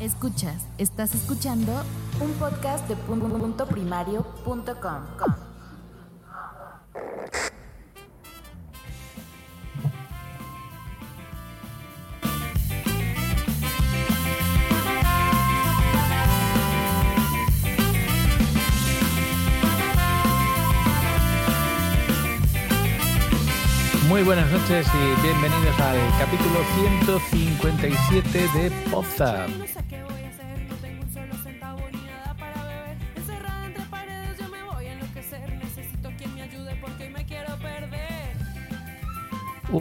[0.00, 1.72] Escuchas, estás escuchando
[2.22, 4.74] un podcast de punto
[24.10, 26.58] Muy buenas noches y bienvenidos al capítulo
[27.06, 29.46] 157 de Poza.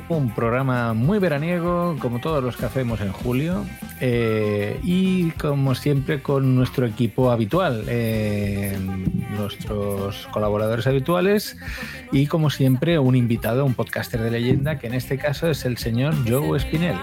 [0.09, 3.65] Un programa muy veraniego, como todos los que hacemos en julio,
[4.01, 8.77] eh, y como siempre con nuestro equipo habitual, eh,
[9.37, 11.57] nuestros colaboradores habituales,
[12.11, 15.77] y como siempre un invitado, un podcaster de leyenda, que en este caso es el
[15.77, 16.97] señor Joe Spinell.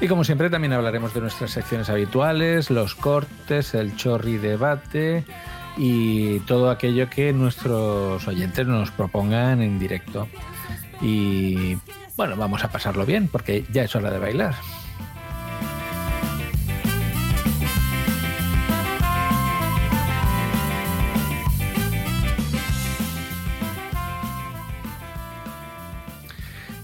[0.00, 5.24] Y como siempre también hablaremos de nuestras secciones habituales, los cortes, el chorri debate
[5.76, 10.28] y todo aquello que nuestros oyentes nos propongan en directo.
[11.02, 11.76] Y
[12.16, 14.54] bueno, vamos a pasarlo bien porque ya es hora de bailar.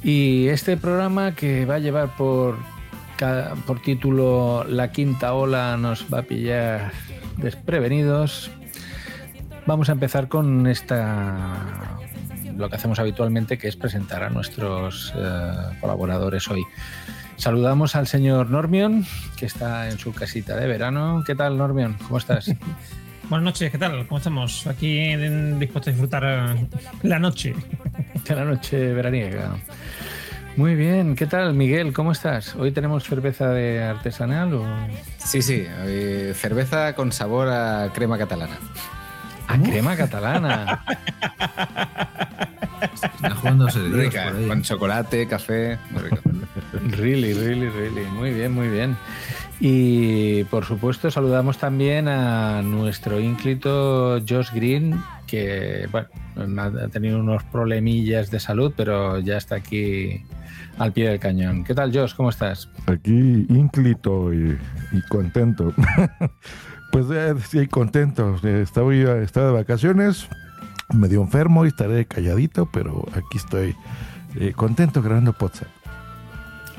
[0.04, 2.56] Y este programa que va a llevar por,
[3.66, 6.92] por título La quinta ola nos va a pillar
[7.36, 8.50] desprevenidos,
[9.66, 11.98] vamos a empezar con esta
[12.56, 16.62] lo que hacemos habitualmente, que es presentar a nuestros eh, colaboradores hoy.
[17.36, 19.06] Saludamos al señor Normion,
[19.36, 21.24] que está en su casita de verano.
[21.26, 21.94] ¿Qué tal, Normion?
[22.06, 22.52] ¿Cómo estás?
[23.30, 24.06] Buenas noches, ¿qué tal?
[24.06, 24.66] ¿Cómo estamos?
[24.66, 26.66] Aquí en- dispuestos a disfrutar eh,
[27.04, 27.54] la noche.
[28.28, 29.56] de la noche veraniega.
[30.56, 31.94] Muy bien, ¿qué tal, Miguel?
[31.94, 32.54] ¿Cómo estás?
[32.56, 34.66] ¿Hoy tenemos cerveza de artesanal o
[35.16, 38.58] Sí, sí, eh, cerveza con sabor a crema catalana.
[39.52, 40.84] A crema catalana?
[42.92, 46.16] Está Dios Rica, con chocolate, café, muy rico.
[46.96, 48.04] Really, really, really.
[48.06, 48.96] Muy bien, muy bien.
[49.60, 57.44] Y por supuesto saludamos también a nuestro ínclito Josh Green, que bueno, ha tenido unos
[57.44, 60.24] problemillas de salud, pero ya está aquí
[60.78, 61.64] al pie del cañón.
[61.64, 62.14] ¿Qué tal, Josh?
[62.14, 62.68] ¿Cómo estás?
[62.86, 64.58] Aquí ínclito y,
[64.92, 65.72] y contento.
[66.92, 68.36] pues eh, sí, contento.
[68.42, 70.28] Estaba, estaba de vacaciones,
[70.92, 73.76] medio enfermo y estaré calladito, pero aquí estoy
[74.36, 75.70] eh, contento grabando podcast.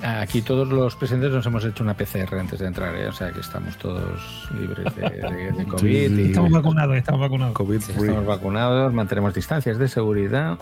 [0.04, 3.08] Aquí todos los presentes nos hemos hecho una PCR antes de entrar, ¿eh?
[3.08, 5.80] o sea que estamos todos libres de, de- de COVID.
[6.10, 6.22] Sí, sí.
[6.24, 7.54] y- Estamos vacunados, estamos vacunados.
[7.54, 10.58] COVID estamos vacunados, mantenemos distancias de seguridad.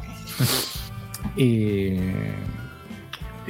[1.36, 1.98] y,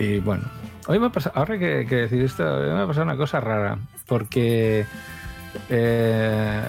[0.01, 0.43] y bueno,
[0.87, 3.39] hoy me ha pasado, ahora que, que decir esto, hoy me ha pasado una cosa
[3.39, 4.85] rara, porque,
[5.69, 6.61] eh,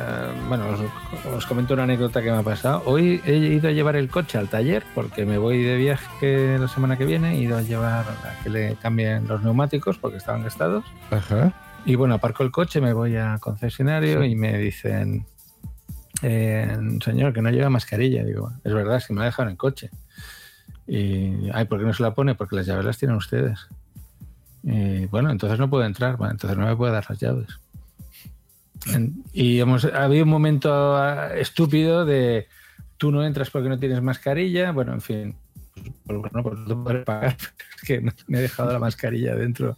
[0.48, 0.81] bueno, os,
[1.34, 2.82] os comento una anécdota que me ha pasado.
[2.84, 6.69] Hoy he ido a llevar el coche al taller, porque me voy de viaje la
[6.69, 10.42] semana que viene, he ido a llevar a que le cambien los neumáticos, porque estaban
[10.42, 10.84] gastados.
[11.10, 11.53] Ajá.
[11.84, 15.26] Y bueno, aparco el coche, me voy a concesionario y me dicen,
[16.22, 18.25] eh, señor, que no lleva mascarilla.
[18.25, 19.91] Digo, es verdad, que me la dejaron en coche.
[20.87, 22.34] Y, ay, ¿por qué no se la pone?
[22.34, 23.69] Porque las llaves las tienen ustedes.
[24.65, 27.48] Y, bueno, entonces no puedo entrar, bueno, entonces no me puede dar las llaves.
[28.87, 32.48] En- y hemos, había un momento ah, estúpido de
[32.97, 34.72] tú no entras porque no tienes mascarilla.
[34.72, 35.36] Bueno, en fin,
[36.07, 37.36] pues, bueno, pues no podré pagar.
[37.77, 39.77] Es que me he dejado la mascarilla dentro.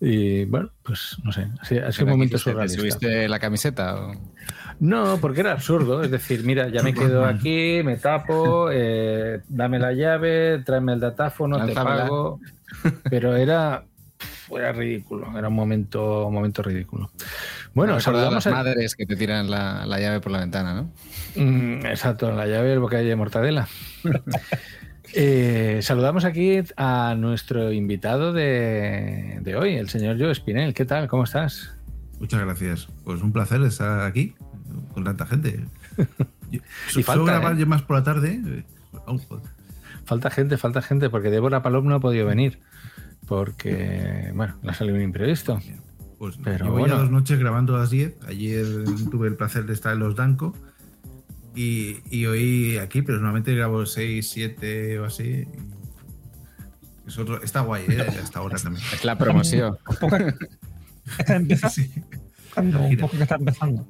[0.00, 2.78] Y bueno, pues no sé, ha sido, un momento ¿Te surrealista.
[2.80, 3.96] subiste la camiseta?
[3.96, 4.12] o?
[4.80, 6.02] No, porque era absurdo.
[6.02, 11.00] Es decir, mira, ya me quedo aquí, me tapo, eh, dame la llave, tráeme el
[11.00, 12.40] datáfono, te pago.
[13.10, 13.84] Pero era,
[14.50, 17.10] era ridículo, era un momento, un momento ridículo.
[17.74, 20.32] Bueno, Me recuerda a saludamos las a, madres que te tiran la, la llave por
[20.32, 20.92] la ventana, ¿no?
[21.34, 23.68] Mm, exacto, la llave del bocadillo de mortadela.
[25.14, 30.74] Eh, saludamos aquí a nuestro invitado de, de hoy, el señor Joe Spinel.
[30.74, 31.08] ¿Qué tal?
[31.08, 31.78] ¿Cómo estás?
[32.20, 32.88] Muchas gracias.
[33.04, 34.34] Pues un placer estar aquí
[34.94, 35.64] con tanta gente.
[36.50, 36.60] Yo-
[36.96, 37.60] Y falta, grabar ¿eh?
[37.60, 38.64] yo más por la tarde.
[39.06, 39.18] oh.
[40.04, 42.60] Falta gente, falta gente, porque Débora Palom no ha podido venir.
[43.26, 45.60] Porque, bueno, le ha salido un imprevisto.
[46.18, 46.94] Pues Pero llevo bueno.
[46.96, 48.16] ya dos noches grabando a las 10.
[48.26, 48.66] Ayer
[49.10, 50.54] tuve el placer de estar en los Danco.
[51.54, 55.44] Y, y hoy aquí, pero normalmente grabo 6, 7 o así.
[57.06, 58.00] Es otro, está guay, ¿eh?
[58.22, 58.84] Hasta ahora también.
[58.94, 59.76] Es la promoción.
[60.00, 60.34] Poca-
[61.18, 61.74] Está empezando.
[61.74, 61.92] Sí.
[62.56, 63.86] Un poco que está empezando.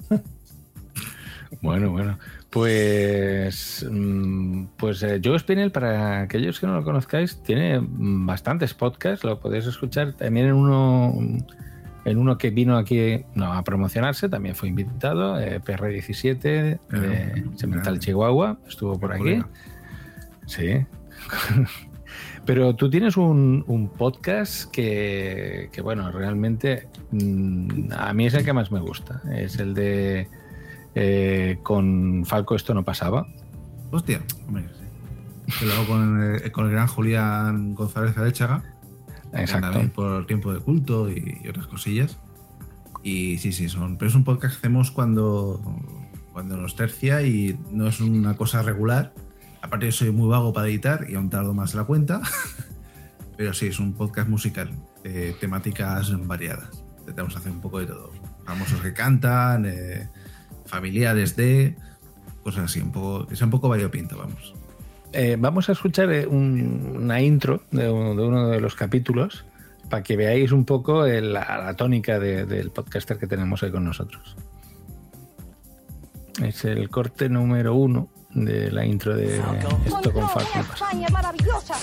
[1.60, 2.18] Bueno, bueno.
[2.50, 8.74] Pues, mm, pues eh, Joe Spinell, para aquellos que no lo conozcáis, tiene mm, bastantes
[8.74, 9.24] podcasts.
[9.24, 11.14] Lo podéis escuchar también en uno,
[12.04, 14.28] en uno que vino aquí no, a promocionarse.
[14.28, 16.78] También fue invitado, eh, PR17 de.
[17.56, 17.98] Cemental Claro.
[17.98, 18.58] Chihuahua.
[18.66, 19.42] Estuvo por aquí.
[20.46, 20.86] Sí.
[22.46, 28.44] Pero tú tienes un, un podcast que, que, bueno, realmente mm, a mí es el
[28.44, 29.20] que más me gusta.
[29.30, 30.28] Es el de
[31.00, 33.26] eh, con Falco esto no pasaba.
[33.92, 34.68] Hostia, hombre.
[35.46, 35.64] sí.
[35.70, 38.64] Hago con el, con el gran Julián González Arechaga.
[39.32, 39.70] Exacto.
[39.70, 42.18] También por tiempo de culto y, y otras cosillas.
[43.04, 43.96] Y sí, sí, son.
[43.96, 45.60] Pero es un podcast que hacemos cuando,
[46.32, 49.14] cuando nos tercia y no es una cosa regular.
[49.62, 52.20] Aparte, yo soy muy vago para editar y aún tardo más la cuenta.
[53.36, 54.74] Pero sí, es un podcast musical
[55.04, 56.82] de temáticas variadas.
[56.98, 58.10] Intentamos hacer un poco de todo.
[58.44, 60.08] Famosos que cantan, eh,
[60.68, 61.74] familiares de.
[62.44, 63.26] Cosas así, un poco.
[63.26, 64.54] Que sea un poco variopinto, vamos.
[65.12, 69.44] Eh, vamos a escuchar eh, un- una intro de, un- de uno de los capítulos
[69.88, 73.70] para que veáis un poco el- la, la tónica de- del podcaster que tenemos hoy
[73.72, 74.36] con nosotros.
[76.42, 79.38] Es el corte número uno de la intro de
[79.86, 80.60] esto con Falco.
[80.74, 81.74] España maravillosa.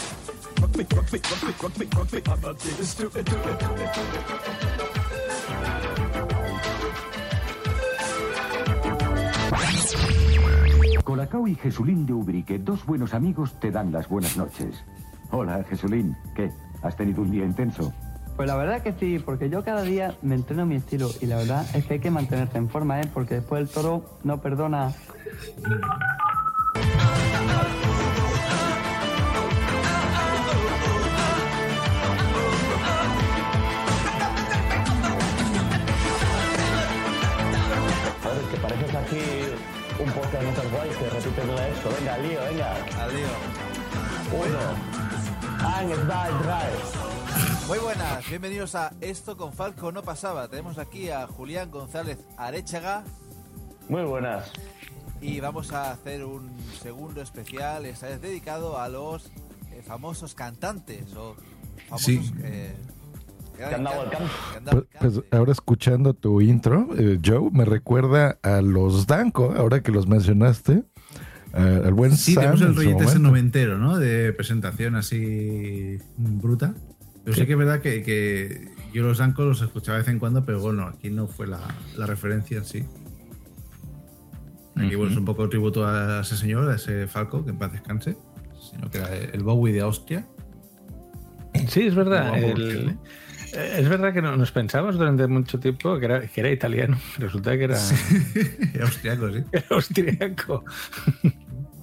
[11.26, 14.84] Colacao y Jesulín de Ubrique, dos buenos amigos, te dan las buenas noches.
[15.32, 16.16] Hola, Jesulín.
[16.36, 16.52] ¿Qué?
[16.84, 17.92] ¿Has tenido un día intenso?
[18.36, 21.38] Pues la verdad que sí, porque yo cada día me entreno mi estilo y la
[21.38, 23.10] verdad es que hay que mantenerse en forma, ¿eh?
[23.12, 24.94] Porque después el toro no perdona.
[40.00, 41.90] Un podcast de Notas Guays que repiten esto.
[42.00, 42.74] Venga, al lío, venga.
[43.02, 43.28] Al lío.
[44.34, 45.76] Uno.
[45.78, 47.68] Eins, zwei, drei.
[47.68, 50.48] Muy buenas, bienvenidos a Esto con Falco no pasaba.
[50.48, 53.04] Tenemos aquí a Julián González Arechaga
[53.90, 54.52] Muy buenas.
[55.20, 56.52] y vamos a hacer un
[56.82, 59.32] segundo especial, esta vez dedicado a los
[59.72, 61.36] eh, famosos cantantes o
[61.88, 62.34] famosos Sí.
[62.44, 62.76] eh,
[64.72, 69.92] Pues, pues ahora escuchando tu intro, eh, Joe, me recuerda a los Danco, ahora que
[69.92, 70.84] los mencionaste.
[71.54, 73.98] al buen Sí, Sam tenemos el rollete ese noventero, ¿no?
[73.98, 76.74] De presentación así mm, bruta.
[77.24, 80.20] Pero sí que es verdad que, que yo los Danco los escuchaba de vez en
[80.20, 81.60] cuando, pero bueno, aquí no fue la,
[81.98, 82.86] la referencia en sí.
[84.76, 87.72] Aquí, bueno, es un poco tributo a ese señor, a ese Falco, que en paz
[87.72, 88.18] descanse.
[88.72, 90.28] Sino que era el Bowie de Austria.
[91.70, 92.38] Sí, es verdad.
[92.38, 92.98] El- eh,
[93.56, 96.98] es verdad que no- nos pensamos durante mucho tiempo que era, que era italiano.
[97.18, 97.78] Resulta que era,
[98.82, 99.44] Austriaco, sí.
[99.52, 100.64] era austriaco.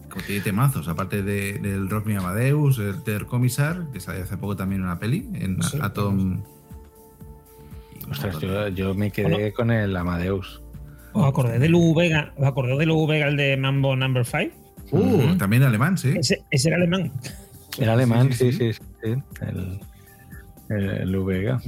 [0.08, 4.36] Como tiene temazos, aparte de- del Rock Me Amadeus, el Ter Commissar, que salió hace
[4.36, 5.78] poco también una peli, en Sí.
[5.80, 6.42] Atom.
[8.10, 10.62] Ostras, yo, yo me quedé con el Amadeus.
[11.14, 12.32] ¿Os acordáis de Lu Vega?
[12.36, 14.54] ¿Os acordáis de Lu Vega, el de Mambo Number 5?
[14.90, 16.14] Uh, también alemán, sí.
[16.18, 17.12] Ese, ese era alemán.
[17.78, 19.22] Era alemán, sí, sí, sí, sí, sí.
[19.46, 19.80] El,
[20.76, 21.60] el, el Vega.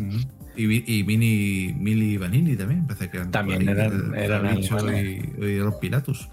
[0.57, 0.65] Y,
[0.99, 5.75] y Vini, Mili Vanilli también, parece que eran También eran- el- eran y, y los
[5.77, 6.29] Pilatus.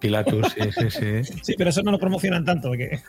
[0.00, 1.34] Pilatus, sí, sí, sí.
[1.42, 2.72] Sí, pero eso no lo promocionan tanto.
[2.72, 3.00] Que...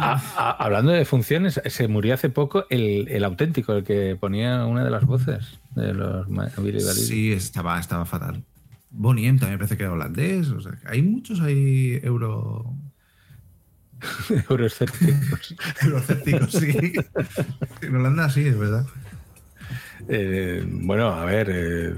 [0.00, 4.64] A- a- hablando de funciones, se murió hace poco el, el auténtico, el que ponía
[4.66, 6.82] una de las voces de los Billy Vanilli.
[7.06, 8.42] Sí, estaba, estaba fatal.
[8.90, 10.48] Bonnie M también parece que era holandés.
[10.48, 12.74] O sea, que hay muchos ahí euro.
[14.50, 15.54] Euroescépticos.
[15.82, 16.92] Eurocépticos, sí.
[17.82, 18.86] En Holanda sí, es verdad.
[20.08, 21.94] Eh, bueno, a ver, eh,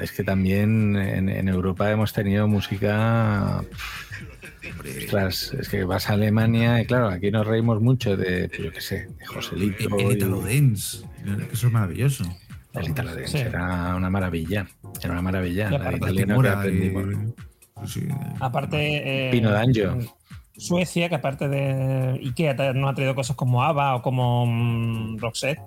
[0.00, 3.62] es que también en, en Europa hemos tenido música.
[5.04, 8.80] Ostras, es que vas a Alemania y claro, aquí nos reímos mucho de, yo qué
[8.80, 9.96] sé, de Joselito.
[9.98, 11.04] El y- Italo Dance.
[11.52, 12.24] Eso es maravilloso.
[12.72, 13.38] El Italo Dance Sí.
[13.38, 14.66] era una maravilla.
[15.02, 15.70] Era una maravilla.
[15.70, 17.04] La aparte italiana que Timora aprendimos.
[17.84, 18.08] y- sí.
[18.40, 19.28] Aparte.
[19.28, 19.98] eh, Pino D'Angio.
[20.58, 25.60] Suecia, que aparte de Ikea nos ha traído cosas como ABBA o como mm, Roxette.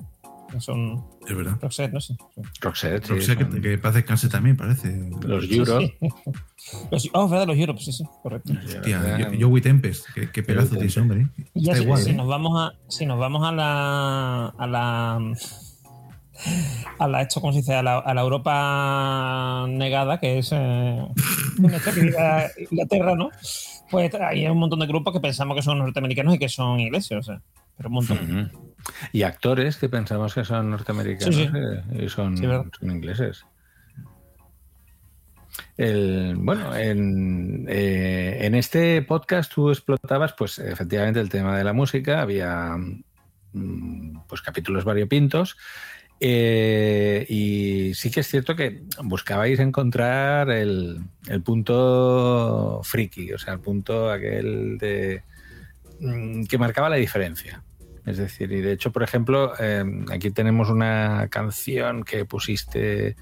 [0.57, 1.57] Son Es verdad.
[1.61, 2.15] Roxette, no sé.
[2.59, 4.97] Roxette, sí, Roxette, son- que, que para descanse también, parece.
[5.21, 5.83] Los Euros.
[6.91, 8.53] Los, oh, verdad, los Europe, sí, sí, correcto.
[8.65, 11.21] Hostia, yo- Joey Tempest, qué, qué pedazo tiene ese hombre.
[11.21, 11.27] ¿eh?
[11.53, 12.13] Y ya Está si, igual, si ¿eh?
[12.13, 15.19] nos vamos a si nos vamos a la a la
[16.99, 21.05] a la esto cómo se dice a la, a la Europa negada que es eh,
[22.71, 23.29] Inglaterra no
[23.89, 27.17] pues hay un montón de grupos que pensamos que son norteamericanos y que son ingleses
[27.17, 27.41] o sea
[27.79, 28.51] pero un montón.
[29.13, 31.51] Y actores que pensamos que son norteamericanos Sí, sí.
[31.55, 33.45] eh, y son, son ingleses.
[35.77, 41.71] El, bueno, en, eh, en este podcast tú explotabas, pues efectivamente, el tema de la
[41.71, 42.21] música.
[42.21, 42.75] Había
[43.53, 45.55] mm, pues capítulos variopintos.
[46.19, 53.53] Eh, y sí que es cierto que buscabais encontrar el, el punto friki, o sea,
[53.53, 55.23] el punto aquel de
[55.99, 57.63] mm, que marcaba la diferencia.
[58.05, 63.15] Es decir, y de hecho, por ejemplo, eh, aquí tenemos una canción que pusiste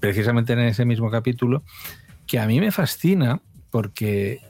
[0.00, 1.62] precisamente en ese mismo capítulo,
[2.26, 4.40] que a mí me fascina porque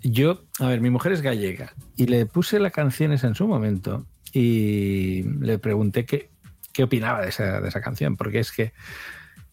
[0.00, 3.48] yo, a ver, mi mujer es gallega y le puse la canción esa en su
[3.48, 6.31] momento y le pregunté qué,
[6.72, 8.72] qué opinaba de esa, de esa canción, porque es que,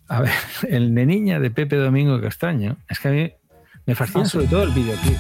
[0.08, 0.34] a ver,
[0.70, 3.34] el de niña de Pepe Domingo Castaño, es que a mí
[3.86, 5.18] me fascina Ah, sobre todo el videoclip.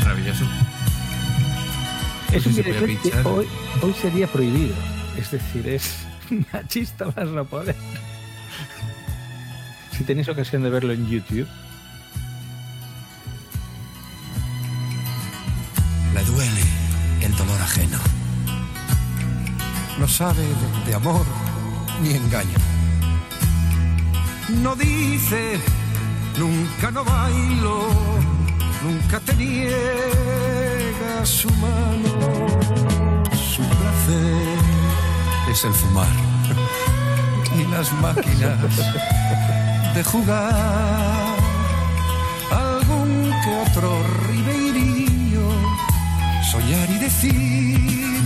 [0.00, 0.44] Maravilloso.
[2.32, 3.46] Es No un sé si voy a videoclip que hoy,
[3.82, 4.74] hoy sería prohibido.
[5.18, 6.06] Es decir, es
[6.52, 7.76] machista más no poder.
[9.92, 11.46] Si tenéis ocasión de verlo en YouTube,
[16.14, 16.62] Le duele
[17.22, 17.98] el dolor ajeno.
[19.98, 20.44] No sabe
[20.86, 21.24] de, amor
[22.02, 22.58] ni engaño.
[24.62, 25.60] No dice,
[26.36, 27.88] nunca no bailo,
[28.82, 32.48] nunca te niega su mano.
[33.34, 34.58] Su placer
[35.50, 36.08] es el fumar
[37.58, 38.58] y las máquinas
[39.94, 41.36] de jugar.
[42.50, 45.48] Algún que otro ribeirillo
[46.50, 48.20] soñar y decir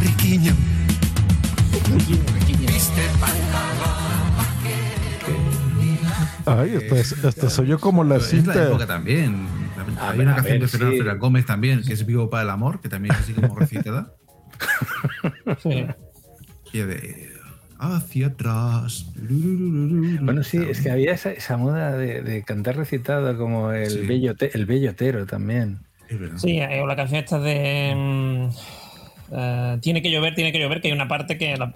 [0.00, 0.54] riquiño
[6.46, 8.64] Ay, hasta, hasta soy yo como la es la cinta.
[8.64, 9.46] época también.
[9.98, 11.18] A Hay ver, una canción ver, de Fernando sí.
[11.18, 14.12] Gómez también, que es Vivo para el Amor, que también es así como recitada.
[15.62, 15.84] Sí.
[16.72, 17.28] Y de
[17.78, 19.06] hacia atrás.
[20.20, 23.98] bueno, sí, es que había esa, esa moda de, de cantar recitado como el, Sí.
[24.06, 25.80] bellote- el bellotero también.
[26.08, 26.40] Es.
[26.40, 28.48] Sí, eh, o la canción esta de.
[29.32, 31.74] Eh, tiene que llover, tiene que llover, que hay una parte que la,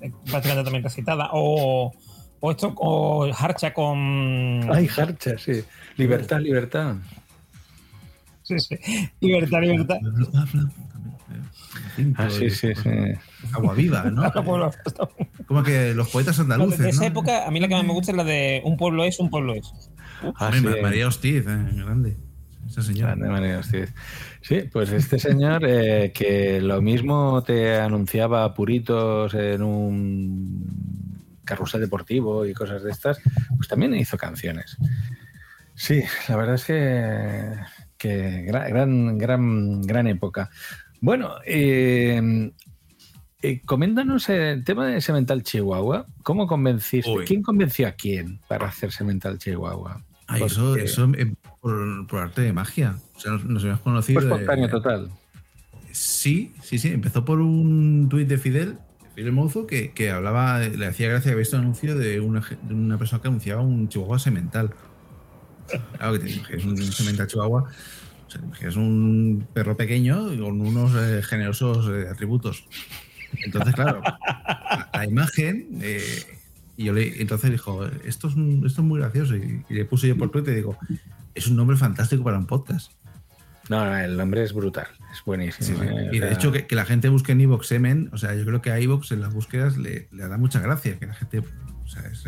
[0.00, 1.30] eh, prácticamente también recitada.
[1.32, 1.92] O,
[2.40, 4.68] o esto, o Harcha con.
[4.72, 5.64] Ay, Harcha, sí.
[5.96, 6.96] Libertad, libertad.
[8.42, 8.78] Sí, sí.
[9.20, 9.98] Libertad, libertad.
[12.16, 12.90] Ah, sí, sí, sí.
[13.52, 14.32] Agua viva, ¿no?
[15.46, 16.78] Como que los poetas andaluces.
[16.78, 17.06] de esa ¿no?
[17.06, 19.30] época, a mí la que más me gusta es la de Un pueblo es, un
[19.30, 19.72] pueblo es.
[20.36, 20.50] Ah.
[20.82, 22.16] María Hostiz, eh, grande.
[22.66, 23.14] Esa señora.
[23.14, 23.92] Grande María Hostiz.
[24.40, 32.46] Sí, pues este señor eh, que lo mismo te anunciaba puritos en un carrusel deportivo
[32.46, 33.20] y cosas de estas,
[33.56, 34.76] pues también hizo canciones.
[35.74, 37.54] Sí, la verdad es que,
[37.96, 40.50] que gra- gran, gran, gran época.
[41.00, 42.50] Bueno, eh,
[43.42, 46.06] eh, coméntanos el tema de Semental Chihuahua.
[46.22, 47.10] ¿Cómo convenciste?
[47.10, 47.24] Uy.
[47.24, 50.02] ¿Quién convenció a quién para hacer Semental Chihuahua?
[50.26, 51.10] Ay, eso, eso
[51.60, 52.96] por, por arte de magia.
[53.16, 54.20] O sea, nos, hemos conocido.
[54.20, 55.10] Fue de- espontáneo total.
[55.92, 56.88] Sí, sí, sí.
[56.88, 61.30] Empezó por un tuit de Fidel, de Fidel Mouzo, que, que hablaba, le hacía gracia
[61.32, 64.72] haber visto un anuncio de una, de una persona que anunciaba un chihuahua semental.
[65.96, 67.62] Claro que te imaginas un semental chihuahua.
[68.26, 72.64] O sea, te imaginas un perro pequeño con unos eh, generosos eh, atributos.
[73.44, 75.68] Entonces, claro, la, la imagen.
[75.82, 76.02] eh,
[76.76, 79.34] y yo le, entonces dijo, esto es, un- esto es muy gracioso.
[79.36, 80.78] Y, y le puse yo por Twitter y digo,
[81.38, 82.92] es un nombre fantástico para un podcast.
[83.68, 85.78] No, no, el nombre es brutal, es buenísimo.
[85.80, 85.84] sí.
[85.86, 88.16] eh, o Y de sea, hecho, que, que la gente busque en Evox Semen, o
[88.18, 91.06] sea, yo creo que a Evox en las búsquedas le, le da mucha gracia que
[91.06, 91.40] la gente.
[91.40, 92.24] O sea, es-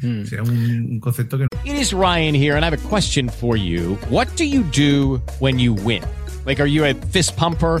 [0.00, 0.24] mm.
[0.26, 0.50] sea un,
[0.90, 1.46] un concepto que.
[1.64, 3.96] It is Ryan here, and I have a question for you.
[4.10, 6.02] What do you do when you win?
[6.44, 7.80] Like, are you a fist pumper?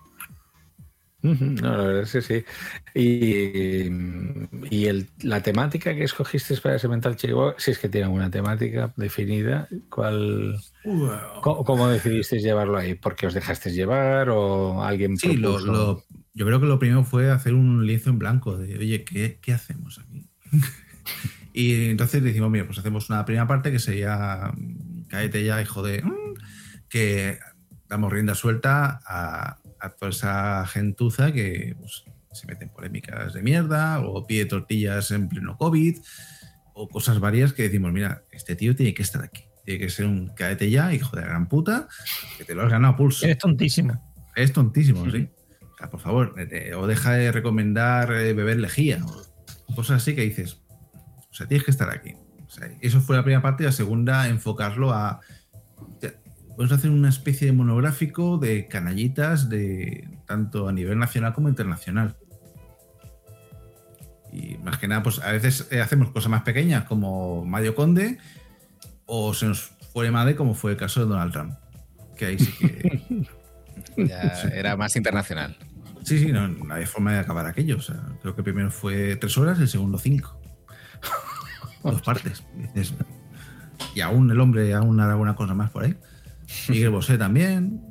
[1.23, 2.45] No, la verdad es que sí.
[2.95, 3.85] Y,
[4.75, 8.31] y el- la temática que escogiste para ese Mental Chihuahua, si es que tiene alguna
[8.31, 10.57] temática definida, ¿cuál,
[11.41, 12.95] cómo, cómo decidisteis llevarlo ahí?
[12.95, 17.29] ¿Porque os dejasteis llevar o alguien Sí, lo, lo- yo creo que lo primero fue
[17.29, 20.27] hacer un lienzo en blanco de, oye, ¿qué, qué hacemos aquí?
[21.53, 25.83] y entonces decimos, mira, pues hacemos una primera parte que sería mm, cáete ya, hijo
[25.83, 26.01] de...
[26.01, 26.33] mm,
[26.89, 27.37] que
[27.89, 33.41] damos rienda suelta a, a toda esa gentuza que pues, se mete en polémicas de
[33.41, 35.97] mierda o pide tortillas en pleno COVID
[36.73, 39.43] o cosas varias que decimos, mira, este tío tiene que estar aquí.
[39.65, 41.87] Tiene que ser un cáete ya, hijo de la gran puta,
[42.37, 43.27] que te lo has ganado a pulso.
[43.27, 44.01] Es tontísimo.
[44.35, 45.29] Es tontísimo, sí.
[45.73, 50.15] O sea, por favor, eh, o deja de recomendar eh, beber lejía o cosas así
[50.15, 50.59] que dices.
[51.29, 52.15] O sea, tienes que estar aquí.
[52.45, 55.21] O sea, eso fue la primera parte y la segunda, enfocarlo a.
[56.55, 62.15] Podemos hacer una especie de monográfico de canallitas de tanto a nivel nacional como internacional.
[64.31, 68.17] Y más que nada, pues a veces eh, hacemos cosas más pequeñas como Mario Conde,
[69.05, 71.53] o se nos fue de madre como fue el caso de Donald Trump.
[72.15, 73.27] Que ahí sí que.
[73.97, 75.57] Ya era más internacional.
[76.03, 77.77] Sí, sí, no, no había forma de acabar aquello.
[77.77, 80.39] O sea, creo que primero fue tres horas, el segundo cinco.
[81.83, 82.43] Dos partes.
[83.95, 85.95] Y aún el hombre aún hará alguna cosa más por ahí.
[86.69, 87.81] Miguel Bosé también.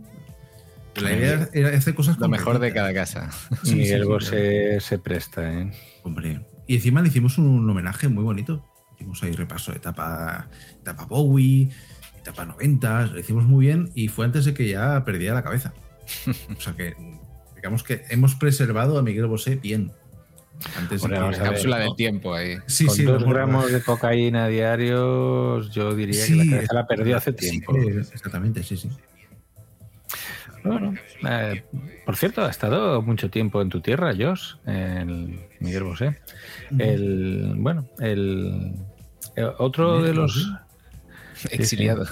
[0.97, 3.31] La idea era hacer cosas Lo mejor de cada casa.
[3.62, 5.71] Sí, Miguel sí, sí, Bosé se presta, ¿eh?
[6.02, 6.45] Hombre.
[6.67, 8.67] Y encima le hicimos un homenaje muy bonito.
[8.97, 10.49] Hicimos ahí repaso de etapa,
[10.81, 11.71] etapa Bowie,
[12.19, 15.73] etapa 90, lo hicimos muy bien y fue antes de que ya perdiera la cabeza.
[16.57, 16.95] O sea que,
[17.57, 19.93] digamos que hemos preservado a Miguel Bosé bien.
[20.76, 21.85] Antes de Hombre, que- vamos a ver, Cápsula ¿no?
[21.85, 22.57] del tiempo ahí.
[22.66, 26.51] Sí, Con sí, dos no, no, gramos de cocaína diarios, yo diría Sí, que la
[26.57, 27.77] cabeza la perdió hace sí, tiempo.
[27.79, 28.90] exactamente, sí, sí.
[30.62, 30.94] Bueno,
[31.27, 31.64] eh,
[32.05, 36.20] por cierto, ha estado mucho tiempo en tu tierra, Josh, el Miguel Bosé.
[36.79, 38.75] El, bueno, el,
[39.37, 40.53] el otro de los
[41.51, 42.05] Exiliado.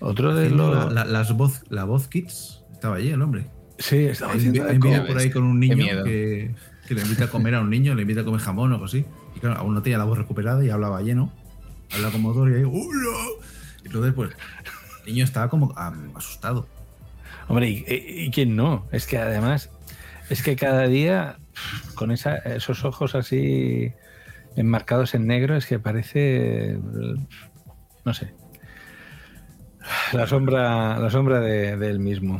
[0.00, 3.46] otro de los la, la- las voz, la voz Kids estaba allí el hombre.
[3.78, 4.66] sí, estaba haciendo
[5.06, 6.54] por ahí con un niño que,
[6.86, 8.86] que le invita a comer a un niño, le invita a comer jamón o algo
[8.86, 9.04] así.
[9.34, 11.32] Y claro, aún no tenía la voz recuperada y hablaba lleno.
[11.92, 13.18] Habla como Dor y ahí, ¡Hola!
[13.82, 14.30] Y entonces, pues,
[15.06, 15.74] el niño estaba como
[16.14, 16.66] asustado.
[17.48, 18.86] Hombre, ¿y, quién no?
[18.90, 19.70] Es que además,
[20.30, 21.36] es que cada día,
[21.94, 23.92] con esa, esos ojos así
[24.56, 26.78] enmarcados en negro, es que parece,
[28.04, 28.32] no sé,
[30.12, 32.38] la sombra, la sombra de, de él mismo.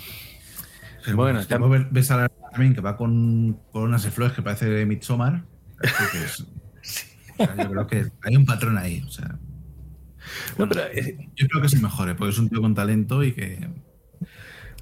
[1.15, 4.87] Bueno, ves- ves a la también que va con, con unas flores que parece de
[4.87, 5.45] Midsommar.
[5.79, 6.41] Creo que es-
[7.39, 9.03] o sea, yo creo que hay un patrón ahí.
[9.07, 9.39] O sea,
[10.59, 13.33] No, pero, eh, yo creo que se mejore, porque es un tío con talento y
[13.33, 13.69] que.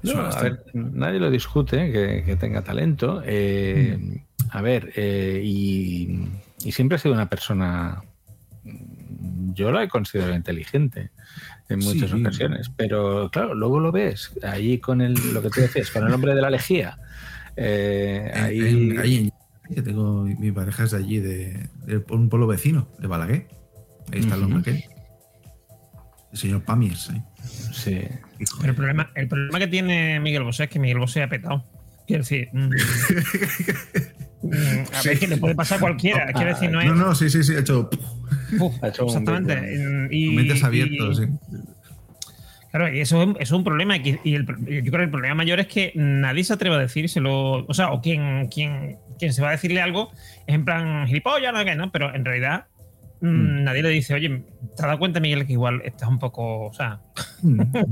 [0.03, 0.61] No, suena a bastante.
[0.73, 3.21] ver, nadie lo discute, que, que tenga talento.
[3.25, 6.29] Eh, A ver, eh, y,
[6.63, 8.03] y siempre ha sido una persona,
[8.63, 11.09] mm, yo la he considerado inteligente
[11.69, 12.19] en muchas Sí.
[12.21, 16.13] ocasiones, pero claro, luego lo ves ahí con el, lo que tú decías, con el
[16.13, 16.99] hombre de la lejía.
[17.55, 22.03] Eh, En- ahí, en- ahí en- que tengo mi pareja es de allí, de, de
[22.09, 23.47] un pueblo vecino, de Balaguer.
[24.11, 24.69] Ahí está el hombre Ujú.
[24.69, 24.83] aquel.
[26.31, 27.09] El señor Pamies.
[27.11, 27.23] ¿eh?
[27.71, 28.01] Sí.
[28.59, 31.63] Pero el problema, el problema que tiene Miguel Bosé es que Miguel Bosé ha petado.
[32.05, 32.69] Quiero decir, mm,
[34.43, 36.31] mm, a ver, que le puede pasar a cualquiera.
[36.33, 36.87] Quiero decir, no es.
[36.87, 37.89] No, no, sí, sí, sí, ha hecho.
[38.59, 39.53] Uf, Ha hecho exactamente.
[39.53, 40.13] hueco.
[40.13, 41.23] Y, Mentes y- abiertos, sí.
[42.73, 43.95] Claro, y eso es, eso es un problema.
[43.97, 46.79] Y, y el- yo creo que el problema mayor es que nadie se atreve a
[46.79, 47.65] decírselo.
[47.67, 50.11] O sea, o quien, quien, quien se va a decirle algo
[50.47, 52.65] es en plan gilipollas, no, que no, pero en realidad
[53.21, 54.29] mm, nadie le dice, oye,
[54.75, 56.65] ¿te has dado cuenta, Miguel, que igual estás un poco.
[56.65, 56.99] O sea.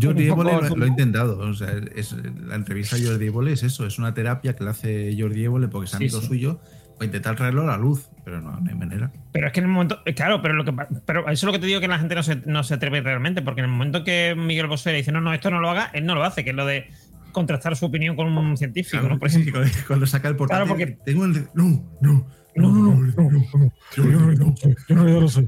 [0.01, 1.37] Jordi poco Évole lo, lo ha intentado.
[1.37, 2.15] O sea, es,
[2.47, 5.67] la entrevista a Jordi Évole es eso, es una terapia que le hace Jordi Évole
[5.67, 6.25] porque es Sí, amigo sí.
[6.27, 6.59] suyo
[6.97, 9.11] para intentar traerlo a la luz, pero no, no hay manera.
[9.31, 9.99] Pero es que en el momento.
[10.05, 10.73] eh, Claro, pero lo que
[11.05, 13.01] pero eso es lo que te digo que la gente no se, no se atreve
[13.01, 15.69] realmente, porque en el momento que Miguel Bosé le dice, no, no, esto no lo
[15.69, 16.89] haga, él no lo hace, que es lo de
[17.31, 19.19] contrastar su opinión con un científico, Claro, ¿no?
[19.19, 19.53] Por ejemplo.
[19.53, 21.47] cuando- cuando saca el portátil, Claro, porque- tengo el.
[21.53, 22.27] No, no.
[22.53, 23.73] No, no, no, no, no, no.
[23.95, 25.47] Yo no, no soy.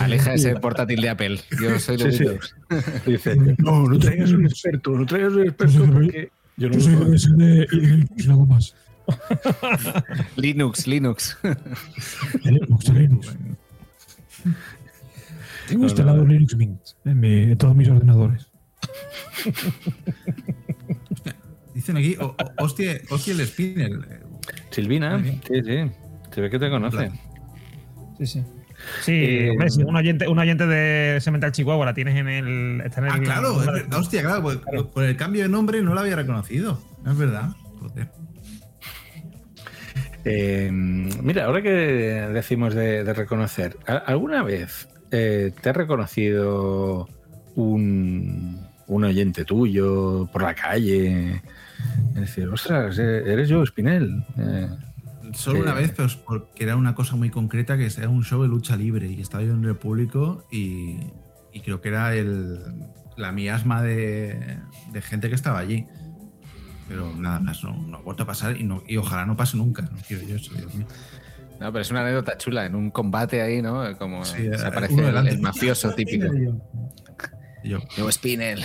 [0.00, 1.38] Aleja ese portátil de Apple.
[1.60, 3.10] Yo soy de Sí, sí.
[3.10, 7.04] Dice, no, no traigas un experto, no traigas un experto porque yo no soy lo
[7.04, 8.74] de y de- más.
[10.36, 11.36] Linux, Linux.
[12.44, 13.36] Linux, Linux.
[15.68, 18.48] Tengo instalado Linux Mint en, mi- en todos mis ordenadores.
[21.74, 23.90] Dicen aquí, o- o- hostia, hostia el spinner.
[24.70, 25.90] Silvina, sí, sí.
[26.32, 27.10] Se ve que te conoce.
[28.18, 28.42] Sí, sí.
[29.02, 32.82] Sí, Eh, hombre, si un oyente, un oyente de Cemental Chihuahua la tienes en el.
[32.84, 35.80] Está en el Ah, claro, es verdad, hostia, claro, por, por el cambio de nombre
[35.82, 36.80] no la había reconocido.
[37.06, 37.50] Es verdad.
[37.80, 38.10] Joder.
[40.24, 47.08] Eh, mira, ahora que decimos de, de reconocer, ¿a- ¿alguna vez eh, te ha reconocido
[47.54, 51.42] un, un oyente tuyo por la calle?
[52.14, 54.24] Es decir, ostras, eh, eres yo, Spinel.
[54.38, 54.68] Eh,
[55.34, 58.40] Solo que- una vez, pero porque era una cosa muy concreta, que era un show
[58.42, 60.98] de lucha libre y estaba yo en el público y,
[61.52, 62.60] y creo que era el,
[63.16, 64.58] la miasma de,
[64.92, 65.86] de gente que estaba allí.
[66.88, 69.56] Pero nada más, no, no ha vuelto a pasar y, no, y ojalá no pase
[69.56, 69.82] nunca.
[69.82, 70.86] No quiero yo eso, Dios mío.
[71.60, 73.96] No, pero es una anécdota chula, en un combate ahí, ¿no?
[73.96, 76.26] Como Sí, se eh, aparece el, mafioso típico.
[77.62, 77.80] Yo.
[77.96, 78.62] Yo, Spinel.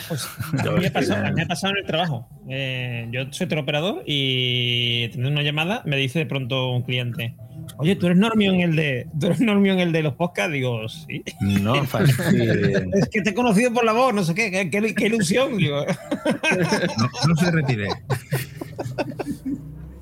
[0.52, 2.28] Me ha pasado, me ha pasado en el trabajo.
[2.50, 7.38] Eh, yo soy teleoperador y teniendo una llamada me dice de pronto un cliente:
[7.78, 10.52] Oye, tú eres Normio en el de, tú eres Normio en el de los podcasts.
[10.52, 11.24] Digo, sí.
[11.40, 12.84] No fastidies.
[12.94, 15.58] es que te he conocido por la voz, no sé qué, qué, qué- qué ilusión.
[15.58, 17.88] Digo, No, no se retire.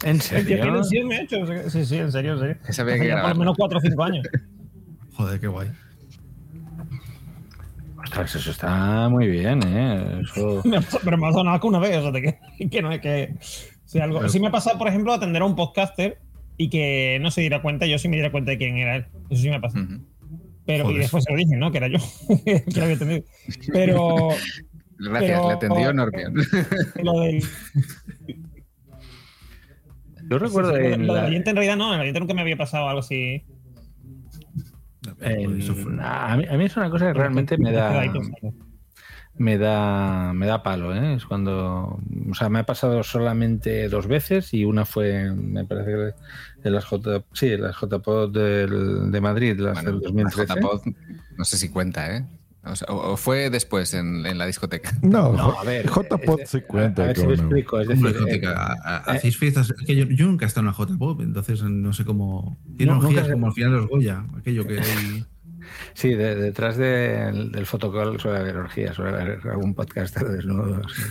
[0.03, 1.37] ¿En Qué ilusión me ha hecho.
[1.69, 2.57] Sí, sí, en serio, en serio.
[2.67, 4.27] Esa que por lo menos 4 o 5 años.
[5.13, 5.69] Joder, qué guay.
[8.03, 10.21] Ostras, eso está muy bien, ¿eh?
[10.23, 10.61] Eso...
[10.65, 12.21] Me ha pasado- pero me ha sonado que una vez, o sea, de
[12.57, 13.35] que, que no es que.
[13.85, 16.19] Si algo, Pero- sí me ha pasado, por ejemplo, atender a un podcaster
[16.57, 19.05] y que no se diera cuenta, yo sí me diera cuenta de quién era él.
[19.29, 19.85] Eso sí me ha pasado.
[20.65, 21.71] Pero, y después se lo dije, ¿no?
[21.71, 21.97] Que era yo,
[22.45, 23.23] que lo había atendido.
[23.73, 24.29] Pero.
[24.99, 26.33] Gracias, pero- le atendió Normion.
[27.03, 27.43] Lo del.
[30.29, 32.19] Yo recuerdo sí, sí, en lo del la- oyente en realidad no, en el oyente
[32.19, 33.43] nunca me había pasado algo así.
[35.21, 38.03] en- a, mí, a mí es una cosa que realmente me da
[39.39, 41.13] me da me da palo ¿eh?
[41.15, 45.91] es cuando o sea me ha pasado solamente dos veces y una fue me parece
[46.61, 50.81] que en las J sí en las JPod del, de Madrid las del 2013 JPod,
[51.37, 52.25] no sé si cuenta, ¿eh?
[52.63, 54.91] O, sea, o- o fue después en, en la discoteca.
[55.01, 57.03] No, No, J- a ver, JPod se cuenta.
[57.03, 59.69] a ver si me explico es decir eh, a- hacéis fiestas.
[59.79, 62.57] Es que yo, yo nunca he estado en la J-Pop, entonces no sé cómo.
[62.75, 65.25] Tiene No, nunca como al final los Goya, aquello que hay.
[65.93, 71.01] Sí de- detrás del, del fotocall suele haber orgías suele haber algún podcaster desnudo sí.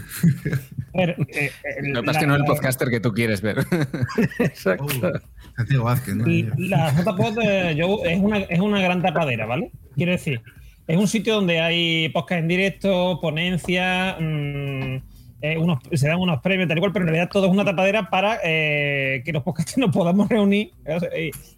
[0.94, 1.50] A ver, eh, eh,
[1.82, 3.58] Lo que pasa es que no es el podcaster que tú quieres ver.
[4.38, 5.12] exacto
[5.56, 6.28] Santiago Vázquez, ¿no?
[6.28, 9.70] Y La JPod eh, yo- es, una, es una gran tapadera, ¿vale?
[9.94, 10.40] Quiero decir,
[10.86, 14.96] es un sitio donde hay podcast en directo, ponencias, mm,
[15.42, 17.64] eh, unos, se dan unos premios, tal y cual, pero en realidad todo es una
[17.64, 20.70] tapadera para eh, que los podcasters nos podamos reunir.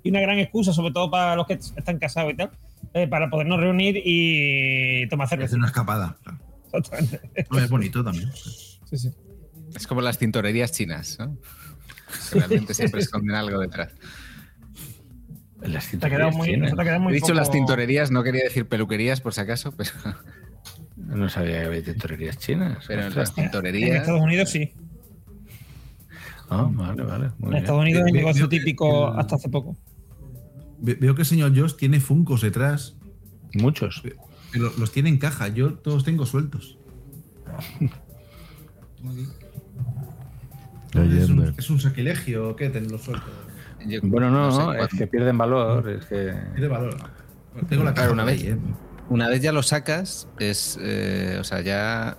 [0.03, 2.51] y una gran excusa, sobre todo para los que están casados y tal,
[2.95, 5.57] eh, para podernos reunir y tomar Hacer cerveza.
[5.57, 6.17] una escapada.
[6.23, 6.39] claro.
[7.51, 8.31] No, Es bonito también.
[8.85, 9.11] Sí, sí.
[9.75, 11.37] Es como las tintorerías chinas, ¿no?
[12.33, 13.93] Realmente siempre esconden algo detrás.
[15.63, 16.69] las Te ha quedado muy, chinas.
[16.69, 19.35] eso te ha quedado He muy dicho poco- las tintorerías, no quería decir peluquerías por
[19.35, 19.91] si acaso, pero,
[20.97, 23.97] no sabía que había tintorerías chinas pero en las En tintorerías.
[24.01, 24.73] Estados Unidos sí.
[26.51, 27.57] Ah, vale vale muy En bien.
[27.57, 29.77] Estados Unidos es un negocio típico hasta hace poco.
[30.81, 32.97] Ve- Veo que el señor Josh tiene funcos detrás.
[33.55, 34.03] muchos
[34.53, 35.49] Pero los tiene en caja.
[35.49, 36.79] Yo todos tengo sueltos.
[40.95, 43.31] ¿Es un, es un sacrilegio o qué tenerlos sueltos?
[44.03, 45.89] Bueno, no, sé, no, es que pierden valor.
[45.89, 46.35] Es que.
[46.55, 46.97] Tiene valor.
[47.53, 48.57] Bueno, tengo la caja Claro, una vez, ahí, ¿eh?
[49.09, 52.19] una vez ya lo sacas, es, eh, o sea, ya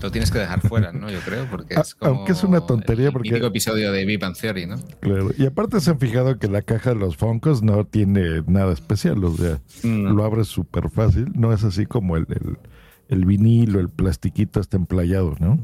[0.00, 1.10] lo tienes que dejar fuera, ¿no?
[1.10, 4.20] Yo creo, porque es A- como aunque es una tontería el porque- episodio de Big
[4.20, 4.76] Bang Theory, ¿no?
[5.00, 5.30] Claro.
[5.36, 9.22] Y aparte se han fijado que la caja de los Funkos no tiene nada especial,
[9.24, 10.14] o sea, Mm.
[10.16, 12.58] lo abres súper fácil, no es así como el, el,
[13.08, 15.58] el vinilo, el plastiquito está emplayado, ¿no?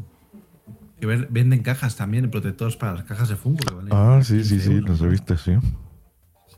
[1.00, 3.64] Que venden cajas también, protectores para las cajas de Funko.
[3.66, 4.88] que valen Ah, sí, sí, 15 sí, euros.
[4.90, 5.52] los he visto, sí.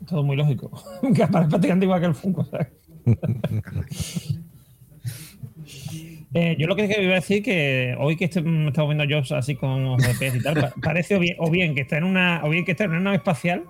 [0.07, 0.71] Todo muy lógico.
[1.31, 2.69] prácticamente igual que el Funko, ¿sabes?
[6.33, 9.33] Eh, yo lo que iba a decir que hoy que este- mm, estamos viendo Jobs
[9.33, 12.41] así con pez y tal, pa- parece o bien, o bien que está en una,
[12.45, 13.63] o bien que está en una nave espacial,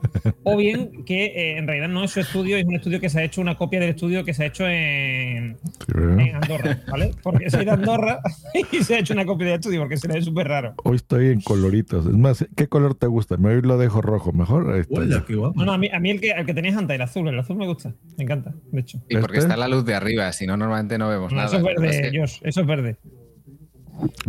[0.43, 3.19] o bien que eh, en realidad no es su estudio, es un estudio que se
[3.19, 5.57] ha hecho una copia del estudio que se ha hecho en,
[5.95, 7.11] en Andorra, ¿vale?
[7.23, 8.19] Porque soy de Andorra
[8.71, 10.75] y se ha hecho una copia del estudio porque se le ve súper raro.
[10.83, 12.05] Hoy estoy en coloritos.
[12.05, 13.37] Es más, ¿qué color te gusta?
[13.37, 14.71] Me hoy lo dejo rojo, mejor.
[14.73, 14.99] Ahí está.
[15.01, 15.57] Hola, qué guapo.
[15.59, 17.39] No, no, a mí, a mí el, que, el que tenías antes, el azul, el
[17.39, 18.99] azul me gusta, me encanta, de hecho.
[19.09, 19.47] Y porque ¿Este?
[19.47, 21.47] está la luz de arriba, si no, normalmente no vemos No, nada.
[21.47, 22.97] eso es verde, Josh, eso es verde.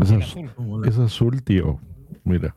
[0.00, 0.88] Es, azul, azul.
[0.88, 1.80] es azul, tío.
[2.22, 2.54] Mira.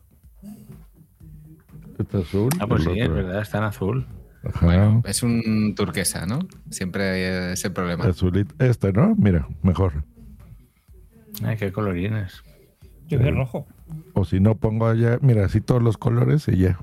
[1.98, 2.50] Está azul.
[2.60, 4.06] Ah, pues sí, es verdad, está en azul.
[4.44, 5.02] Ajá.
[5.04, 6.38] Es un turquesa, ¿no?
[6.70, 8.04] Siempre hay ese problema.
[8.04, 8.54] Azulito.
[8.64, 9.16] Este, ¿no?
[9.16, 10.04] Mira, mejor.
[11.42, 12.44] Ay, qué colorines.
[13.08, 13.66] Yo veo rojo.
[14.14, 16.78] O si no, pongo allá, mira, así todos los colores y ya.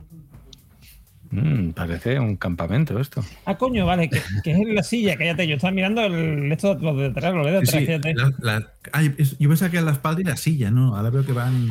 [1.33, 3.23] Mm, parece un campamento esto.
[3.45, 5.47] Ah, coño, vale, que, que es la silla, cállate.
[5.47, 8.13] Yo estaba mirando el, esto, lo de detrás, lo de detrás, Sí, sí, cállate.
[8.13, 10.95] la- la- ay, es- yo pensaba que era la espalda y la silla, ¿no?
[10.95, 11.69] Ahora veo que van.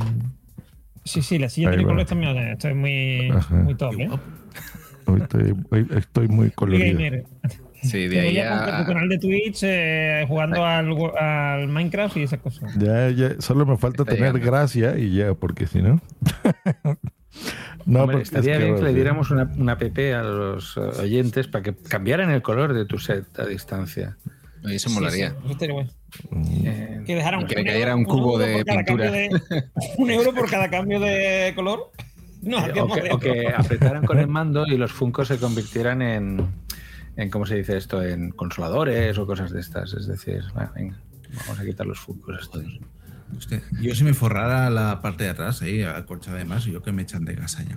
[1.04, 1.76] Sí, sí, la silla va.
[1.76, 2.36] colores también.
[2.38, 3.54] Estoy muy, Ajá.
[3.54, 4.10] muy top, ¿eh?
[5.06, 6.94] Hoy estoy, hoy estoy muy colorido.
[6.98, 7.24] Gamer.
[7.82, 8.86] Sí, de ahí con tu a...
[8.86, 12.76] canal de Twitch eh, jugando al, al Minecraft y esas cosas.
[12.78, 14.50] Ya, ya, solo me falta Está tener llegando.
[14.52, 16.00] gracia y ya, porque si no.
[17.86, 20.76] no, Hombre, porque estaría es que bien que le diéramos una, una app a los
[20.76, 24.16] eh, oyentes para que cambiaran el color de tu set a distancia.
[24.64, 25.30] Eso Sí, molaría.
[25.30, 25.90] sí, eso estaría bueno.
[26.64, 29.10] Eh, Que dejaran Que un cayera un cubo de pintura.
[29.10, 29.30] de-
[29.98, 31.90] un euro por cada cambio de color.
[32.42, 36.00] No, o, hacíamos que, o que apretaran con el mando y los Funkos se convirtieran
[36.02, 36.46] en,
[37.16, 38.02] en, ¿cómo se dice esto?
[38.04, 39.94] En consoladores o cosas de estas.
[39.94, 40.42] Es decir,
[40.76, 40.96] venga,
[41.46, 42.64] vamos a quitar los Funkos estos.
[43.80, 47.24] Yo si me forrara la parte de atrás, ahí, acolchada además, yo que me echan
[47.24, 47.76] de casa ya.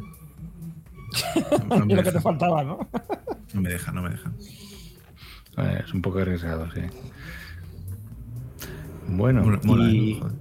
[1.70, 2.90] No, no me lo que te deja, faltaba, ¿no?
[3.54, 4.32] no me deja, no me deja.
[5.86, 6.82] Es un poco arriesgado, sí.
[9.08, 10.20] Bueno, Mola- mola, y, ¿eh?
[10.20, 10.36] Joder.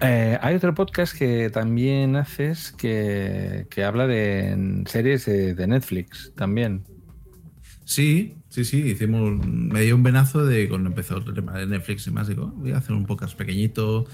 [0.00, 6.32] Eh, hay otro podcast que también haces que, que habla de series de, de Netflix
[6.36, 6.84] también.
[7.84, 12.06] Sí, sí, sí, hicimos, me dio un venazo de cuando empezó el tema de Netflix
[12.06, 14.06] y más, digo, voy a hacer un podcast pequeñito.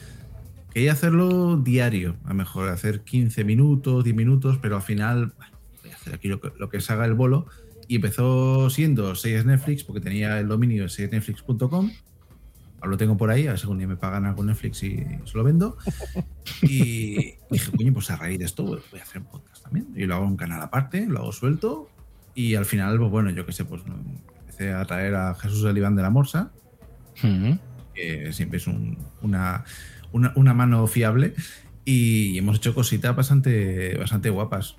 [0.74, 5.32] Quería hacerlo diario, a lo mejor hacer 15 minutos, 10 minutos, pero al final
[5.80, 7.46] voy a hacer aquí lo que, lo que salga el bolo.
[7.86, 11.92] Y empezó siendo 6 Netflix, porque tenía el dominio de 6netflix.com.
[12.78, 15.36] Ahora lo tengo por ahí, a ver si día me pagan algo Netflix y se
[15.36, 15.76] lo vendo.
[16.62, 19.86] Y dije, coño, pues a raíz de esto voy a hacer un podcast también.
[19.94, 21.88] Y lo hago en un canal aparte, lo hago suelto.
[22.34, 23.82] Y al final, pues bueno, yo qué sé, pues
[24.62, 26.52] empecé a traer a Jesús el Iván de la Morsa,
[27.94, 29.64] que siempre es un- una,
[30.12, 31.34] una, una mano fiable.
[31.84, 34.76] Y hemos hecho cositas bastante, bastante guapas.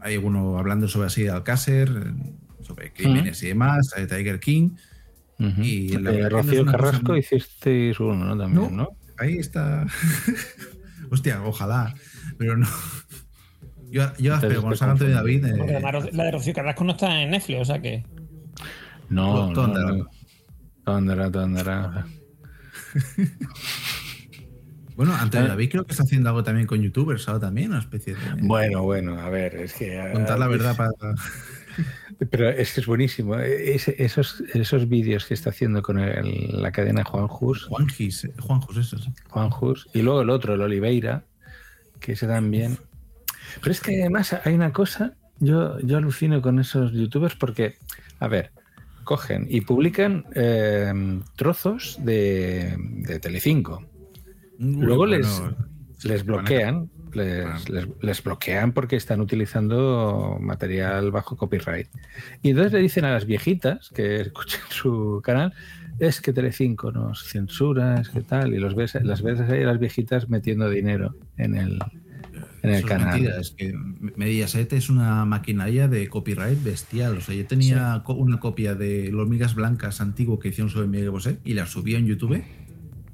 [0.00, 1.88] Hay uno hablando sobre así de Alcácer,
[2.62, 4.70] sobre crímenes y demás, de Tiger King.
[5.38, 8.36] Y la Eh, es Rocío Carrasco muy- hicisteis uno, ¿no?
[8.36, 8.88] También, ¿no?
[9.18, 9.86] Ahí está.
[11.10, 11.94] Hostia, ojalá.
[12.38, 12.66] Pero no.
[13.90, 15.44] Yo, yo Entonces espero, cuando salga Antonio David.
[15.46, 18.04] eh, la de Rocío Carrasco no está en Netflix, o sea que.
[19.08, 20.06] No, todo no,
[20.84, 22.06] todo andará.
[24.96, 25.50] Bueno, Antonio Ah.
[25.50, 28.20] David creo que está haciendo algo también con youtubers ahora también, una especie de.
[28.42, 29.96] Bueno, bueno, a ver, es que...
[30.00, 30.90] ah, Contar la verdad para.
[32.30, 33.36] Pero es que es buenísimo.
[33.36, 37.66] Es- esos, esos vídeos que está haciendo con el- la cadena Juan Jus.
[37.66, 39.12] Juan Gis, Juan Jus, eso sí.
[39.28, 39.86] Juan Jus.
[39.94, 41.24] Y luego el otro, el Oliveira,
[42.00, 42.76] que ese también.
[43.60, 47.76] Pero es que además hay una cosa, yo, yo alucino con esos youtubers porque,
[48.18, 48.50] a ver,
[49.08, 50.92] cogen y publican eh,
[51.34, 52.74] trozos de,
[53.08, 53.82] de Telecinco.
[54.58, 55.56] Luego Uy, les, bueno,
[56.04, 61.88] les bloquean, les, les- les bloquean porque están utilizando material bajo copyright.
[62.42, 65.54] Y entonces le dicen a las viejitas que escuchen su canal,
[65.98, 69.66] es que Telecinco nos censura, es que tal, y los ves, las ves ahí a
[69.66, 71.78] las viejitas metiendo dinero en el,
[72.68, 73.12] en el Eso es canal.
[73.20, 73.74] mentira, es que
[74.16, 77.16] Mediaset es una maquinaria de copyright bestial.
[77.16, 80.86] O sea, yo tenía co- una copia de Los Migas Blancas antiguo que hicieron sobre
[80.86, 82.42] Miguel Bosé y la subí en YouTube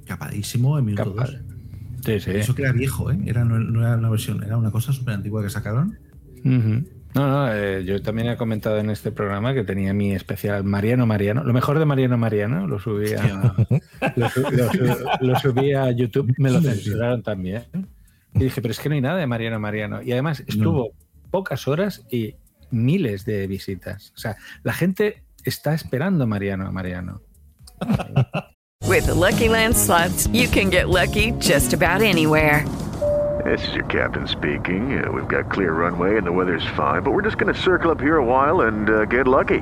[0.07, 1.31] capadísimo en minuto Capaz.
[1.33, 1.41] dos.
[2.05, 2.31] Sí, sí.
[2.33, 3.19] Eso que era viejo, ¿eh?
[3.25, 5.99] Era, no, no era una versión, era una cosa súper antigua que sacaron.
[6.45, 11.07] No, no, eh, yo también he comentado en este programa que tenía mi especial Mariano
[11.07, 11.45] Mariano.
[11.45, 13.55] Lo mejor de Mariano Mariano lo subí a,
[14.17, 14.29] lo,
[15.21, 17.63] lo subí a YouTube, me lo censuraron también.
[18.35, 20.03] Y dije, pero es que no hay nada de Mariano Mariano.
[20.03, 20.91] Y además estuvo
[21.31, 22.35] pocas horas y
[22.71, 24.13] miles de visitas.
[24.15, 27.21] O sea, la gente está esperando a Mariano Mariano.
[28.87, 32.65] With the Lucky Land slots, you can get lucky just about anywhere.
[33.45, 35.05] This is your captain speaking.
[35.05, 37.91] Uh, we've got clear runway and the weather's fine, but we're just going to circle
[37.91, 39.61] up here a while and uh, get lucky.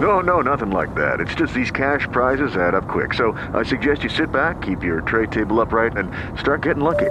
[0.00, 1.20] No, no, nothing like that.
[1.20, 3.14] It's just these cash prizes add up quick.
[3.14, 7.10] So I suggest you sit back, keep your tray table upright, and start getting lucky.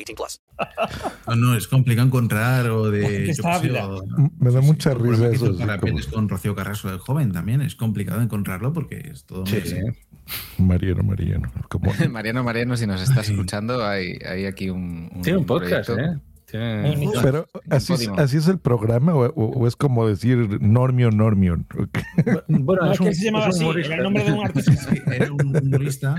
[0.05, 0.41] 18 plus.
[1.27, 3.25] No, no, es complicado encontrar o de.
[3.25, 4.03] Que yo o-
[4.39, 5.45] Me da mucha Por risa eso.
[5.57, 7.61] así como- con Rocío Carrasco del joven también.
[7.61, 9.75] Es complicado encontrarlo porque es todo Sí, sí.
[10.57, 11.51] Mariano, Mariano.
[11.69, 15.89] Como, Mariano, Mariano, si nos estás escuchando, hay, hay aquí un, un Tiene un podcast,
[15.89, 16.15] proyecto.
[16.17, 16.19] ¿eh?
[16.51, 21.09] Tiene- pero así, es- así es el programa o, o- o es como decir Normio,
[21.09, 21.63] Normio.
[22.49, 24.93] Bueno, No, es que un, se llamaba así, era el nombre de un artista.
[25.13, 26.15] Era un humorista.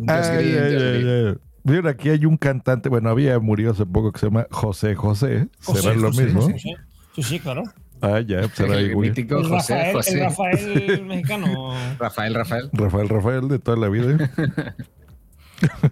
[0.02, 4.94] un- Miren, aquí hay un cantante, bueno, había murió hace poco que se llama José
[4.96, 5.48] José.
[5.62, 6.42] José, ¿Será lo José, mismo?
[6.48, 6.58] Sí,
[7.14, 7.22] sí.
[7.22, 7.62] Sí, claro.
[8.00, 9.08] Ah, ya, pues será El igual.
[9.08, 10.12] mítico El José, Rafael, José.
[10.14, 11.74] el Rafael mexicano.
[11.98, 12.68] Rafael, Rafael.
[12.72, 14.30] Rafael Rafael de toda la vida.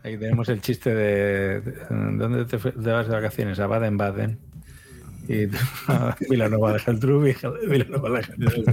[0.02, 3.61] Ahí tenemos el chiste de, de- ¿dónde te, vas de vacaciones?
[3.61, 4.38] A Baden-Baden.
[5.28, 5.44] Y
[5.87, 7.37] a Vilanova de Geltrú, y
[7.68, 8.64] Vilanova de Geltrú.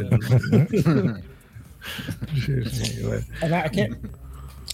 [2.35, 3.25] Sí, sí, bueno.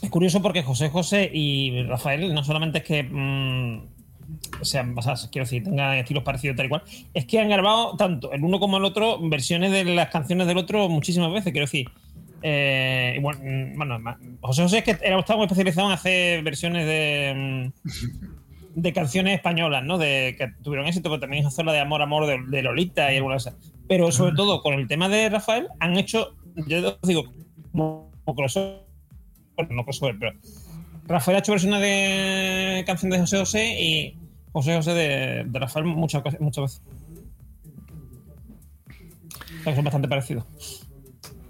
[0.04, 3.88] Es curioso porque José José y Rafael no solamente es que mm,
[4.62, 7.96] sean, o sea, quiero decir, tengan estilos parecidos tal y cual, es que han grabado
[7.96, 11.68] tanto el uno como el otro versiones de las canciones del otro muchísimas veces, quiero
[11.68, 11.90] decir.
[12.42, 16.86] Eh, bueno, mm, bueno, José José es que era, estaba muy especializado en hacer versiones
[16.86, 19.98] de, mm, de canciones españolas, ¿no?
[19.98, 23.16] De que tuvieron éxito, pero también hizo la de Amor, Amor de, de Lolita y
[23.16, 23.72] algunas de esas.
[23.88, 26.36] Pero sobre todo con el tema de Rafael, han hecho,
[26.68, 27.24] yo os digo,
[27.72, 28.83] como crossover,
[29.56, 30.34] bueno, no crossover, pero
[31.08, 34.18] Rafael ha hecho versiones de canciones de José José y
[34.52, 36.82] José José de, de Rafael muchas, muchas veces.
[39.60, 40.46] O sea, que son bastante parecidos.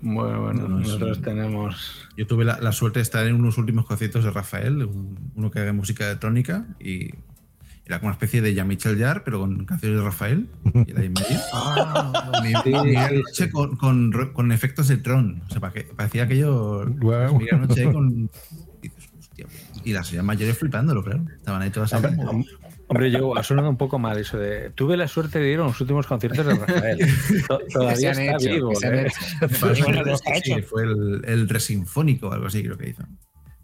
[0.02, 1.24] Bueno, bueno, No, no, nosotros sí.
[1.24, 2.08] tenemos.
[2.18, 5.50] Yo tuve la, la suerte de estar en unos últimos conciertos de Rafael, un- uno
[5.50, 7.10] que haga música electrónica y
[7.86, 10.48] era como una especie de Jean-Michel Jarre, pero con canciones de Rafael.
[10.86, 11.39] Y era ahí en medio.
[12.43, 15.41] Mi- sí, sí, noche con, con, con efectos de Tron.
[15.48, 16.86] O sea, parecía aquello.
[16.86, 18.30] Mi gran noche ahí con.
[18.82, 19.48] y dices, hostia.
[19.84, 21.26] Y las señoras mayores flipándolo, claro.
[21.36, 22.04] Estaban ahí todas ahí.
[22.06, 22.46] Hombre, hom-
[22.88, 24.69] hombre, yo ha sonado un poco mal eso de.
[24.69, 27.00] Tuve la suerte de ir a los últimos conciertos de Rafael.
[27.74, 28.72] Todavía está hecho, vivo.
[28.82, 29.08] ¿eh?
[29.08, 29.74] hecho.
[29.76, 30.67] Sí, bueno, lo ha sí, hecho.
[30.69, 33.04] fue el, el Resinfónico o algo así, creo que hizo.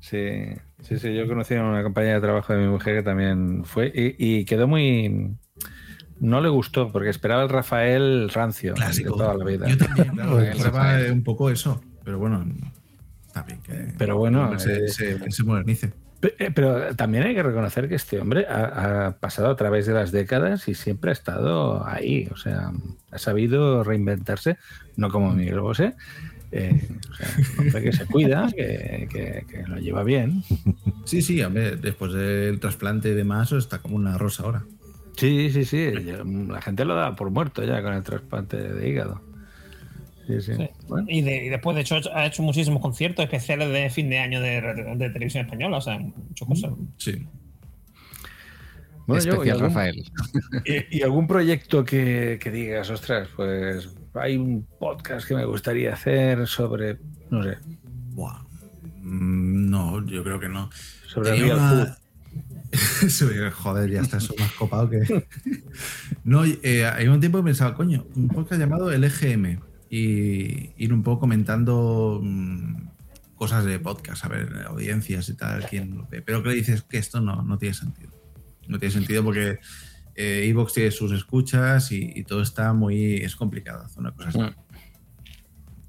[0.10, 0.42] Sí,
[0.82, 1.14] sí, sí.
[1.14, 4.46] Yo conocí a una compañera de trabajo de mi mujer que también fue y, y
[4.46, 5.36] quedó muy.
[6.20, 9.12] No le gustó porque esperaba el Rafael rancio Clásico.
[9.14, 9.68] de toda la vida.
[9.68, 10.40] Yo también, claro.
[10.64, 11.12] Rafael.
[11.12, 11.82] un poco eso.
[12.04, 12.44] Pero bueno,
[13.48, 13.94] bien que.
[13.98, 15.94] Pero bueno, se, eh, se- se modernice.
[16.22, 19.94] Eh, Pero también hay que reconocer que este hombre ha, ha pasado a través de
[19.94, 22.28] las décadas y siempre ha estado ahí.
[22.34, 22.72] O sea,
[23.12, 24.58] ha sabido reinventarse,
[24.98, 25.94] no como Miguel Bosé.
[26.52, 27.28] Eh, o sea,
[27.60, 30.44] un hombre que se cuida, que, que- que lo lleva bien.
[31.06, 34.64] Sí, sí, a ver, después del trasplante y demás, está como una rosa ahora.
[35.18, 35.92] Sí, sí, sí.
[36.48, 39.22] La gente lo da por muerto ya con el trasplante de hígado.
[40.28, 40.54] Sí, sí.
[40.56, 40.70] Sí.
[40.88, 44.20] Bueno, Y, de- y después, de hecho, ha hecho muchísimos conciertos especiales de fin de
[44.20, 44.62] año de,
[44.96, 45.78] de televisión española.
[45.78, 46.72] O sea, muchas cosas.
[46.98, 47.28] Sí.
[49.08, 50.04] Bueno, yo, ¿y Especial algún- Rafael.
[50.92, 55.94] ¿Y, y algún proyecto que, que digas, ostras, pues hay un podcast que me gustaría
[55.94, 57.58] hacer sobre, no sé,
[58.14, 58.42] Buah.
[59.02, 60.70] Mm, No, yo creo que no.
[61.08, 61.98] sobre Tenía Real una-
[63.52, 65.00] Joder, ya está eso más copado que.
[66.24, 69.60] No, eh, hay un tiempo que pensaba, coño, un podcast llamado El EGM.
[69.90, 72.76] Y ir un poco comentando mm,
[73.36, 76.22] cosas de podcast, a ver, audiencias y tal, quién lo ve.
[76.22, 78.12] Pero que le dices que esto no, no tiene sentido.
[78.68, 79.58] No tiene sentido porque
[80.20, 83.16] eh, Evox tiene sus escuchas y, y todo está muy.
[83.16, 84.40] Es complicado hacer una cosa así.
[84.40, 84.50] Mm.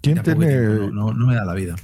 [0.02, 1.76] ¿Quién tiene, no, no- no me da la vida.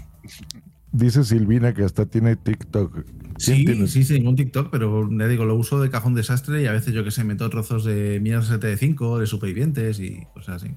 [0.92, 2.94] dice Silvina que hasta tiene TikTok?
[2.94, 3.86] ¿Quién Sí, tiene?
[3.86, 6.72] sí, sí, tengo un TikTok, pero ya digo, lo uso de cajón desastre y a
[6.72, 10.74] veces yo que sé, meto trozos de mierdas de 5 de supervivientes y cosas así.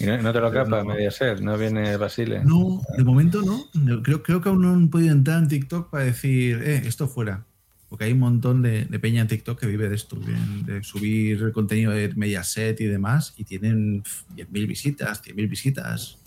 [0.00, 2.44] Y no, no te lo capa Mediaset, no viene Basile.
[2.44, 3.64] No, de momento no.
[3.74, 7.08] No, Creo, creo que aún no han podido entrar en TikTok para decir, eh, esto
[7.08, 7.46] fuera.
[7.88, 10.82] Porque hay un montón de, de peña en TikTok que vive de esto, de, de
[10.84, 16.18] subir contenido de Mediaset y demás, y tienen pf, 10.000 visitas, 100.000 visitas.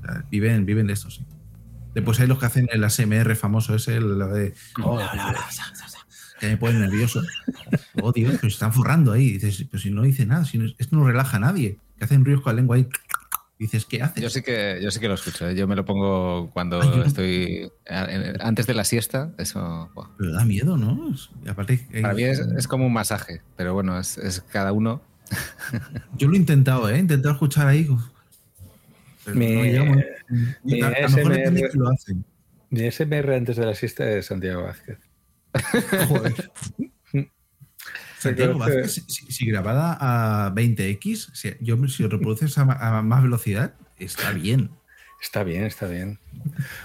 [0.00, 1.22] O sea, viven, viven de esto, sí.
[1.94, 4.54] Después hay los que hacen el ASMR famoso ese, lo de...
[6.40, 7.22] que me pone nervioso.
[8.00, 9.32] Oh, tío, pero se están forrando ahí.
[9.38, 11.78] Dices, pero si no dice nada, si no- esto no relaja a nadie.
[11.96, 12.86] Que hacen ruidos con la lengua ahí.
[13.58, 14.22] Dices, ¿qué haces?
[14.22, 15.48] Yo sí que, yo sí que lo escucho.
[15.48, 15.56] ¿eh?
[15.56, 19.32] Yo me lo pongo cuando Ah, estoy eh, antes de la siesta.
[19.36, 19.90] Eso.
[20.16, 21.12] Pero da miedo, ¿no?
[21.12, 24.40] Es- Y aparte, hay- Para mí es, es como un masaje, pero bueno, es, es
[24.42, 25.02] cada uno.
[26.16, 26.94] yo lo he intentado, ¿eh?
[26.96, 27.88] He intentado escuchar ahí.
[29.24, 30.04] Pero Mi- no llega muy-
[30.62, 32.24] mi a, a lo mejor ASMR depende de que lo hacen.
[32.70, 34.98] Mi SMR antes de la siesta de Santiago Vázquez.
[36.08, 36.50] Joder.
[38.18, 43.74] Santiago Vázquez, si, grabada a 20x, si, yo, si lo reproduces a, a más velocidad,
[43.98, 44.70] está bien.
[45.20, 46.18] Está bien, está bien.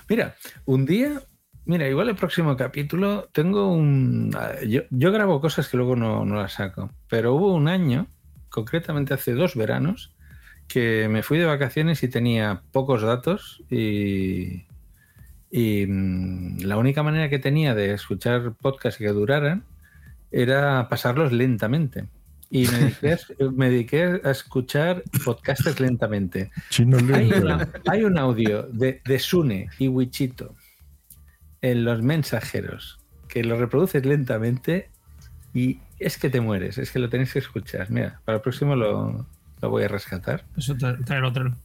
[0.10, 1.22] Mira, un día,
[1.66, 4.36] mira, igual el próximo capítulo tengo un...
[4.68, 8.08] Yo, yo grabo cosas que luego no, no las saco, pero hubo un año,
[8.50, 10.16] concretamente hace dos veranos,
[10.68, 14.66] que me fui de vacaciones y tenía pocos datos y,
[15.52, 19.66] y mm, la única manera que tenía de escuchar podcasts que duraran
[20.34, 22.08] era pasarlos lentamente.
[22.50, 26.52] Y me dediqué, a- me dediqué a escuchar podcasts lentamente.
[26.70, 27.46] Chino Hay, lento.
[27.46, 30.56] una- hay un audio de, de Sune y Wichito
[31.62, 34.90] en los mensajeros que lo reproduces lentamente
[35.54, 37.90] y es que te mueres, es que lo tenéis que escuchar.
[37.90, 39.26] Mira, para el próximo lo,
[39.62, 40.44] lo voy a rescatar.
[40.58, 41.56] Eso, tra- tráelo, tráelo.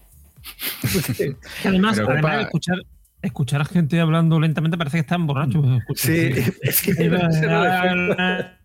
[1.19, 2.79] Que además, Pero además escuchar,
[3.21, 5.66] escuchar a gente hablando lentamente parece que están borrachos.
[5.97, 6.31] Sí,
[6.62, 6.93] es que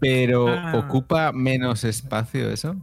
[0.00, 0.72] Pero Ah.
[0.76, 2.76] ocupa menos espacio eso.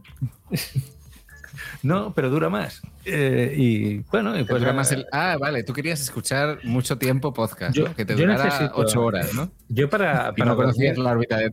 [1.82, 2.80] No, pero dura más.
[3.04, 7.32] Eh, y bueno, y pues Dura más el- ah, vale, tú querías escuchar mucho tiempo
[7.32, 7.94] podcast, Yo- ¿no?
[7.94, 9.50] que te durara necesito- ocho horas, ¿no?
[9.68, 11.52] Yo para, no dormir- la órbita de.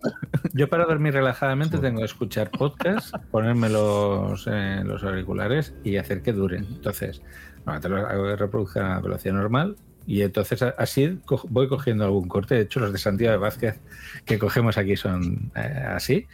[0.54, 6.22] Yo para dormir relajadamente tengo que escuchar podcast, ponerme los, eh, los auriculares y hacer
[6.22, 6.66] que duren.
[6.66, 7.22] Entonces,
[7.66, 9.76] bueno, te lo hago que reproduzca a velocidad normal
[10.08, 12.56] y entonces así voy cogiendo algún corte.
[12.56, 13.76] De hecho, los de Santiago Vázquez
[14.24, 16.26] que cogemos aquí son eh, así.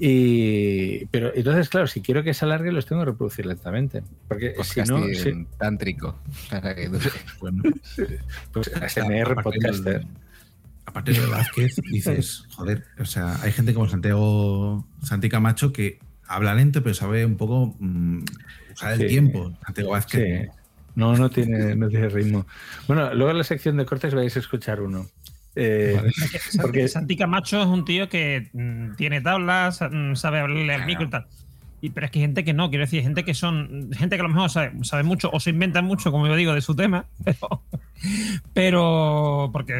[0.00, 4.02] Y, pero entonces, claro, si quiero que se alargue, los tengo que reproducir lentamente.
[4.26, 6.18] Porque si no, si- tántrico.
[6.50, 7.08] Para que dure.
[7.40, 7.62] Bueno,
[8.52, 10.06] pues Aparte podcaster.
[10.86, 16.54] Aparte de Vázquez, dices, joder, o sea, hay gente como Santiago Santi Camacho que habla
[16.54, 18.24] lento, pero sabe un poco mm,
[18.72, 19.56] usar el tiempo.
[19.64, 20.50] Santiago Vázquez.
[20.50, 20.63] Sí.
[20.94, 22.46] No, no tiene, no tiene ritmo.
[22.86, 25.06] Bueno, luego en la sección de cortes vais a escuchar uno.
[25.56, 30.74] Eh, Porque porque Santi Camacho es un tío que mm, tiene tablas, mm, sabe hablarle
[30.74, 31.26] al micro y tal.
[31.80, 34.20] Y, pero es que hay gente que no, quiero decir, gente que son, gente que
[34.20, 36.74] a lo mejor sabe, sabe mucho o se inventan mucho, como yo digo, de su
[36.74, 37.62] tema, pero,
[38.54, 39.74] pero porque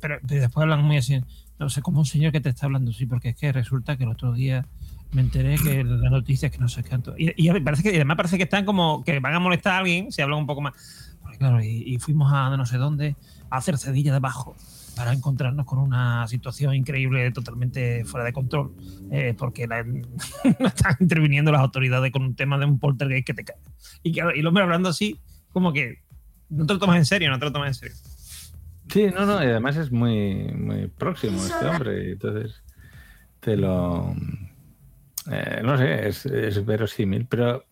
[0.00, 1.20] pero, pero después hablan muy así.
[1.58, 4.04] No sé, como un señor que te está hablando, sí, porque es que resulta que
[4.04, 4.66] el otro día
[5.12, 6.96] me enteré que la noticia es que no sé qué.
[7.18, 9.78] Y, y parece que, y además parece que están como que van a molestar a
[9.78, 11.16] alguien si hablan un poco más.
[11.22, 13.16] Porque claro, y, y fuimos a no sé dónde
[13.50, 14.56] a hacer cedilla debajo
[14.96, 18.72] para encontrarnos con una situación increíble, totalmente fuera de control,
[19.10, 19.80] eh, porque la-
[20.66, 23.56] están interviniendo las autoridades con un tema de un poltergeist que te cae.
[24.02, 25.18] Y, y el hombre hablando así,
[25.52, 25.98] como que
[26.50, 27.96] no te lo tomas en serio, no te lo tomas en serio.
[28.88, 32.62] Sí, no, no, y además es muy, muy próximo este hombre, entonces
[33.40, 34.14] te lo.
[35.30, 37.64] Eh, no sé, es, es verosímil, pero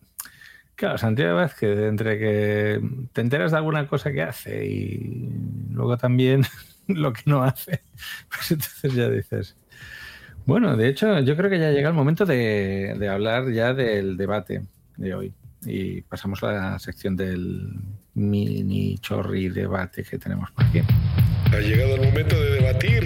[0.75, 2.81] claro, Santiago Vázquez, entre que
[3.13, 5.29] te enteras de alguna cosa que hace y
[5.71, 6.45] luego también
[6.87, 7.81] lo que no hace,
[8.29, 9.55] pues entonces ya dices.
[10.45, 14.17] Bueno, de hecho, yo creo que ya llega el momento de, de hablar ya del
[14.17, 14.63] debate
[14.97, 15.33] de hoy.
[15.65, 17.71] Y pasamos a la sección del
[18.13, 20.81] mini chorri debate que tenemos por aquí.
[21.51, 23.03] Ha llegado el momento de debatir.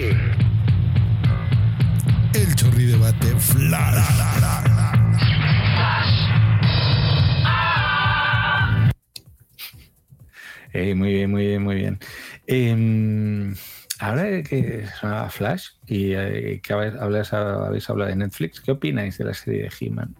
[2.34, 4.33] El chorri debate flash.
[10.74, 11.98] Eh, muy bien, muy bien, muy bien.
[12.46, 13.54] Eh,
[14.00, 17.32] ahora que sonaba Flash y eh, que habéis, habéis
[17.88, 20.14] hablado de Netflix, ¿qué opináis de la serie de He-Man?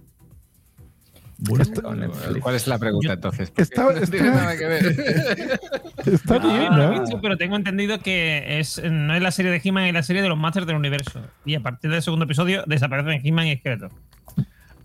[2.41, 3.53] ¿Cuál es la pregunta entonces?
[3.57, 4.87] Está- no tiene está- nada que ver.
[6.07, 9.31] Está No, bien, no lo he visto, pero tengo entendido que es, no es la
[9.33, 11.21] serie de He-Man, es la serie de los Masters del Universo.
[11.45, 13.91] Y a partir del segundo episodio desaparecen He-Man y Skeletor.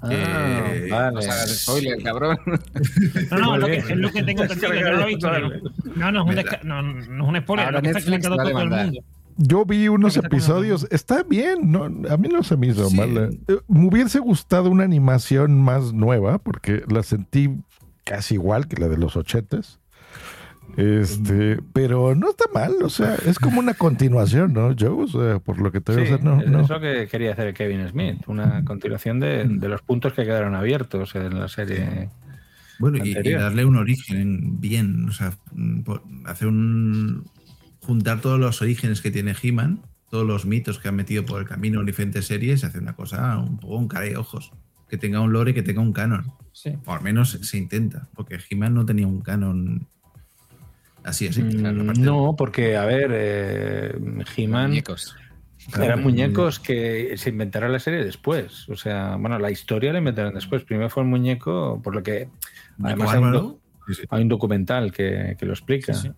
[0.02, 0.10] Ah,
[0.90, 0.90] vale.
[0.90, 2.38] No hagas spoiler, cabrón.
[3.32, 4.74] No, lo, que, es lo que tengo entendido.
[4.74, 5.30] Yo no lo he visto.
[5.32, 5.50] pero
[5.96, 8.06] No, no, es un, desca- no, no es un spoiler, Ahora lo que está Netflix
[8.06, 8.86] comentando va a todo el demandar.
[8.86, 9.02] mundo.
[9.42, 12.98] Yo vi unos episodios, está bien, no, a mí no se me hizo Sí.
[12.98, 13.40] mal.
[13.48, 17.50] Eh, Me hubiese gustado una animación más nueva, porque la sentí
[18.04, 19.79] casi igual que la de los ochentas.
[20.78, 25.04] Este, pero no está mal, o sea, es como una continuación, ¿no, Joe?
[25.04, 26.62] O sea, por lo que te Sí, veo, o sea, no, es no.
[26.62, 31.16] eso que quería hacer Kevin Smith, una continuación de, de los puntos que quedaron abiertos
[31.16, 32.10] en la serie.
[32.80, 35.82] Bueno, y, darle un origen bien, o sea, mm,
[36.26, 37.26] hacer un.
[37.82, 41.48] juntar todos los orígenes que tiene He-Man, todos los mitos que han metido por el
[41.48, 44.54] camino en diferentes series, y hacer una cosa un poco un cara de ojos.
[44.88, 46.32] Que tenga un lore, que tenga un canon.
[46.54, 46.72] Sí.
[46.86, 49.88] O al menos se intenta, porque He-Man no tenía un canon
[51.04, 51.42] así, así.
[51.44, 53.96] claro, Mm, no, porque, a ver, eh,
[54.36, 55.16] He-Man Muñecos.
[55.80, 58.68] Eran muñecos que se inventaron la serie después.
[58.70, 60.64] O sea, bueno, la historia la inventaron después.
[60.64, 62.30] Primero fue el muñeco, por lo que
[62.82, 63.60] además hay un,
[64.10, 65.94] hay documental que, que lo explica.
[65.94, 66.14] Sí, sí.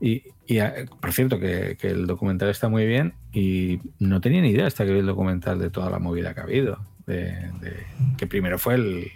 [0.00, 4.40] Y, y, eh, por cierto, que, que el documental está muy bien y no tenía
[4.40, 6.78] ni idea hasta que vi el documental de toda la movida que ha habido.
[7.06, 7.86] De, de-
[8.16, 9.06] que primero fue el,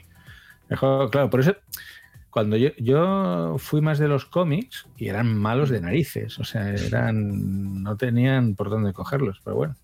[0.69, 1.09] el juego.
[1.09, 1.57] Claro, por eso
[2.37, 6.69] cuando yo, yo fui más de los cómics y eran malos de narices, o sea,
[6.69, 9.75] eran no tenían por dónde cogerlos, pero bueno.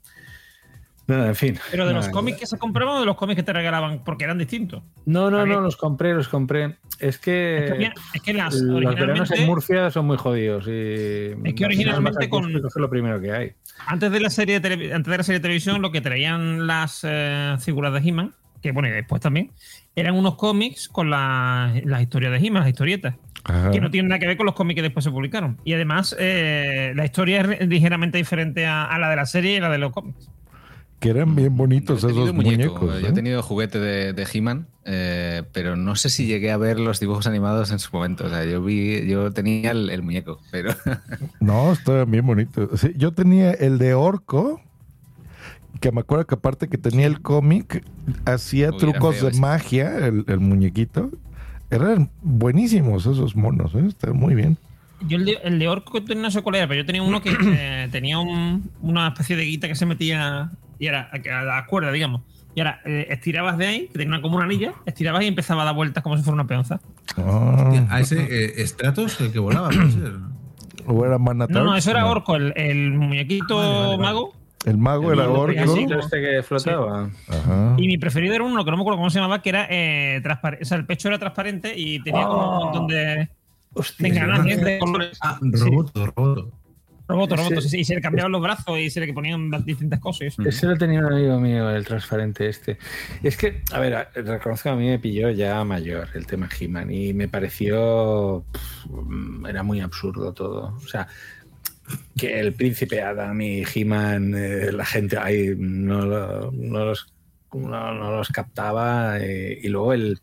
[1.06, 1.58] Nada, en fin.
[1.70, 4.24] Pero de los cómics que se compraban o de los cómics que te regalaban, porque
[4.24, 4.82] eran distintos.
[5.06, 6.76] No, no, Había- no, los compré, los compré.
[6.98, 10.66] Es que, Es que, había- es que las, los veranos en Murcia son muy jodidos.
[10.68, 13.52] Y Es que originalmente con- Es lo primero que hay.
[13.86, 16.66] antes de la serie de tele- antes de la serie de televisión, lo que traían
[16.66, 19.50] las eh, figuras de He-Man, que bueno, y después también,
[19.94, 23.14] eran unos cómics con las, las historias de He-Man, las historietas.
[23.44, 23.70] Ajá.
[23.72, 25.58] Que no tienen nada que ver con los cómics que después se publicaron.
[25.64, 29.60] Y además, eh, la historia es ligeramente diferente a, a la de la serie y
[29.60, 30.30] la de los cómics.
[31.00, 33.00] Que eran bien bonitos Yo he tenido esos muñeco, muñecos.
[33.00, 33.12] Yo he ¿eh?
[33.12, 37.26] tenido juguete de, de He-Man, eh, pero no sé si llegué a ver los dibujos
[37.26, 38.26] animados en su momento.
[38.26, 40.72] O sea, yo vi, yo tenía el, el muñeco, pero
[41.40, 42.78] No, estaban bien bonitos.
[42.78, 44.60] Sí, yo tenía el de Orco,
[45.82, 47.84] que me acuerdo que aparte que tenía el cómic,
[48.24, 49.40] hacía Uy, trucos de ese.
[49.40, 51.10] magia, el, el muñequito.
[51.70, 53.84] Eran buenísimos esos monos, ¿eh?
[53.88, 54.56] estaban muy bien.
[55.08, 57.30] Yo el de, el de Orco no sé cuál era, pero yo tenía uno que
[57.44, 61.90] eh, tenía un- una especie de guita que se metía y era a la cuerda,
[61.90, 62.22] digamos.
[62.54, 65.64] Y ahora eh, estirabas de ahí, que tenía como una anilla, estirabas y empezaba a
[65.64, 66.80] dar vueltas como si fuera una peonza.
[67.16, 70.12] Ah, A ese eh, Stratos, el que volaba, puede ser.
[70.86, 72.10] o era Mana No, no, eso era no.
[72.10, 73.98] Orco, el, el muñequito Vale, vale, vale.
[73.98, 73.98] mago.
[73.98, 75.60] El mago El mago Orco.
[75.60, 77.10] así, ¿El este que flotaba?
[77.28, 77.74] Ajá.
[77.78, 80.20] Y mi preferido era uno que no me acuerdo cómo se llamaba, que era eh,
[80.22, 80.64] transparente.
[80.64, 83.28] O sea, el pecho era transparente y tenía como un montón de,
[83.74, 85.18] Hostia, engranajes de colores.
[85.20, 85.64] Ah, Sí.
[85.64, 86.50] Roboto, Roboto.
[87.08, 89.98] Roboto, Ese- roboto, sí, y se le cambiaban los brazos y se le ponían distintas
[90.00, 90.34] cosas.
[90.38, 92.78] Ese lo tenía un amigo mío, el transparente este.
[93.22, 96.90] Es que, a ver, reconozco que a mí me pilló ya mayor el tema He-Man
[96.92, 98.44] y me pareció.
[98.52, 98.86] pff,
[99.48, 100.74] era muy absurdo todo.
[100.76, 101.08] O sea,
[102.16, 107.12] que el príncipe Adam y He-Man, eh, la gente ahí no, lo- no los,
[107.52, 109.18] no, no los captaba.
[109.20, 110.18] eh, y luego el.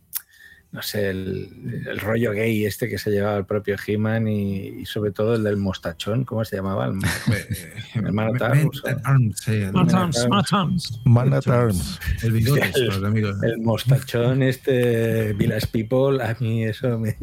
[0.72, 4.86] No sé, el, el rollo gay este que se llevaba el propio He-Man y, y
[4.86, 6.86] sobre todo el del mostachón, ¿cómo se llamaba?
[6.86, 11.02] El, el Man at Arms, sí, el- Smart Arms, Smart Arms.
[11.06, 12.00] Man at Arms.
[12.22, 13.26] El bigote, el-.
[13.52, 17.18] El mostachón, este Village People, a mí eso me,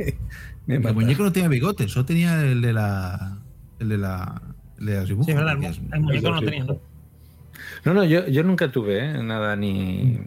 [0.66, 3.38] me El muñeco no tenía bigote, solo tenía el de la.
[3.78, 4.40] El de la.
[4.78, 5.26] El de dibujos.
[5.26, 6.64] Sí, verdad, el, es- mu- el muñeco no tenía.
[6.64, 6.78] ¿no?
[7.84, 9.22] No, no, yo, yo nunca tuve ¿eh?
[9.22, 10.18] nada ni.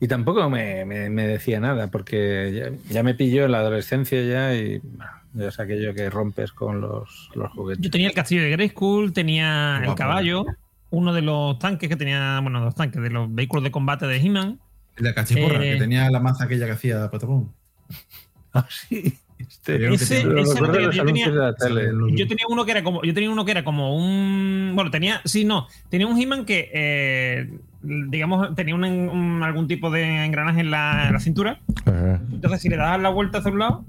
[0.00, 4.22] Y tampoco me, me- me decía nada, porque ya, ya me pilló en la adolescencia
[4.22, 7.82] ya y bueno, ya es aquello que rompes con los, los juguetes.
[7.82, 10.44] Yo tenía el castillo de Grayskull, tenía el caballo,
[10.90, 14.16] uno de los tanques que tenía, bueno, los tanques de los vehículos de combate de
[14.18, 14.60] He-Man.
[14.96, 17.52] El de la cachiporra, Eh, que tenía la maza aquella que hacía Patapón.
[18.56, 19.18] Ah, sí.
[19.48, 21.90] Este, Ese, ese yo tenía, anuncios de la tele.
[22.16, 25.20] yo tenía uno que era como, yo tenía uno que era como un, bueno, tenía,
[25.24, 30.60] sí, no, tenía un He-Man que, eh, digamos, tenía un, un- algún tipo de engranaje
[30.60, 31.60] en la, en la cintura.
[31.86, 32.20] Ajá.
[32.32, 33.84] Entonces, si le dabas la vuelta hacia un lado,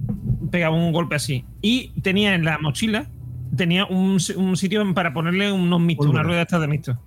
[0.52, 1.46] pegaba un golpe así.
[1.62, 3.08] Y tenía en la mochila,
[3.56, 6.98] tenía un, un sitio para ponerle unos mistos, una rueda esta de mistos.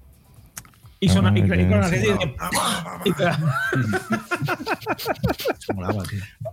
[1.00, 1.54] Y son Ah, y, tío.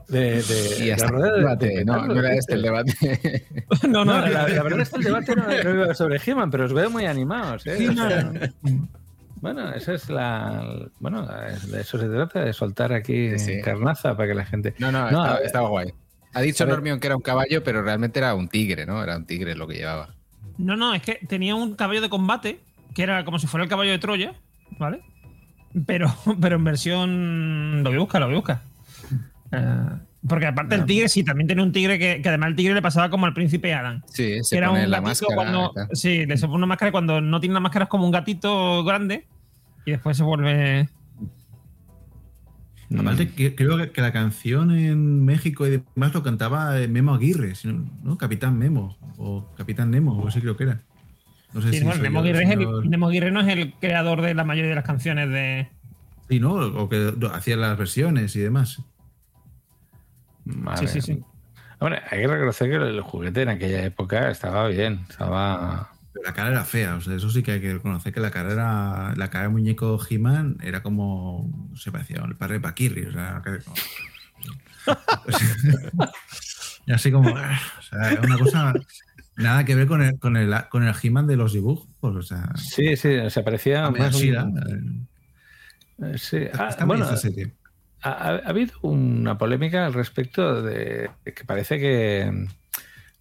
[0.08, 1.68] de, y de, hasta la el de- debate.
[1.68, 2.94] de No, no era este el debate.
[3.88, 6.52] No, no, No, la, la verdad es que el debate no, no iba sobre He-Man,
[6.52, 7.66] pero os veo muy animados.
[7.66, 7.90] ¿eh?
[7.90, 8.32] O sea,
[9.42, 10.90] bueno, esa es la.
[11.00, 14.74] Bueno, de eso se trata, de soltar aquí Sí, carnaza para que la gente.
[14.80, 15.94] No, no, No, estaba, estaba guay.
[16.34, 16.66] Ha dicho.
[16.66, 19.02] Normion que era un caballo, pero realmente era un tigre, ¿no?
[19.04, 20.10] Era un tigre lo que llevaba.
[20.58, 22.60] No, no, es que tenía un caballo de combate
[22.96, 24.34] que era como si fuera el caballo de Troya,
[24.80, 25.02] ¿vale?
[25.86, 26.08] Pero,
[26.42, 27.84] pero en versión.
[27.84, 28.62] Lo voy a buscar, lo voy a buscar.
[29.52, 29.90] Eh,
[30.28, 32.82] porque aparte el tigre, sí, también tenía un tigre que, que además el tigre le
[32.82, 34.02] pasaba como al príncipe Adam.
[34.08, 35.36] Sí, que se era pone un la máscara.
[35.36, 35.72] cuando.
[35.94, 38.12] Sí, le se pone una máscara y cuando no tiene la máscara es como un
[38.12, 39.28] gatito grande
[39.86, 40.90] y después se vuelve.
[42.98, 47.14] Aparte, que- creo que, que la canción en México y demás lo cantaba eh, Memo
[47.16, 47.54] Aguirre,
[48.04, 48.18] ¿no?
[48.18, 50.82] Capitán Memo, o Capitán Nemo, o así creo que era.
[51.56, 53.40] No sé Sí, si bueno, soy Nemo yo, Aguirre, es señor- el, Nemo Aguirre no
[53.42, 55.70] es el creador de la mayoría de las canciones de.
[56.30, 56.54] Sí, ¿no?
[56.54, 58.82] O que hacía las versiones y demás.
[60.76, 61.20] Sí, sí, sí.
[61.80, 65.06] Hombre, hay que reconocer que el juguete en aquella época estaba bien.
[65.10, 65.92] Estaba.
[66.14, 68.32] Pero la cara era fea, o sea, eso sí que hay que reconocer que la
[68.32, 69.14] cara era.
[69.16, 71.50] La cara de muñeco He-Man era como.
[71.72, 73.42] No sé, parecía el padre de Paquirri, o sea.
[73.44, 73.60] que-
[76.86, 77.30] y así como.
[77.32, 78.74] O sea, una cosa.
[79.38, 82.50] Nada que ver con el, con el, con el He-Man de los dibujos, o sea.
[82.56, 84.16] Sí, sí, o sea, parecía más.
[84.16, 84.48] un- Shira.
[86.00, 87.54] Eh, Sí, ah, Está bueno, serie.
[88.02, 92.48] ha, ha- ha habido una polémica al respecto de que parece que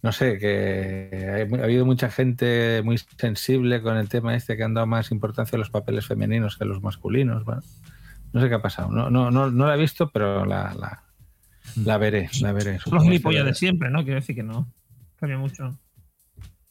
[0.03, 4.73] no sé, que ha habido mucha gente muy sensible con el tema este que han
[4.75, 7.43] dado más importancia a los papeles femeninos que a los masculinos.
[7.43, 7.61] Bueno,
[8.33, 8.91] no sé qué ha pasado.
[8.91, 11.01] No, no, no, no la he visto, pero la, la,
[11.83, 12.77] la veré, la veré.
[12.91, 14.03] Los gilipollas de siempre, ¿no?
[14.03, 14.67] Quiero decir que no.
[15.19, 15.75] Cambia mucho.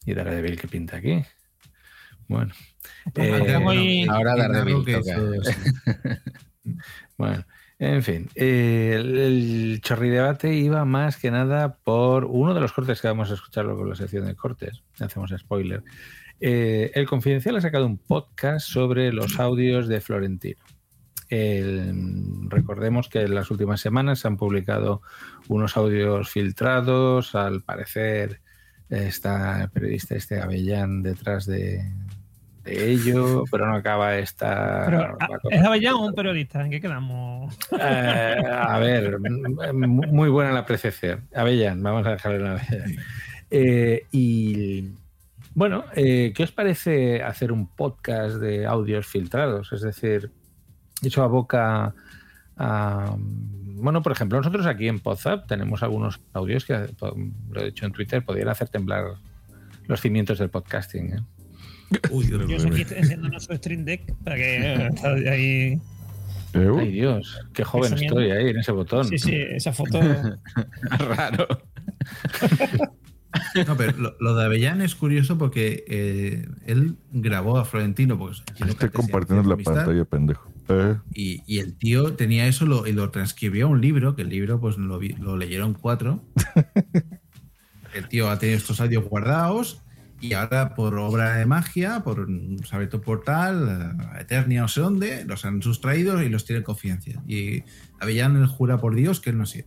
[0.06, 1.22] Y Daredevil que pinta aquí.
[2.28, 2.52] Bueno.
[3.12, 5.16] Pues Eh, Ahora Daredevil toca.
[7.18, 7.44] Bueno,
[7.78, 13.00] en fin, eh, el, el chorridebate iba más que nada por uno de los cortes
[13.02, 14.82] que vamos a escuchar luego en la sección de cortes.
[14.98, 15.82] Hacemos spoiler.
[16.40, 20.58] Eh, el Confidencial ha sacado un podcast sobre los audios de Florentino.
[21.28, 25.02] El- recordemos que en las últimas semanas se han publicado
[25.48, 27.34] unos audios filtrados.
[27.34, 28.40] Al parecer
[28.94, 31.84] está el periodista este Avellán detrás de,
[32.64, 34.84] de ello, pero no acaba esta.
[34.86, 35.28] Pero, ah.
[35.50, 36.64] ¿Es Avellán o un periodista?
[36.64, 37.56] ¿En qué quedamos?
[37.78, 41.28] Eh, a ver, muy buena la apreciación.
[41.34, 42.96] Avellán, vamos a dejarle en Avellán.
[43.50, 44.88] Eh, y
[45.54, 49.72] bueno, eh, ¿qué os parece hacer un podcast de audios filtrados?
[49.72, 50.30] Es decir,
[51.02, 51.94] eso aboca
[52.56, 53.16] a.
[53.76, 56.88] Bueno, por ejemplo, nosotros aquí en Podzap tenemos algunos audios que,
[57.50, 59.04] lo he dicho en Twitter, podrían hacer temblar
[59.86, 61.14] los cimientos del podcasting.
[61.14, 61.20] ¿eh?
[62.10, 65.80] Uy, Yo estoy encendiendo nuestro Stream Deck para que eh, ahí.
[66.54, 69.08] Ay Dios, qué joven estoy ahí en ese botón.
[69.08, 70.00] Sí, sí, esa foto.
[70.98, 71.48] Raro.
[73.66, 78.16] No, pero lo, lo de Avellán es curioso porque eh, él grabó a Florentino.
[78.16, 80.53] Pues, Estoy compartiendo la pantalla, pendejo.
[80.68, 84.22] Eh, Y, y el tío tenía eso lo, y lo transcribió a un libro, que
[84.22, 86.24] el libro pues lo, lo leyeron cuatro.
[87.94, 89.80] el tío ha tenido estos audios guardados
[90.20, 94.80] y ahora por obra de magia, por un saber tu portal, eh, Eternia no sé
[94.80, 97.10] dónde, los han sustraído y los tiene en confianza.
[97.28, 97.62] Y
[98.00, 99.66] Avellán jura por Dios que él no ha sido.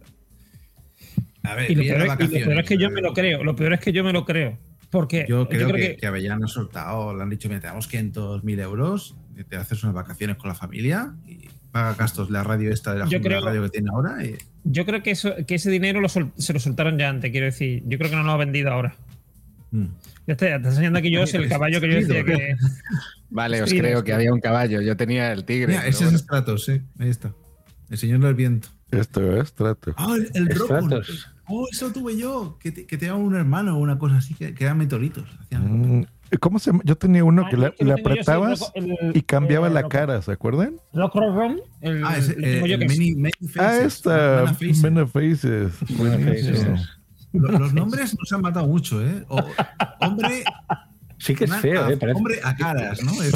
[1.43, 3.43] A ver, Y lo, peor, es- y lo peor es que yo me lo creo.
[3.43, 4.57] Lo peor es que yo me lo creo.
[4.89, 8.59] Porque Yo creo, que, que Avellán ha soltado, le han dicho, mira, te damos 500.000
[8.61, 12.99] euros, te haces unas vacaciones con la familia y paga gastos la radio esta de
[12.99, 14.23] la, Yo junta de creo- radio que tiene ahora.
[14.25, 17.31] y- Yo creo que, eso, que ese dinero lo sol- se lo soltaron ya antes,
[17.31, 17.83] quiero decir.
[17.85, 18.95] Yo creo que no lo ha vendido ahora.
[19.71, 19.85] Mm.
[20.27, 22.55] Ya está, ya está enseñando aquí yo es el caballo que yo decía que.
[23.29, 24.81] Vale, os creo que había un caballo.
[24.81, 25.67] Yo tenía el tigre.
[25.73, 26.17] Mira, ese bueno.
[26.17, 27.33] es Stratos, sí, ahí está.
[27.89, 28.69] El señor del viento.
[28.91, 29.93] Esto es trato.
[29.97, 30.55] Ah, el, el.
[30.57, 31.27] Stratos.
[31.49, 34.33] Oh, eso tuve yo, que te, que te daba un hermano o una cosa así,
[34.33, 35.25] que, que eran meteoritos.
[35.41, 36.05] Hacían- Mm,
[36.39, 36.84] ¿Cómo se llama?
[36.86, 40.21] Yo tenía uno Ah, que le, apretabas el loco- el- y cambiaba eh, la cara,
[40.21, 40.75] ¿se acuerdan?
[41.82, 44.43] El, Ah, tengo eh, es- many, Many Ah, Faces, esta.
[44.43, 44.84] Many Faces.
[44.84, 45.97] Many Faces.
[45.97, 46.75] Buenísimo.
[47.34, 49.23] Lo- Los nombres nos han matado mucho, ¿eh?
[49.30, 49.43] O-
[50.01, 50.43] hombre.
[51.20, 51.97] Sí que es feo, a- ¿eh?
[51.97, 53.11] Parece- Hombre a caras, ¿no?
[53.24, 53.34] Es,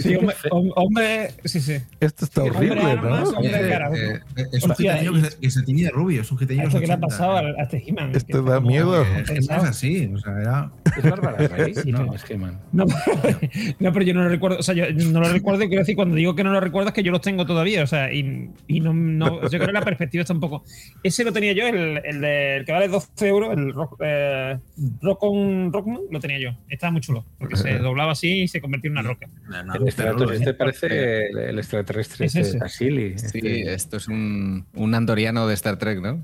[0.00, 1.74] Sí, hombre, hom- hombre, sí, sí.
[2.00, 3.38] Este está Hombre horrible, armas, ¿no?
[3.38, 3.90] hombre eh, cara.
[3.96, 4.20] eh,
[4.52, 6.80] es un gitaño y- que se, que se tiñe de rubio, es un gitaño Esto
[6.80, 7.06] que le ha 80.
[7.06, 8.10] pasado al- a este He-Man.
[8.16, 9.02] Este que da miedo.
[9.04, 10.72] Eh, Es es así, o sea, era.
[10.96, 11.74] Es Bárbara Rey.
[11.74, 12.58] Sí, no, pero- es que man.
[12.72, 12.84] No,
[13.78, 14.58] no, pero yo no lo recuerdo.
[14.58, 15.60] O sea, yo no lo recuerdo.
[15.68, 17.84] Quiero decir, cuando digo que no lo recuerdo es que yo los tengo todavía.
[17.84, 20.64] O sea, y, y no, no- Yo creo que la perspectiva está un poco.
[21.02, 24.58] Ese lo tenía yo, el, el, de- el que vale 12 euros, el Rock, eh,
[25.00, 26.50] Rock on Rockman, lo tenía yo.
[26.68, 27.19] Estaba muy chulo.
[27.38, 29.28] Porque se doblaba así y se convertía en una roca.
[29.48, 32.68] No, no, El Stratos pero- este parece el, el extraterrestre Es este.
[32.68, 33.72] Sí, este.
[33.74, 36.22] esto es un, un andoriano de Star Trek, ¿no?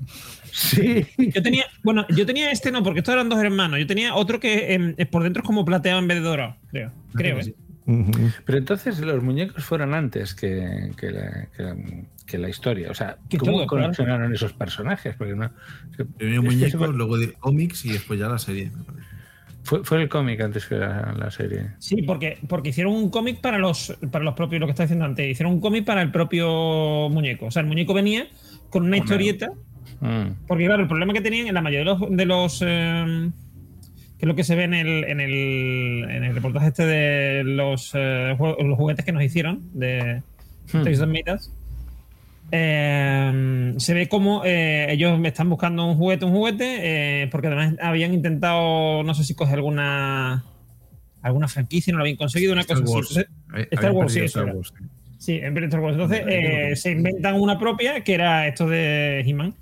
[0.51, 1.05] Sí.
[1.17, 3.79] Yo tenía, bueno, yo tenía este no, porque estos eran dos hermanos.
[3.79, 6.91] Yo tenía otro que em, por dentro es como plateado en vez de dorado, creo.
[7.13, 7.51] Creo, sí.
[7.51, 7.55] ¿eh?
[8.45, 11.77] Pero entonces los muñecos fueron antes que, que la, que la-
[12.25, 12.91] que la historia.
[12.91, 14.33] O sea, ¿cómo todo, claro.
[14.33, 15.15] esos personajes?
[15.15, 15.49] Porque no,
[16.17, 18.69] Primero muñecos, se- luego de cómics y después ya la serie.
[18.75, 19.06] me parece.
[19.67, 21.71] Fue, fue el cómic antes que la, la serie.
[21.79, 25.05] Sí, porque, porque hicieron un cómic para los, para los propios, lo que estaba diciendo
[25.05, 27.47] antes, hicieron un cómic para el propio muñeco.
[27.47, 28.27] O sea, el muñeco venía
[28.69, 29.51] con una historieta.
[29.99, 30.45] Mm.
[30.47, 32.09] Porque, claro, el problema que tenían en la mayoría de los.
[32.09, 33.29] De los eh,
[34.17, 37.43] que es lo que se ve en el, en el, en el reportaje este de
[37.43, 40.23] los, eh, los juguetes que nos hicieron, de
[40.71, 40.83] Hmm.
[41.33, 41.51] Us.
[42.51, 47.47] Eh, se ve como eh, ellos me están buscando un juguete, un juguete, eh, porque
[47.47, 50.45] además habían intentado, no sé si coger alguna
[51.21, 53.11] alguna franquicia no lo habían conseguido, una Star cosa Wars.
[53.17, 53.67] así.
[53.71, 54.55] Star Wars, sí, Star.
[54.55, 54.85] Wars, sí.
[55.19, 55.93] Sí, en vez de Star Wars.
[55.95, 59.53] Entonces eh, se inventan una propia, que era esto de He-Man.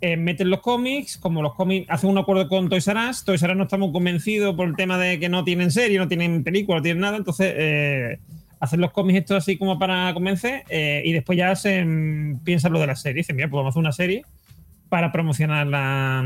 [0.00, 3.24] Eh, meten los cómics, como los cómics hacen un acuerdo con Toys R Us.
[3.24, 6.08] Toys R Us no estamos convencidos por el tema de que no tienen serie, no
[6.08, 7.16] tienen película, no tienen nada.
[7.16, 8.18] Entonces
[8.62, 11.84] hacen los cómics estos así como para convencer eh, y después ya se
[12.44, 13.16] piensan lo de la serie.
[13.22, 14.24] Dicen, mira, pues vamos a hacer una serie
[14.88, 16.24] para promocionar la.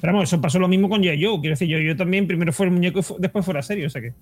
[0.00, 1.22] Pero vamos, eso pasó lo mismo con G.I.
[1.22, 1.40] Joe.
[1.40, 3.84] Quiero decir, yo, yo también primero fue el muñeco y después fue la serie.
[3.84, 4.14] O sea que.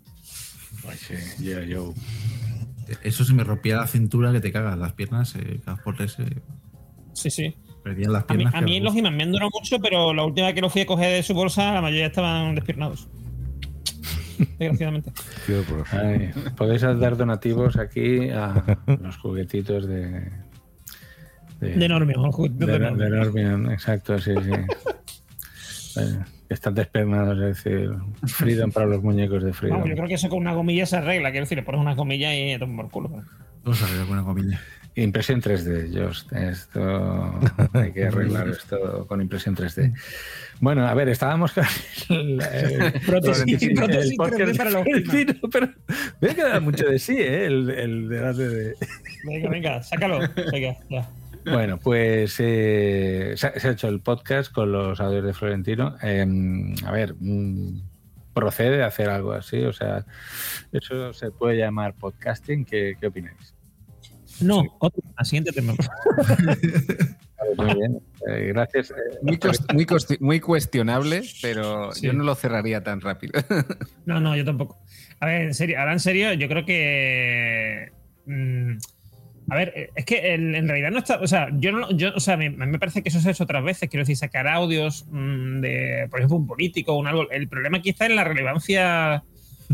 [0.88, 1.14] Ay, sí.
[3.04, 6.24] Eso se me rompía la cintura que te cagas, las piernas, eh, por ese.
[7.12, 7.54] Sí, sí.
[7.84, 8.54] Perdían las A mí, piernas.
[8.54, 10.70] a mí los los He-Man me han durado mucho, pero la última vez que lo
[10.70, 13.08] fui a coger de su bolsa, la mayoría estaban despiernados.
[14.58, 15.12] Desgraciadamente.
[15.92, 20.30] Ay, podéis dar donativos aquí a los juguetitos de.
[21.60, 23.10] De Normion, los juguetitos de, de de Normion.
[23.10, 26.00] Normion, exacto, sí, sí.
[26.48, 27.90] Están despernados, es decir,
[28.26, 29.78] Freedom para los muñecos de Freedom.
[29.78, 31.30] Vamos, yo creo que eso con una gomilla se arregla.
[31.30, 33.08] Quiero decir, le pones una gomilla y toma por culo.
[33.64, 34.60] Vamos a ver alguna comilla.
[34.96, 36.32] Impresión 3D, Just.
[36.32, 37.38] Esto
[37.74, 39.92] hay que arreglar esto con impresión 3D.
[40.60, 41.64] Bueno, a ver, estábamos con
[42.08, 45.68] el, Prótesis- el prótesis podcast 3D para los de Florentino, pero
[46.20, 47.44] ve que da mucho de sí, ¿eh?
[47.44, 48.74] El, el debate de.
[49.24, 50.20] Venga, venga, sácalo.
[50.50, 51.08] Venga, ya.
[51.44, 55.94] Bueno, pues eh, se, ha- ha hecho el podcast con los audios de Florentino.
[56.02, 56.26] Eh,
[56.86, 57.80] a ver, mm,
[58.32, 60.06] procede a hacer algo así, o sea,
[60.72, 62.64] eso se puede llamar podcasting.
[62.64, 63.54] ¿Qué, qué opináis?
[64.40, 65.74] No, otro, la siguiente tema.
[67.56, 68.90] Muy bien, eh, gracias.
[68.90, 68.94] eh,
[70.20, 72.06] Muy, cuestionable, pero Sí.
[72.06, 73.32] yo no lo cerraría tan rápido.
[74.06, 74.78] No, no, yo tampoco.
[75.20, 77.92] A ver, en serio, ahora en serio, yo creo que.
[78.26, 78.72] mm,
[79.48, 81.18] a ver, eh, es que en, en realidad no está.
[81.20, 81.90] O sea, yo no.
[81.92, 83.88] Yo, o sea, me, me parece que eso se ha hecho otras veces.
[83.88, 87.30] Quiero decir, sacar audios mm, de, por ejemplo, un político o un algo.
[87.30, 89.22] El problema aquí está en la relevancia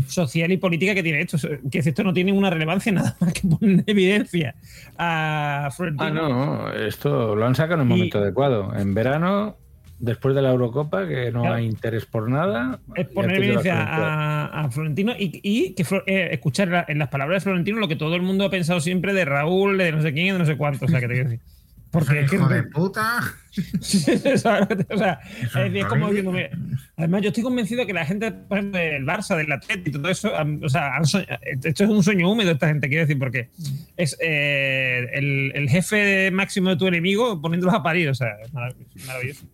[0.07, 1.37] social y política que tiene esto.
[1.71, 4.55] Que esto no tiene una relevancia nada más que poner en evidencia
[4.97, 6.05] a Florentino.
[6.25, 8.73] Ah, no, esto lo han sacado en un Y- momento adecuado.
[8.75, 9.57] En verano,
[9.99, 11.55] después de la Eurocopa, que no Claro.
[11.55, 12.79] hay interés por nada.
[12.95, 17.09] es poner evidencia el a, a Florentino y, y que eh, escuchar la- en las
[17.09, 20.01] palabras de Florentino lo que todo el mundo ha pensado siempre de Raúl, de no
[20.01, 20.85] sé quién de no sé cuánto.
[20.85, 21.45] O sea, que te quiero decir.
[21.93, 23.21] Porque es que- Hijo de puta.
[23.81, 24.85] ¿sabes?
[24.89, 26.49] o sea, es, decir, es como diciendo, mira,
[26.97, 30.11] además yo estoy convencido que la gente, por ejemplo, del Barça, del Atlético y todo
[30.11, 33.49] eso, han- o sea, han esto es un sueño húmedo esta gente, quiero decir, porque
[33.95, 38.51] es eh, el, el jefe máximo de tu enemigo poniéndolos a parir, o sea, es
[38.51, 38.75] marav-
[39.05, 39.45] maravilloso.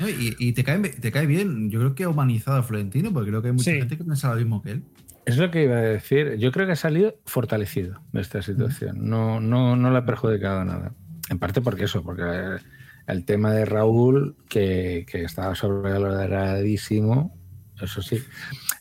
[0.00, 1.70] Y, y te, cae, te cae bien.
[1.70, 3.78] Yo creo que ha humanizado a Florentino, porque creo que hay mucha Sí.
[3.78, 4.82] gente que piensa lo mismo que él.
[5.26, 6.36] Es lo que iba a decir.
[6.38, 8.96] Yo creo que ha salido fortalecido de esta situación.
[9.08, 10.92] No, no, no le ha perjudicado nada.
[11.30, 12.58] En parte porque eso, porque
[13.06, 17.34] el tema de Raúl, que, que estaba sobrevaloradísimo,
[17.80, 18.22] eso sí.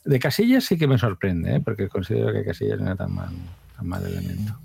[0.03, 1.61] De Casillas sí que me sorprende, ¿eh?
[1.63, 3.29] porque considero que Casillas no era tan mal,
[3.75, 4.59] tan mal elemento.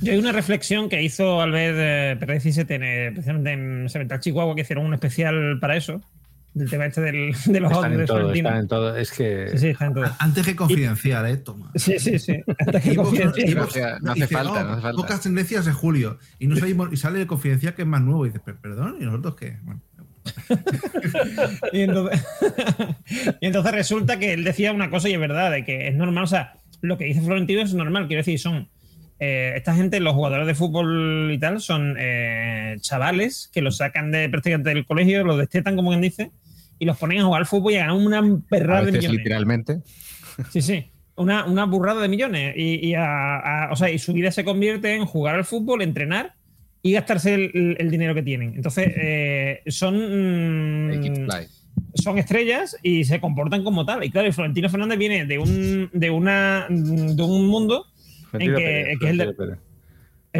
[0.00, 4.20] Yo hay una reflexión que hizo Albert eh, Pérez 17 en, eh, precisamente en Cemental
[4.20, 6.02] Chihuahua, que hicieron un especial para eso,
[6.56, 8.96] del tema este del, de los Están audios en de todo, están en todo.
[8.96, 9.48] Es que.
[9.52, 10.04] Sí, sí, están en todo.
[10.18, 11.36] Antes que confidencial, ¿eh?
[11.36, 11.70] Toma.
[11.74, 12.42] Sí, sí, sí.
[12.58, 13.54] Antes que confidencial.
[13.56, 14.96] vos- No hace- dice, falta, no hace falta.
[14.96, 16.18] Pocas tendencias de julio.
[16.38, 18.24] Y, no salimos- y sale el confidencial que es más nuevo.
[18.24, 19.58] Y dices, "Per- perdón, ¿y nosotros qué?
[19.64, 19.80] Bueno,
[21.72, 22.24] Y entonces,
[23.40, 26.24] y entonces resulta que él decía una cosa y es verdad, de que es normal,
[26.24, 28.68] o sea, lo que dice Florentino es normal, quiero decir, son
[29.18, 34.10] eh, esta gente, los jugadores de fútbol y tal, son eh, chavales que los sacan
[34.10, 36.30] de prácticamente del colegio, los destetan, como quien dice,
[36.78, 39.18] y los ponen a jugar al fútbol y a ganar una A perrada de millones.
[39.18, 39.80] literalmente.
[40.50, 40.86] Sí, sí.
[41.16, 42.54] Una, una burrada de millones.
[42.56, 45.80] Y, y a- a- o sea, y su vida se convierte en jugar al fútbol,
[45.82, 46.34] entrenar
[46.82, 48.54] y gastarse el, el- el dinero que tienen.
[48.54, 49.96] Entonces, eh, son.
[49.96, 51.26] Mm,
[51.94, 54.04] son estrellas y se comportan como tal.
[54.04, 58.58] Y claro, y Florentino Fernández viene de un, de una, de un mundo en Florentino
[58.58, 59.56] que, Pérez, que es el de-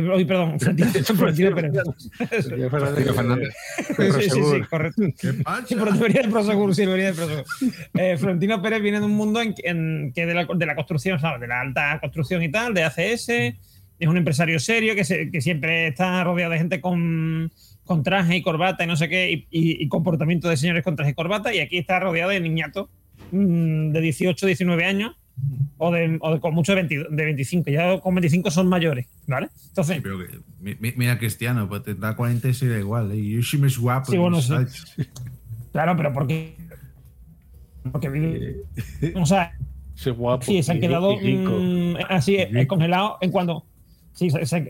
[0.03, 0.23] Florentino Pérez.
[0.23, 2.47] eh, perdón, Florentino, Pérez.
[2.47, 3.15] Florentino Fernández.
[3.15, 3.55] Fernández.
[3.97, 5.03] Sí, sí, sí, correcto.
[5.21, 5.65] ¿Qué Sí, pasa?
[5.69, 7.45] pero debería de Prosegur, sí, debería de Prosegur.
[7.95, 11.19] Eh, Florentino Pérez viene de un mundo en, en que de la, de la construcción,
[11.21, 11.41] ¿sabes?
[11.41, 13.29] De la alta construcción y tal, de ACS.
[13.99, 17.51] Es un empresario serio que, se- que siempre está rodeado de gente con,
[17.85, 20.97] con traje y corbata y no sé qué, y, y- y comportamiento de señores con
[20.97, 21.55] traje y corbata.
[21.55, 22.89] Y aquí está rodeado de niñatos
[23.33, 25.17] mm, de 18, 19 años.
[25.78, 29.07] O de, o de con mucho de, 20 de 25, ya con 25 son mayores,
[29.26, 29.49] ¿vale?
[29.68, 33.12] Entonces, pero que, mi- mi- mira, Cristiano, pues te da 40 y se da igual.
[33.12, 33.16] ¿eh?
[33.16, 34.11] Y yo sí me es guapo.
[34.11, 34.55] Sí, bueno, sí.
[35.72, 36.57] claro, pero porque.
[37.93, 38.57] Porque vive.
[39.14, 39.53] O sea,
[39.95, 40.45] Sí, guapo.
[40.45, 43.64] Sí, se han quedado mm, así eh, congelados en cuando.
[44.12, 44.68] Sí, se, se han,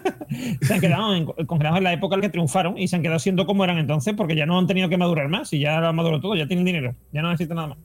[0.62, 3.02] se han quedado en- congelados en la época en la que triunfaron y se han
[3.02, 5.80] quedado siendo como eran entonces porque ya no han tenido que madurar más y ya
[5.80, 7.78] lo han madurado todo, ya tienen dinero, ya no necesitan nada más.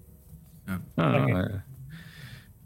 [0.97, 1.61] No, eh.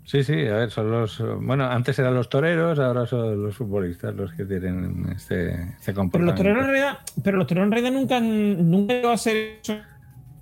[0.05, 1.21] Sí, sí, a ver, son los.
[1.41, 5.95] Bueno, antes eran los toreros, ahora son los futbolistas los que tienen este, este Pero
[5.95, 6.25] comportamiento.
[6.25, 9.59] los toreros en realidad, pero los toreros en realidad nunca, han- nunca llegado a ser
[9.61, 9.77] eso.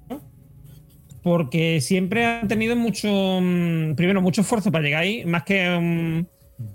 [0.10, 0.20] ¿no?
[1.22, 3.08] Porque siempre han tenido mucho,
[3.42, 5.78] mm, primero, mucho esfuerzo para llegar ahí, más que.
[5.80, 6.26] mm,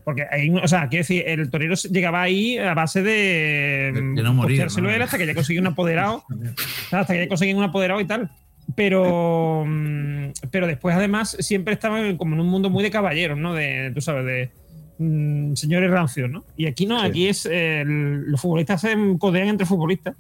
[0.05, 3.91] porque hay, o sea, quiero decir, el torero llegaba ahí a base de.
[3.95, 4.91] De- de no morir, ¿no?
[4.91, 6.23] él hasta que ya conseguía un apoderado.
[6.93, 8.31] hasta que ya conseguían un apoderado y tal.
[8.75, 13.55] Pero, mm, pero después, además, siempre estaban como en un mundo muy de caballeros, ¿no?
[13.55, 14.51] De, tú sabes, de
[14.99, 16.45] mm, señores rancios, ¿no?
[16.57, 17.07] Y aquí no, Sí.
[17.07, 17.47] aquí es.
[17.47, 20.17] eh, el- los futbolistas se codean entre futbolistas.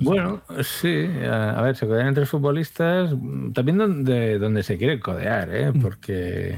[0.00, 5.48] Bueno, sí, a, ver, se codean entre futbolistas, mm, también donde, donde se quiere codear,
[5.54, 5.72] ¿eh?
[5.80, 6.56] porque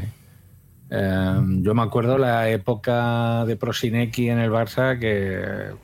[0.91, 5.75] eh, yo me acuerdo la época de Prosinecki en el Barça que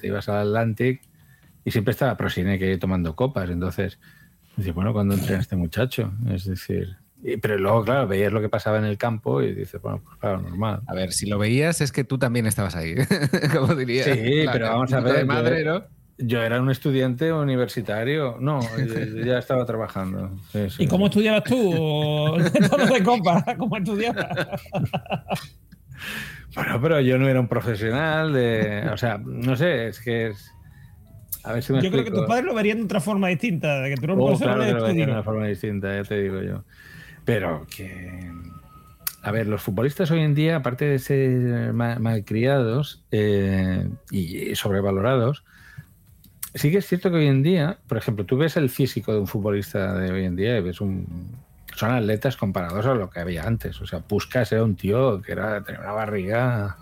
[0.00, 1.02] te ibas al Atlantic
[1.68, 3.98] y siempre estaba Prosinecki ahí tomando copas, entonces,
[4.56, 6.12] dices, bueno, ¿cuándo entrena este muchacho?
[6.30, 9.80] Es decir, y- pero luego, claro, veías lo que pasaba en el campo y dices,
[9.82, 10.80] bueno, pues claro, normal.
[10.86, 12.94] A ver, si lo veías es que tú también estabas ahí,
[13.52, 14.04] como diría.
[14.04, 15.16] Sí, pero vamos a ver.
[15.16, 15.84] de madre, yo, ¿no?
[16.18, 18.36] yo era un estudiante universitario.
[18.40, 20.30] No, yo ya estaba trabajando.
[20.52, 20.82] Sí, sí.
[20.84, 22.36] ¿Y cómo estudiabas tú?
[22.92, 24.26] De copa, ¿cómo estudiabas?
[26.54, 28.88] Bueno, pero yo no era un profesional de.
[28.92, 30.52] O sea, no sé, es que es.
[31.48, 33.80] A ver si me Yo creo que tus padres lo verían de otra forma distinta,
[33.80, 36.04] de que tú eres un Oh, claro que lo veía de una forma distinta, ya
[36.04, 36.62] te digo yo.
[37.24, 38.30] Pero que.
[39.22, 45.42] A ver, los futbolistas hoy en día, aparte de ser ma- malcriados eh, y sobrevalorados,
[46.54, 49.20] sí que es cierto que hoy en día, por ejemplo, tú ves el físico de
[49.20, 51.34] un futbolista de hoy en día y ves un.
[51.74, 53.80] Son atletas comparados a lo que había antes.
[53.80, 56.76] O sea, Puskas era un tío que era, tenía una barriga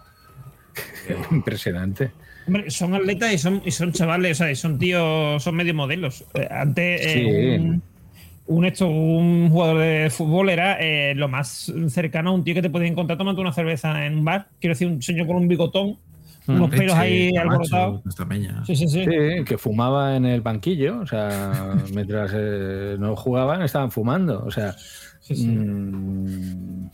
[1.30, 2.10] impresionante.
[2.46, 5.74] Hombre, son atletas y son, y son chavales, o sea, y son tíos, son medio
[5.74, 6.24] modelos.
[6.34, 7.12] Eh, Antes, eh,
[7.58, 7.60] Sí.
[7.60, 7.82] un,
[8.48, 12.62] un esto, un jugador de fútbol era eh, lo más cercano a un tío que
[12.62, 14.46] te podía encontrar tomando una cerveza en un bar.
[14.60, 15.98] Quiero decir, un señor con un bigotón,
[16.46, 18.02] unos pelos ahí alborotados.
[18.64, 19.04] Sí, sí, sí.
[19.04, 24.50] Sí, que fumaba en el banquillo, o sea, mientras eh, no jugaban estaban fumando, o
[24.52, 24.76] sea,
[25.28, 26.86] mm,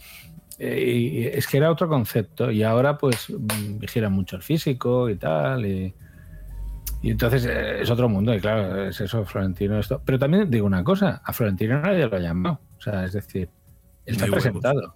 [0.65, 5.11] eh, y es que era otro concepto y ahora pues mm, vigilan mucho el físico
[5.11, 5.93] y tal y,
[7.03, 10.67] y entonces eh, es otro mundo y claro, es eso, Florentino esto, pero también digo
[10.67, 13.49] una cosa, a Florentino nadie lo ha llamado, o sea, es decir,
[14.07, 14.95] él está presentado.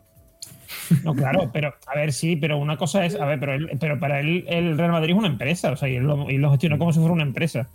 [1.05, 3.99] No, claro, pero a ver, sí, pero una cosa es, a ver, pero, él- pero
[3.99, 6.51] para él el Real Madrid es una empresa, o sea, y él lo, y lo
[6.51, 7.69] gestiona como si fuera una empresa.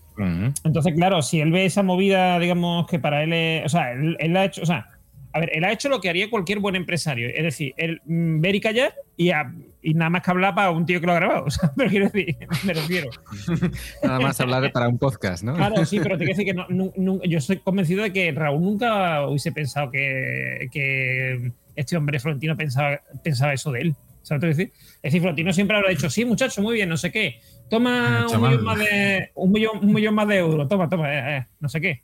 [0.64, 3.66] Entonces, claro, si él ve esa movida, digamos, que para él es.
[3.66, 4.62] O sea, él, él ha hecho.
[4.62, 4.88] O sea,
[5.34, 7.30] a ver, él ha hecho lo que haría cualquier buen empresario.
[7.34, 10.72] Es decir, él mm, ver y callar y, a- y nada más que hablar para
[10.72, 11.46] un tío que lo ha grabado.
[11.48, 13.10] O sea, pero quiero decir, me refiero.
[14.04, 15.54] Nada más hablar para un podcast, ¿no?
[15.56, 19.26] Claro, sí, pero te quiero decir que no- yo soy convencido de que Raúl nunca
[19.28, 23.96] hubiese pensado que, que este hombre Florentino pensaba, pensaba eso de él.
[24.24, 24.72] ¿Sabes lo que decir?
[24.98, 27.40] Es decir, Florentino siempre habrá dicho, sí, muchacho, muy bien, no sé qué.
[27.70, 31.12] Toma Eh, un millón, más de, un, millón, un millón más de euros, toma, toma,
[31.12, 32.02] eh, eh, no sé qué.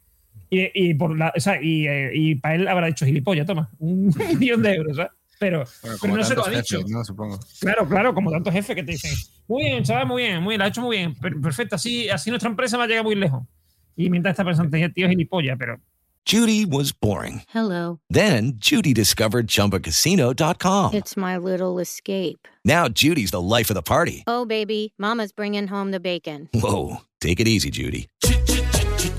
[0.50, 3.70] Y, y por la, o sea, y, eh, y para él habrá dicho gilipollas, toma,
[3.80, 5.12] un millón de euros, ¿sabes?
[5.40, 6.78] Pero, Bueno, pero no se lo ha dicho.
[6.78, 7.04] jefes, ¿no?
[7.04, 7.40] Supongo.
[7.60, 9.12] Claro, claro, como tantos jefes que te dicen,
[9.48, 12.10] muy bien, chaval, muy bien, muy bien, lo ha hecho muy bien, per- perfecto, así,
[12.10, 13.44] así nuestra empresa va a llegar muy lejos.
[13.96, 15.80] Y mientras está pensando, tío gilipollas, pero
[16.30, 17.42] Judy was boring.
[17.54, 18.00] Hello.
[18.10, 20.94] Then Judy discovered ChumbaCasino.com.
[20.94, 22.48] It's my little escape.
[22.66, 24.24] Now Judy's the life of the party.
[24.28, 26.50] Oh, baby, Mama's bringing home the bacon.
[26.54, 28.08] Whoa, take it easy, Judy.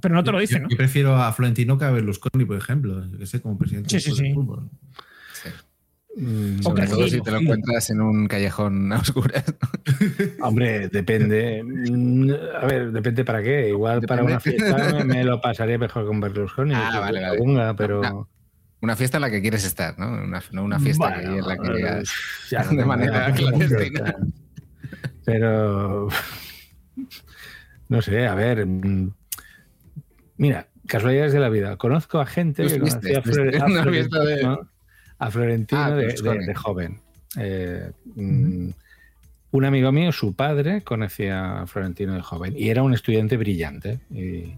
[0.00, 0.76] Pero no te lo Yo- dicen, yo, ¿no?
[0.76, 3.04] prefiero a Florentino que a Berlusconi, por ejemplo.
[3.06, 4.34] Yo que sé, como presidente Sí, sí, del sí.
[4.34, 4.68] fútbol.
[6.62, 9.44] Sobre todo si te lo encuentras en un callejón a oscuras.
[10.40, 11.62] Hombre, depende.
[11.64, 12.30] Mm,
[12.60, 13.68] A ver, depende para qué.
[13.68, 16.74] Igual para una fiesta me, me lo pasaría mejor con Berlusconi.
[16.74, 17.38] Ah, que vale, vale.
[17.38, 18.00] Bunga, pero.
[18.00, 18.14] Una,
[18.80, 20.08] una fiesta en la que quieres estar, ¿no?
[20.08, 22.02] Una, no una fiesta Bueno, que, en la que eh,
[22.50, 24.16] ya no de manera clandestina.
[25.24, 26.08] Pero.
[27.88, 28.66] No sé, a ver.
[30.38, 31.76] Mira, casualidades de la vida.
[31.76, 34.70] Conozco a gente que conocía a, Flore- a fiesta de- Florentino,
[35.18, 36.38] a Florentino Ah, de, Berlusconi.
[36.38, 37.00] de- de joven.
[37.36, 38.70] Eh, mm,
[39.50, 44.00] un amigo mío, su padre, conocía a Florentino de joven y era un estudiante brillante.
[44.10, 44.54] Y,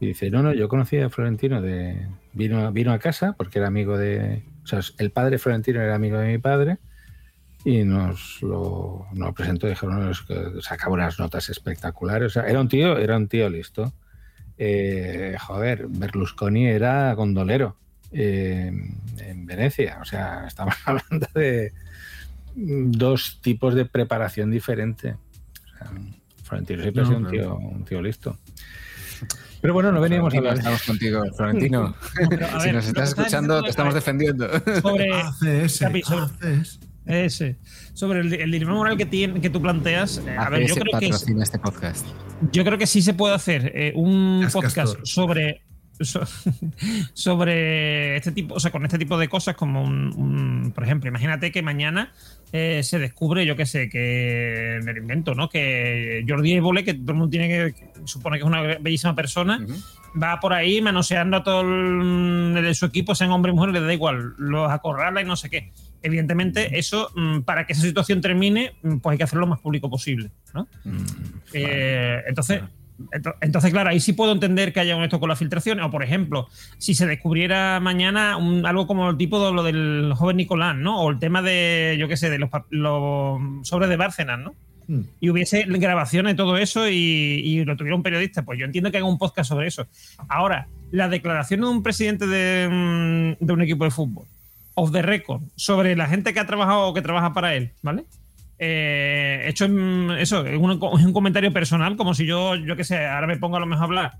[0.00, 2.06] y dice, no, no, yo conocía a Florentino de...
[2.32, 4.42] Vino, vino a casa porque era amigo de...
[4.64, 6.78] O sea, el padre Florentino era amigo de mi padre
[7.64, 9.66] y nos lo, nos lo presentó.
[9.66, 12.26] Dijeron, no, es que sacaba unas notas espectaculares.
[12.28, 13.92] O sea, era un tío, era un tío listo.
[14.58, 17.76] Eh, joder, Berlusconi era gondolero
[18.12, 18.72] eh,
[19.18, 19.98] en Venecia.
[20.00, 21.72] O sea, estamos hablando de,
[22.54, 25.12] dos tipos de preparación diferente.
[25.14, 25.90] O sea,
[26.44, 28.38] Florentino siempre ha No, sido un tío, un tío listo.
[29.60, 30.58] Pero bueno, no veníamos a Florentino, hablar.
[30.58, 31.94] Estamos contigo, Florentino.
[32.54, 34.48] a si ver, nos estás escuchando, te es- estamos defendiendo.
[34.80, 36.62] sobre, ACS, sobre-
[37.08, 37.56] ese,
[37.94, 40.18] sobre el, el dilema moral que, tiene, que tú planteas.
[40.26, 42.06] eh, A ver, yo creo que es- este podcast.
[42.52, 45.62] yo creo que sí se puede hacer eh, un podcast sobre
[46.00, 46.20] so-
[47.14, 51.08] sobre este tipo, o sea, con este tipo de cosas como un, un- por ejemplo,
[51.08, 52.12] imagínate que mañana
[52.52, 55.48] eh, se descubre, yo qué sé, que me lo invento, ¿no?
[55.48, 59.14] Que Jordi Évole, que todo el mundo tiene que, que supone que es una bellísima
[59.14, 59.64] persona,
[60.20, 63.86] va por ahí manoseando a todo el, de su equipo, sean hombres y mujeres, le
[63.86, 65.72] da igual, los acorrala y no sé qué.
[66.02, 69.60] Evidentemente, eso, mm, para que esa situación termine, mm, pues hay que hacerlo lo más
[69.60, 70.68] público posible, ¿no?
[71.52, 72.62] Eh, entonces,
[73.12, 75.84] ento- entonces, claro, ahí sí puedo entender que haya un esto con las filtraciones.
[75.84, 80.12] O, por ejemplo, si se descubriera mañana un- algo como el tipo de lo del
[80.14, 81.00] joven Nicolás, ¿no?
[81.02, 84.54] O el tema de, yo qué sé, de los, los sobres de Bárcenas, ¿no?
[85.20, 88.90] Y hubiese grabaciones de todo eso y, y lo tuviera un periodista, pues yo entiendo
[88.90, 89.86] que haga un podcast sobre eso.
[90.30, 92.68] Ahora, la declaración de un presidente de,
[93.40, 94.24] mm, de un equipo de fútbol,
[94.78, 98.04] off the record, sobre la gente que ha trabajado o que trabaja para él, ¿vale?
[98.60, 102.84] Eh, hecho en eso, en un, en un comentario personal, como si yo, yo qué
[102.84, 104.12] sé, ahora me pongo a lo mejor a hablar.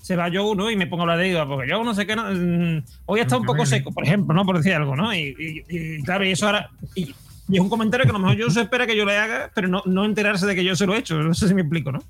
[0.00, 2.06] Se va yo uno y me pongo a hablar de ellos, porque yo no sé
[2.06, 2.14] qué.
[2.14, 4.44] no, mm, hoy está un poco seco, por ejemplo, ¿no?
[4.44, 5.14] Por decir algo, ¿no?
[5.14, 6.68] Y, y- y, claro, y eso ahora.
[6.94, 7.14] Y,
[7.48, 9.50] y es un comentario que a lo mejor yo se espera que yo le haga,
[9.54, 11.16] pero no, no enterarse de que yo se lo he hecho.
[11.22, 12.00] No sé si me explico, ¿no?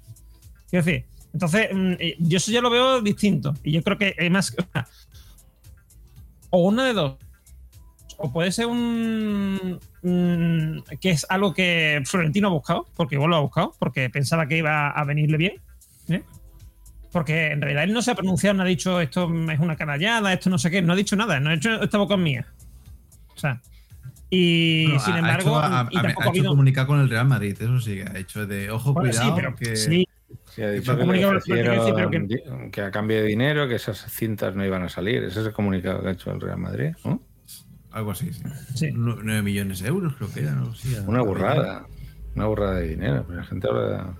[0.70, 3.54] Quiero decir, entonces, mm, eh, yo eso ya lo veo distinto.
[3.62, 4.54] Y yo creo que es más.
[6.50, 7.14] O una de dos.
[8.16, 9.78] O puede ser un.
[10.02, 14.46] mm, que es algo que Florentino ha buscado, porque igual lo ha buscado, porque pensaba
[14.46, 15.54] que iba a venirle bien.
[16.08, 16.22] ¿eh?
[17.12, 20.32] Porque en realidad él no se ha pronunciado, no ha dicho esto es una canallada,
[20.32, 22.46] esto no sé qué, no ha dicho nada, no ha hecho esta boca es mía.
[23.34, 23.60] O sea.
[24.30, 26.50] Y Bueno, sin ha- embargo, ha hecho, ha- y ha- tampoco ha ha hecho habido.
[26.50, 29.54] comunicar con el Real Madrid, eso sí, ha hecho de ojo, Bueno, sí, cuidado, pero-
[29.56, 30.06] que sí.
[30.52, 34.82] Sí, ha dicho que, ofrecieron que a cambio de dinero que esas cintas no iban
[34.82, 35.22] a salir.
[35.24, 36.92] Ese es el comunicado que ha hecho el Real Madrid.
[37.04, 37.20] ¿no?
[37.94, 38.42] Algo así, sí.
[38.74, 38.90] Sí.
[38.94, 40.74] 9 millones de euros creo que era, ¿no?
[40.74, 41.86] Sí, Una burrada.
[42.34, 43.24] Una burrada de dinero.
[43.26, 44.14] Pero la gente habla.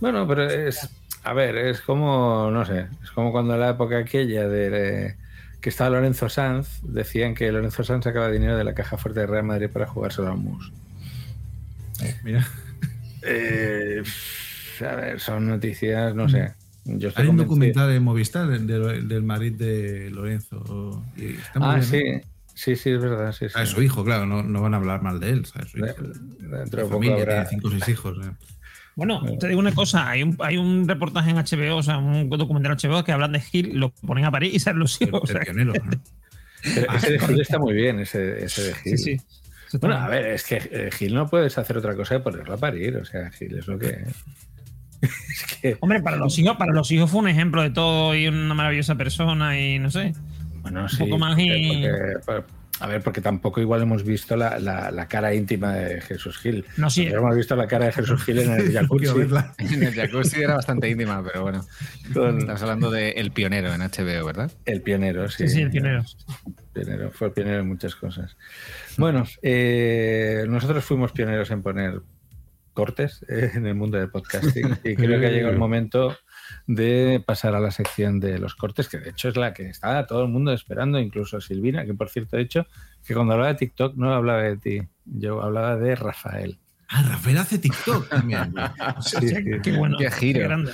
[0.00, 0.88] Bueno, pero es.
[1.24, 2.50] A ver, es como.
[2.50, 2.86] No sé.
[3.02, 5.16] Es como cuando en la época aquella de.
[5.60, 9.26] que estaba Lorenzo Sanz, decían que Lorenzo Sanz sacaba dinero de la caja fuerte de
[9.26, 10.70] Real Madrid para jugárselo al MUS.
[12.22, 12.46] Mira.
[13.22, 14.02] Eh,
[14.80, 16.52] a ver, son noticias, no sé.
[16.84, 18.66] Yo estoy Hay un documental en Movistar del,
[19.08, 21.02] del- Madrid de Lorenzo.
[21.16, 21.96] y está muy Ah, bien, sí.
[21.96, 22.24] ¿eh?
[22.54, 23.32] Sí, sí, es verdad.
[23.32, 23.54] Sí, sí.
[23.58, 25.44] A su hijo, claro, no, no van a hablar mal de él.
[25.46, 25.70] ¿sabes?
[25.70, 25.94] Su hijo.
[26.38, 28.16] Dentro de poco familia, habrá- tiene cinco o seis hijos.
[28.24, 28.30] ¿eh?
[28.96, 32.28] Bueno, te digo una cosa, hay un, hay un reportaje en HBO, o sea, un
[32.30, 35.20] documental en HBO que hablan de Gil, lo ponen a París y salen los hijos.
[35.24, 35.90] o sea, pionero, ¿no?
[36.74, 38.98] Pero ese de Gil está muy bien, ese, ese de Gil.
[38.98, 39.78] Sí, sí.
[39.80, 42.56] Bueno, a ver, es que eh, Gil no puedes hacer otra cosa que ponerlo a
[42.56, 42.96] parir.
[42.98, 43.88] O sea, Gil es lo que.
[45.02, 45.76] es que.
[45.80, 48.94] Hombre, para los hijos, para los hijos fue un ejemplo de todo y una maravillosa
[48.94, 50.12] persona y no sé.
[50.64, 51.04] Bueno, un sí.
[51.04, 51.48] poco más y.
[51.48, 56.00] porque- porque- a ver, porque tampoco igual hemos visto la, la- la cara íntima de
[56.00, 56.64] Jesús Gil.
[56.76, 57.06] No, sí.
[57.06, 59.06] Hemos visto la cara de Jesús Gil en el jacuzzi.
[59.58, 61.64] En el jacuzzi era bastante íntima, pero bueno.
[62.12, 64.50] Con- Estamos hablando de El Pionero en HBO, ¿verdad?
[64.64, 65.46] El pionero, sí.
[65.48, 66.02] Sí, sí, el pionero.
[66.72, 68.36] Pionero, fue pionero en muchas cosas.
[68.98, 72.00] Bueno, eh, nosotros fuimos pioneros en poner
[72.72, 76.16] cortes eh, en el mundo del podcasting y creo que ha llegado el momento
[76.66, 80.06] de pasar a la sección de los cortes, que de hecho es la que estaba
[80.06, 82.66] todo el mundo esperando, incluso Silvina, que por cierto he dicho
[83.06, 86.58] que cuando hablaba de TikTok no hablaba de ti, yo hablaba de Rafael.
[86.88, 88.54] Ah, Rafael hace TikTok también.
[89.00, 89.36] Sí, sí.
[89.62, 89.96] Qué bueno.
[89.98, 90.40] Qué giro.
[90.40, 90.72] grande.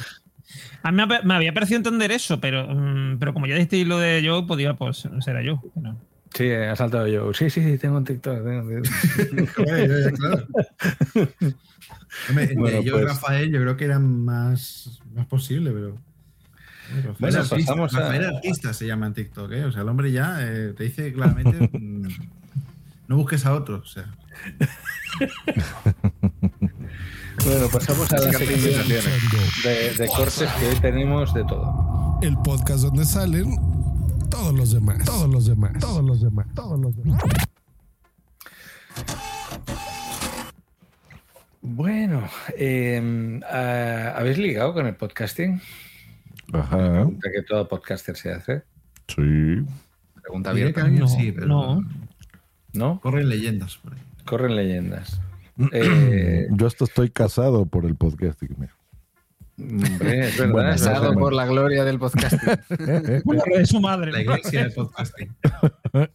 [0.83, 3.85] A mí me, ha- me había parecido entender eso, pero, mm, pero como ya dijiste
[3.85, 5.63] lo de yo, podía pues será yo.
[5.75, 5.97] pero-
[6.33, 7.33] Sí, ha saltado yo.
[7.35, 8.35] Sí, sí, sí, tengo un TikTok.
[8.45, 8.83] tengo un
[9.37, 9.65] TikTok.
[10.17, 10.47] Claro.
[12.29, 15.97] Hombre, Bueno, yo pues- y Rafael, yo creo que era más, más posible, pero.
[16.91, 19.65] Rafael, Bueno, artista, pasamos a- Rafael artista se llama en TikTok, ¿eh?
[19.65, 21.71] O sea, el hombre ya eh, te dice claramente.
[21.79, 22.09] mm,
[23.09, 24.07] no busques a otro, o sea.
[27.43, 28.87] Bueno, pasamos a la sección
[29.65, 32.19] de, de cortes que hoy tenemos de todo.
[32.21, 33.57] El podcast donde salen
[34.29, 35.03] todos los demás.
[35.07, 35.73] Todos los demás.
[35.81, 36.47] Todos los demás.
[36.55, 37.23] Todos los demás.
[41.63, 45.61] Bueno, eh, ah, ¿habéis ligado con el podcasting?
[46.53, 46.77] Ajá.
[46.79, 48.63] Pregunta que todo podcaster se hace.
[49.09, 49.65] Sí.
[50.23, 50.89] Pregunta abierta.
[50.89, 51.47] No, sí, pero.
[51.47, 51.85] no.
[52.73, 53.01] ¿No?
[53.01, 54.01] Corren leyendas por ahí.
[54.25, 55.21] Corren leyendas.
[55.73, 58.57] Eh, Yo hasta estoy casado por el podcasting.
[58.57, 58.73] mira.
[59.59, 60.53] hombre, es verdad.
[60.55, 62.35] Bueno, Casado por la gloria del podcast.
[63.25, 64.11] Por lo de su madre.
[64.11, 65.37] La iglesia del podcasting.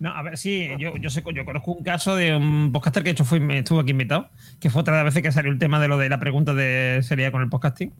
[0.00, 3.08] No, a ver, sí, yo, yo, sé, yo conozco un caso de un podcaster que
[3.08, 5.52] de hecho fue, me estuvo aquí invitado, que fue otra de las veces que salió
[5.52, 7.92] el tema de lo de la pregunta de sería con el podcasting,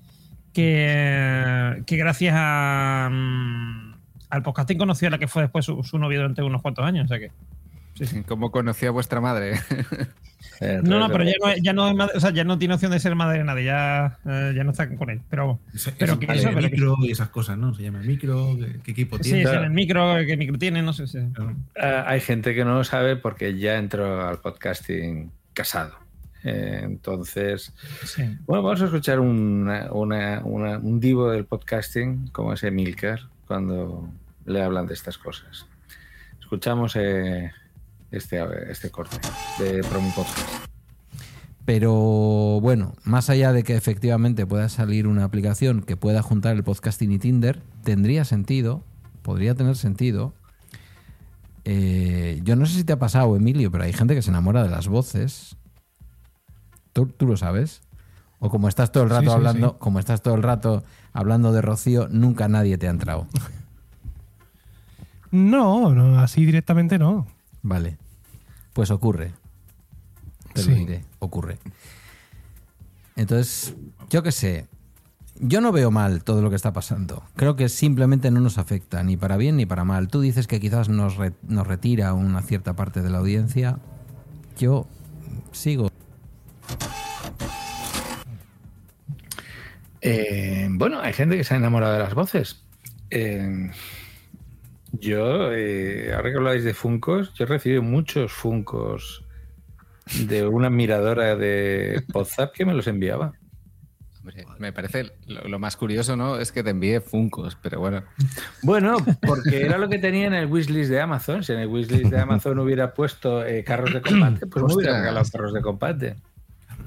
[0.54, 3.94] que, que gracias a, mm,
[4.30, 7.04] al podcasting conoció a la que fue después su, su novio durante unos cuantos años,
[7.04, 7.32] o sea que...
[8.26, 9.60] ¿Cómo conoció a vuestra madre?
[10.82, 12.92] No, no, pero ya no, ya no, es madre- o sea, ya no tiene opción
[12.92, 15.20] de ser madre de nadie, ya, eh, ya no está con él.
[15.30, 15.58] Pero,
[15.98, 17.74] pero que Vale, eso, pero que- micro y esas cosas, ¿no?
[17.74, 19.42] Se llama micro, qué, qué equipo sí, tiene.
[19.44, 21.06] es en el micro, qué micro tiene, no sé.
[21.06, 21.18] si-
[21.80, 25.94] Ah, hay gente que no lo sabe porque ya entró al podcasting casado.
[26.44, 27.72] Eh, entonces,
[28.46, 34.10] bueno, vamos a escuchar una- una- una- un divo del podcasting como es Emilcar cuando
[34.46, 35.66] le hablan de estas cosas.
[36.40, 37.50] Escuchamos eh,
[38.10, 38.40] este,
[38.70, 39.16] este corte
[39.58, 40.48] de Promo Podcast.
[41.64, 41.92] Pero
[42.60, 47.12] bueno, más allá de que efectivamente pueda salir una aplicación que pueda juntar el podcasting
[47.12, 48.82] y Tinder, tendría sentido,
[49.22, 50.34] podría tener sentido.
[51.64, 54.62] Eh, yo no sé si te ha pasado, Emilio, pero hay gente que se enamora
[54.62, 55.56] de las voces.
[56.92, 57.82] ¿Tú, tú lo sabes?
[58.40, 59.76] O como estás todo el rato Sí, sí, hablando, sí.
[59.78, 60.82] como estás todo el rato
[61.12, 63.26] hablando de Rocío, nunca nadie te ha entrado.
[65.32, 67.24] No, no, así directamente no.
[67.62, 67.98] Vale.
[68.72, 69.32] Pues ocurre.
[70.54, 70.74] Te lo Sí.
[70.80, 71.58] diré, ocurre.
[73.16, 73.74] Entonces,
[74.08, 74.66] yo qué sé.
[75.42, 77.22] Yo no veo mal todo lo que está pasando.
[77.36, 80.08] Creo que simplemente no nos afecta, ni para bien ni para mal.
[80.08, 83.78] Tú dices que quizás nos, re- nos retira una cierta parte de la audiencia.
[84.58, 84.86] Yo
[85.52, 85.90] sigo.
[90.02, 92.62] Eh, bueno, hay gente que se ha enamorado de las voces.
[93.10, 93.70] Eh,
[94.92, 99.24] yo, eh, ahora que habláis de Funcos, yo he recibido muchos Funcos
[100.26, 103.32] de una admiradora de WhatsApp que me los enviaba.
[104.20, 106.38] Hombre, me parece lo, lo más curioso, ¿no?
[106.38, 108.02] Es que te envíe Funcos, pero bueno.
[108.62, 111.42] Bueno, porque era lo que tenía en el wishlist de Amazon.
[111.42, 114.98] Si en el wishlist de Amazon hubiera puesto eh, carros de combate, pues me hubiera
[114.98, 116.16] regalado carros de combate.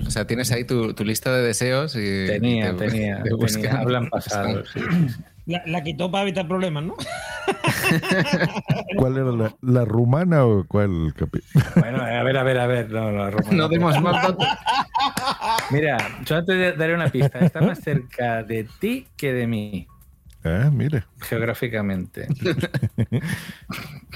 [0.06, 2.28] O sea, tienes ahí tu, tu lista de deseos y.
[2.28, 3.36] Tenía, te- tenía, te tenía.
[3.36, 3.78] buscan.
[3.78, 4.64] Hablan pasado.
[4.66, 4.80] sí.
[5.46, 6.96] La, la quitó para evitar problemas, ¿no?
[8.98, 11.14] ¿Cuál era la, la rumana o cuál?
[11.16, 11.44] capi-
[11.76, 12.90] Bueno, a ver, a ver, a ver.
[12.92, 14.48] No, no, Roma, No demos más datos.
[15.72, 17.40] Mira, yo te daré una pista.
[17.40, 19.88] Está más cerca de ti que de mí,
[20.46, 21.04] Ah, mire.
[21.22, 22.28] geográficamente.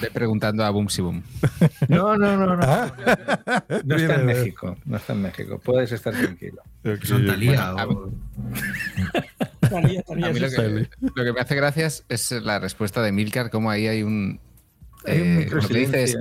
[0.02, 1.24] Ve preguntando a Boom Si Boom.
[1.88, 2.60] No, no, no, no.
[2.64, 2.94] Ah.
[3.86, 4.26] No está en.
[4.26, 4.78] México.
[4.86, 5.60] No está en México.
[5.64, 6.62] Puedes estar tranquilo.
[7.04, 8.12] Son Talía Bueno, o-
[9.62, 13.70] A mí lo que, lo que me hace gracia es- la respuesta de Milcar, como
[13.70, 14.40] ahí hay un.
[15.06, 15.48] Hay un eh,
[15.92, 16.16] que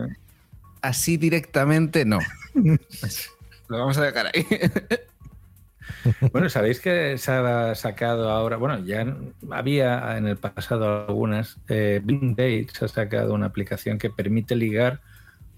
[0.82, 2.18] así directamente no.
[3.68, 4.45] Lo vamos a dejar ahí.
[6.32, 9.16] Bueno, sabéis que se ha sacado ahora, bueno, ya
[9.51, 15.01] había en el pasado algunas, eh, Bing Dates ha sacado una aplicación que permite ligar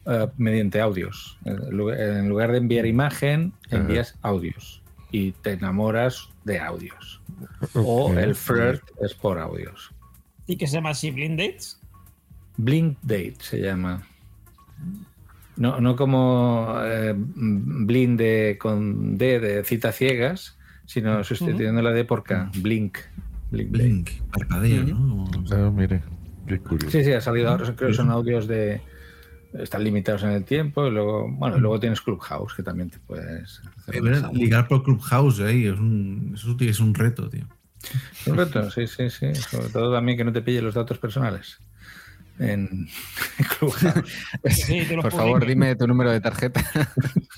[0.07, 1.39] eh, mediante audios.
[1.45, 7.21] En lugar, en lugar de enviar imagen, envías audios y te enamoras de audios.
[7.75, 9.93] O el flirt es por audios.
[10.47, 11.81] ¿Y que se llama así Blind Dates?
[12.57, 14.03] Blink Date se llama.
[15.57, 22.05] No, no como eh, Blind de, con D de citas ciegas, sino sustituyendo la D
[22.05, 22.51] por K.
[22.57, 22.99] Blink.
[23.51, 23.71] Blink.
[23.71, 25.25] Blink, parpadeo, ¿no?
[25.51, 26.03] Ah, mire.
[26.47, 26.91] Qué curioso.
[26.91, 27.75] Sí, sí, ha salido ahora.
[27.77, 28.81] Creo que son audios de.
[29.55, 30.87] Están limitados en el tiempo.
[30.87, 33.61] Y luego, bueno, y luego tienes Clubhouse, que también te puedes.
[33.79, 37.47] hacer Eh, ligar por Clubhouse ahí, es un, eso es un reto, tío.
[38.27, 39.35] Un reto, sí, sí, sí.
[39.35, 41.59] Sobre todo también que no te pille los datos personales.
[42.39, 42.87] En
[43.59, 44.05] Clubhouse.
[44.51, 46.65] Sí, te los Por favor, dime tu número de tarjeta.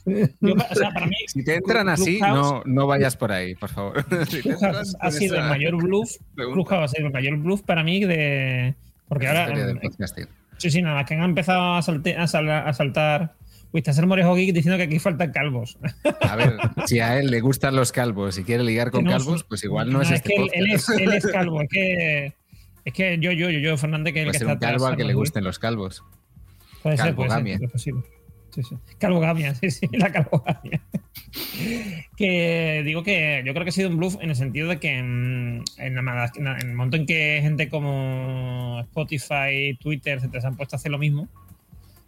[0.04, 3.70] Yo, o sea, para mí, Si te entran así, no, no vayas por ahí, por
[3.70, 4.04] favor.
[4.28, 6.10] Si Clubhouse ha sido el mayor bluff.
[6.34, 6.54] pregunta.
[6.68, 8.74] Clubhouse ha sido el mayor bluff para mí de.
[9.08, 9.54] Porque ahora.
[10.60, 13.34] Sí, sí, nada más que han empezado a, salte- a, sal- a saltar.
[13.72, 15.78] Uy, está ser Morejo Geek diciendo que aquí faltan calvos.
[16.28, 16.56] A ver,
[16.86, 19.90] si a él le gustan los calvos y quiere ligar con no, calvos, pues igual
[19.92, 21.62] no, es es este que él, es, él es calvo.
[21.62, 22.34] Es que.
[22.84, 24.86] Es que yo, yo, yo, yo, Fernández, que es el que ser está un calvo
[24.86, 26.04] al que le gusten los calvos.
[26.82, 28.02] Puede ser, puede ser, es posible.
[28.54, 28.76] Sí, sí.
[28.98, 30.82] Calvogamia, sí, sí, la calvogamia.
[32.16, 35.02] Que digo que yo creo que ha sido un bluff en el sentido de que
[35.02, 40.56] mm, en, la- en el momento en que gente como Spotify, Twitter, etcétera, se han
[40.56, 41.28] puesto a hacer lo mismo.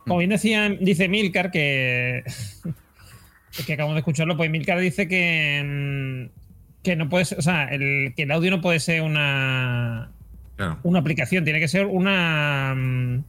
[0.06, 2.24] Como bien decía, dice Milcar que.
[3.66, 5.62] que acabamos de escucharlo, pues Milcar dice que.
[5.64, 7.38] mm, que no puede ser.
[7.38, 10.10] O sea, el, que el audio no puede ser una
[10.56, 10.78] Claro.
[10.82, 13.24] una aplicación, tiene que ser una mm,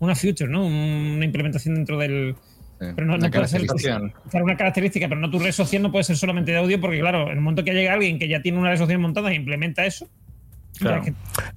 [0.00, 0.66] una feature, ¿no?
[0.66, 2.34] Una implementación dentro del.
[2.78, 4.14] Pero no, una no puede ser caracterización.
[4.30, 7.00] claro, una característica, pero no tu red social no puede ser solamente de audio, porque
[7.00, 9.34] claro, en el momento que llega alguien que ya tiene una red social montada e
[9.34, 10.08] implementa eso,
[10.78, 11.02] Claro.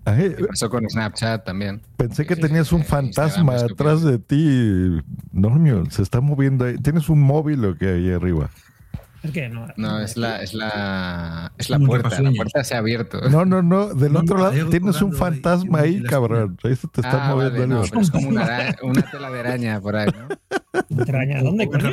[0.06, 1.81] Ay, ¿Qué pasó con Snapchat también?
[1.98, 4.99] Pensé que tenías un fantasma atrás de ti,
[5.31, 5.84] Normio.
[5.91, 6.77] Se está moviendo ahí.
[6.77, 8.49] ¿Tienes un móvil o qué ahí arriba?
[9.23, 9.49] ¿El qué?
[9.49, 12.19] No, No, es la, es la, es la puerta.
[12.22, 13.22] La puerta se ha abierto.
[13.30, 13.93] No, no, no.
[13.93, 16.57] Del otro no, lado tienes un ahí, fantasma ahí, cabrón.
[16.64, 17.88] Ahí se te está Ah, moviendo vale, no, algo.
[17.89, 20.27] pero es como una, una tela de araña por ahí, ¿no?
[21.43, 21.65] ¿dónde?
[21.68, 21.91] ¿no?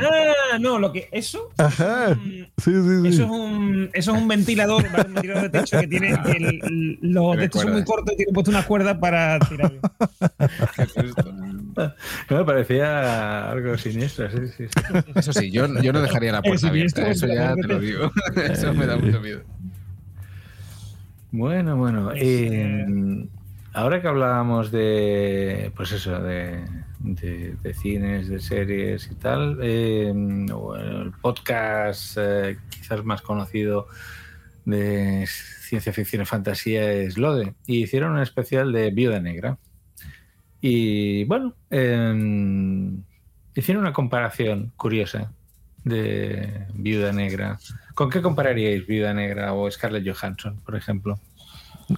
[0.00, 1.08] Ah, no, lo que.
[1.12, 1.50] Eso.
[1.58, 2.14] Ajá.
[2.14, 2.72] Sí, sí,
[3.02, 3.08] sí.
[3.08, 5.08] Eso es un, eso es un ventilador, ¿vale?
[5.08, 8.32] un ventilador de techo que tiene que el- los techos son muy cortos y tiene
[8.32, 9.72] puesto una cuerda para tirar.
[12.28, 14.64] No me parecía algo siniestro, sí, sí.
[14.68, 15.12] sí.
[15.14, 17.08] Eso sí, yo, yo no dejaría la puerta abierta.
[17.10, 18.12] Eso ya te lo digo.
[18.50, 19.42] Eso me da mucho miedo.
[21.30, 22.10] Bueno, bueno.
[22.14, 23.26] eh,
[23.72, 26.60] ahora que hablábamos de, pues eso, de,
[26.98, 33.88] de- de cines, de series y tal, eh, bueno, el podcast eh, quizás más conocido
[34.66, 37.54] de ciencia ficción y fantasía es Lode.
[37.66, 39.56] Y hicieron un especial de Viuda Negra.
[40.60, 42.92] Y bueno, eh,
[43.54, 45.32] hicieron una comparación curiosa
[45.84, 47.58] de Viuda Negra.
[47.94, 51.18] ¿Con qué compararíais Viuda Negra o Scarlett Johansson, por ejemplo?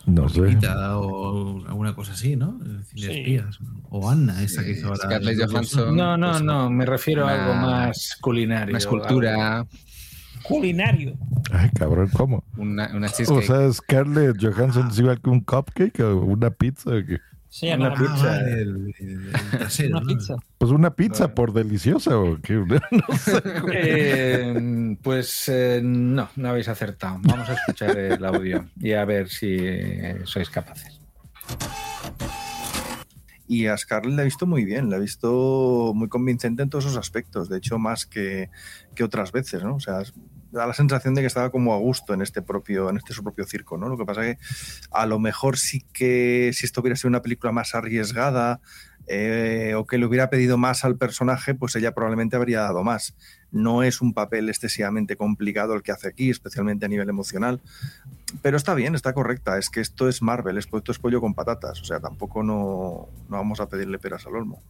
[0.06, 0.44] No sé.
[0.46, 2.58] Quita o alguna cosa así, ¿no?
[2.86, 3.58] Cine de espías.
[3.90, 4.98] O Anna, esa que hizo ahora.
[5.04, 5.96] Scarlett Johansson.
[5.96, 8.70] No, no, pues, no, me refiero a algo más culinario.
[8.70, 9.68] Una escultura, algo-
[10.42, 11.16] Culinario.
[11.52, 12.44] Ay, cabrón, ¿cómo?
[12.58, 16.90] una, una O sea, Scarlett Johansson es igual que un cupcake o una pizza.
[16.90, 17.18] o qué?
[17.54, 18.40] Sí, Una no, pizza.
[18.40, 20.06] El, el- el trasero, Una ¿no?
[20.08, 20.34] pizza.
[20.58, 22.54] Pues una pizza por deliciosa o qué.
[22.90, 23.40] No sé.
[23.72, 27.18] Eh, pues eh, no, no habéis acertado.
[27.22, 31.00] Vamos a escuchar el audio y a ver si eh, sois capaces.
[33.46, 36.86] Y a Scarlett la he visto muy bien, la he visto muy convincente en todos
[36.86, 38.50] esos aspectos, de hecho más que,
[38.96, 39.76] que otras veces, ¿no?
[39.76, 40.00] O sea,
[40.54, 43.22] da la sensación de que estaba como a gusto en este propio, en este su
[43.22, 43.88] propio circo, ¿no?
[43.88, 44.38] Lo que pasa que
[44.90, 48.60] a lo mejor sí que si esto hubiera sido una película más arriesgada
[49.06, 53.14] eh, o que le hubiera pedido más al personaje, pues ella probablemente habría dado más.
[53.50, 57.60] No es un papel excesivamente complicado el que hace aquí, especialmente a nivel emocional,
[58.40, 59.58] pero está bien, está correcta.
[59.58, 61.80] Es que esto es Marvel, esto es pollo con patatas.
[61.82, 64.62] O sea, tampoco no, no vamos a pedirle peras al olmo.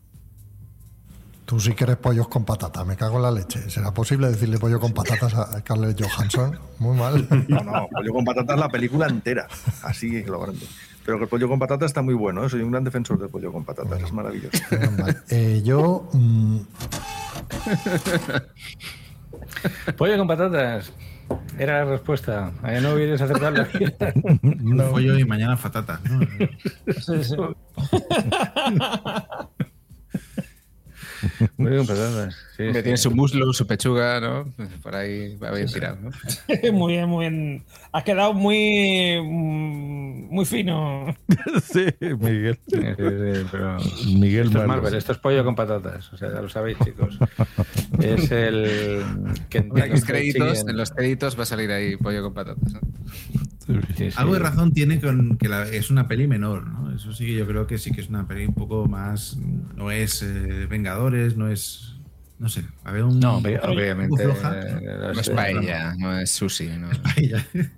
[1.44, 3.68] Tú sí que eres pollos con patatas, me cago en la leche.
[3.68, 6.58] ¿Será posible decirle pollo con patatas a Scarlett Johansson?
[6.78, 7.26] Muy mal.
[7.48, 9.46] No, no, pollo con patatas la película entera.
[9.82, 10.66] Así es lo grande.
[11.04, 12.44] Pero que el pollo con patatas está muy bueno.
[12.44, 12.48] ¿eh?
[12.48, 14.02] Soy un gran defensor del pollo con patatas.
[14.02, 14.58] Es maravilloso.
[15.28, 16.08] Eh, yo.
[16.12, 16.60] mm,
[19.96, 20.92] Pollo con patatas.
[21.58, 22.52] Era la respuesta.
[22.64, 23.68] Eh, no hubierais acertado la
[24.42, 26.00] Un pollo y mañana fatata.
[26.04, 26.20] ¿no?
[27.00, 27.36] Sí, sí.
[31.56, 32.36] Pollo con patatas.
[32.56, 32.82] Sí, sí.
[32.82, 34.52] Tiene su muslo, su pechuga, ¿no?
[34.82, 36.10] Por ahí va bien tirado, ¿no?
[36.72, 37.64] muy bien, muy bien.
[37.92, 41.14] Has quedado muy, mm, muy fino.
[41.64, 42.58] Sí, Miguel.
[42.66, 43.76] Sí, sí, sí, pero
[44.06, 44.66] Miguel esto es.
[44.66, 46.12] Marvel, esto es pollo con patatas.
[46.12, 47.18] O sea, ya lo sabéis, chicos.
[48.00, 49.02] Es el.
[49.48, 52.74] que En los créditos, en los créditos va a salir ahí pollo con patatas.
[52.74, 52.80] ¿no?
[53.66, 54.16] Sí, sí.
[54.16, 56.94] Algo de razón tiene con que la- es una peli menor, ¿no?
[56.94, 59.36] Eso sí, yo creo que sí que es una peli un poco más.
[59.76, 61.90] No es eh, Vengadores, no es.
[62.38, 63.20] No sé, a ver un.
[63.20, 64.22] No, un obviamente.
[64.24, 64.60] floja.
[64.60, 66.66] eh, No es paella, no es sushi.
[66.78, 66.88] No.
[67.02, 67.44] Paella.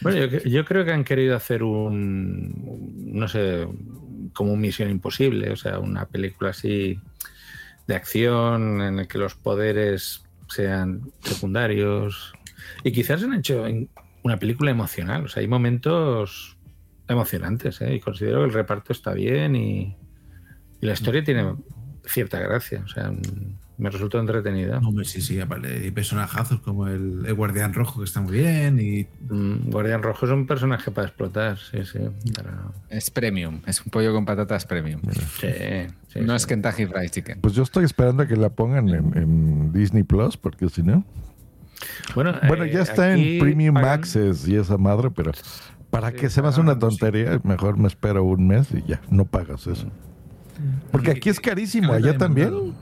[0.00, 3.68] Bueno, yo, yo creo que han querido hacer un, no sé,
[4.32, 6.98] como un Misión Imposible, o sea, una película así
[7.86, 12.32] de acción en el que los poderes sean secundarios.
[12.84, 13.90] Y quizás han hecho en-
[14.22, 16.56] una película emocional, o sea, hay momentos
[17.08, 17.94] emocionantes, ¿eh?
[17.94, 19.96] y considero que el reparto está bien y,
[20.80, 21.54] y la historia tiene
[22.04, 23.12] cierta gracia, o sea,
[23.78, 24.78] me resultó entretenida.
[24.78, 28.78] Hombre, sí, sí, aparte, hay personajazos como el, el Guardián Rojo que está muy bien
[28.78, 29.06] y.
[29.32, 31.98] Mm, Guardián Rojo es un personaje para explotar, sí, sí.
[32.34, 35.00] para- Es premium, es un pollo con patatas premium.
[35.40, 35.48] Sí,
[36.08, 36.36] sí, no sí.
[36.36, 37.40] es Kentucky Fried Chicken.
[37.40, 41.02] Pues yo estoy esperando a que la pongan en, en Disney Plus, porque si no.
[42.14, 45.32] Bueno, Bueno, eh, ya está aquí en Premium pagan- Access y esa madre, pero
[45.90, 49.00] para Sí, que se me hace una tontería, mejor me espero un mes y ya,
[49.10, 49.88] no pagas eso.
[50.92, 52.74] Porque aquí es carísimo, allá también.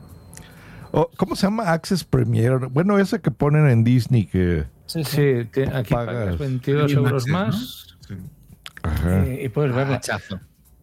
[0.91, 2.57] O, ¿Cómo se llama Access Premier?
[2.71, 7.23] Bueno, ese que ponen en Disney que Sí, sí, te- aquí pagas 22 Premium euros
[7.23, 7.39] Access, ¿no?
[7.39, 8.15] más Sí.
[8.81, 9.25] Ajá.
[9.27, 9.97] y, y puedes verla.
[9.97, 10.39] Hachazo.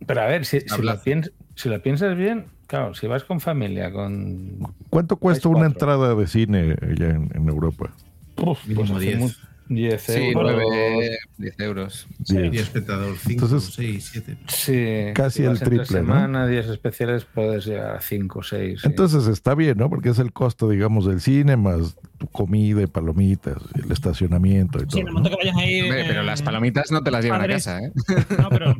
[0.07, 4.59] Pero a ver, si, si, lo piensas bien, claro, si vas con familia, con...
[4.91, 7.91] ¿Cuánto cuesta una entrada de cine allá en, en Europa?
[8.37, 9.19] Uf, pues Mínimo hace, 10.
[9.19, 9.31] mu-
[9.69, 10.53] 10 Sí, euros.
[10.55, 12.07] 9, 10 euros.
[12.21, 12.55] Diez.
[12.55, 14.37] Y espectador 5, Entonces- 6, 7.
[14.47, 16.07] Sí, Casi si el vas entre triple, ¿no?
[16.15, 18.85] semana, días especiales, puedes llegar a 5 o 6.
[18.85, 19.91] Entonces está bien, ¿no?
[19.91, 24.83] Porque es el costo, digamos, del cine más tu comida y palomitas, el estacionamiento y
[24.83, 25.01] Sí, todo.
[25.01, 25.19] en el ¿no?
[25.21, 25.81] momento que vayas ahí.
[25.83, 27.93] Hombre, pero eh, las palomitas no te las llevan a casa, ¿eh?
[28.39, 28.71] No, pero.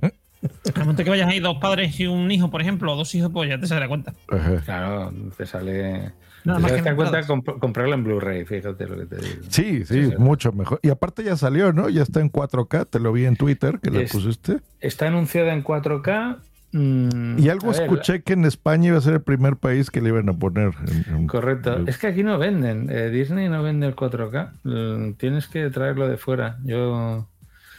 [0.43, 3.13] En el momento que vayas ahí dos padres y un hijo, por ejemplo, o dos
[3.17, 4.15] hijos, pues ya te saldrá cuenta.
[4.29, 4.61] Ajá.
[4.65, 6.13] Claro, te sale.
[6.47, 9.43] Nada te más que en cuenta comp- comprarlo en Blu-ray, fíjate lo que te digo.
[9.49, 10.81] Sí, sí, mucho mejor.
[10.83, 11.89] Y aparte ya salió, ¿no?
[11.89, 14.59] Ya está en 4K, te lo vi en Twitter que le pusiste.
[14.81, 16.39] Está anunciada en 4K.
[16.73, 20.01] mm, Y algo ver, escuché que en España iba a ser el primer país que
[20.01, 20.73] le iban a poner.
[21.09, 21.85] en- en- Correcto.
[21.87, 22.89] Es que aquí no venden.
[22.91, 24.53] eh, Disney no vende el 4K.
[24.65, 26.59] Mm, Tienes que traerlo de fuera.
[26.65, 27.29] Yo,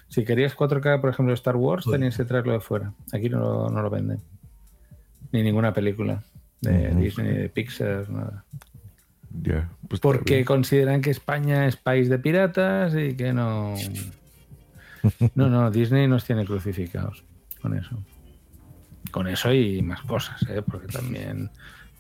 [0.10, 2.94] si querías 4K, por ejemplo, Star Wars, tenías que traerlo de fuera.
[3.14, 4.20] Aquí no, no lo venden.
[5.32, 6.24] Ni ninguna película
[6.62, 7.00] de Ujú.
[7.00, 8.46] Disney, de Pixar, nada.
[9.88, 13.76] Pues Porque consideran que España es país de piratas y que no.
[15.36, 17.24] No, no, Disney nos tiene crucificados
[17.62, 18.04] con eso.
[19.12, 20.62] Con eso y más cosas, ¿eh?
[20.66, 21.50] porque también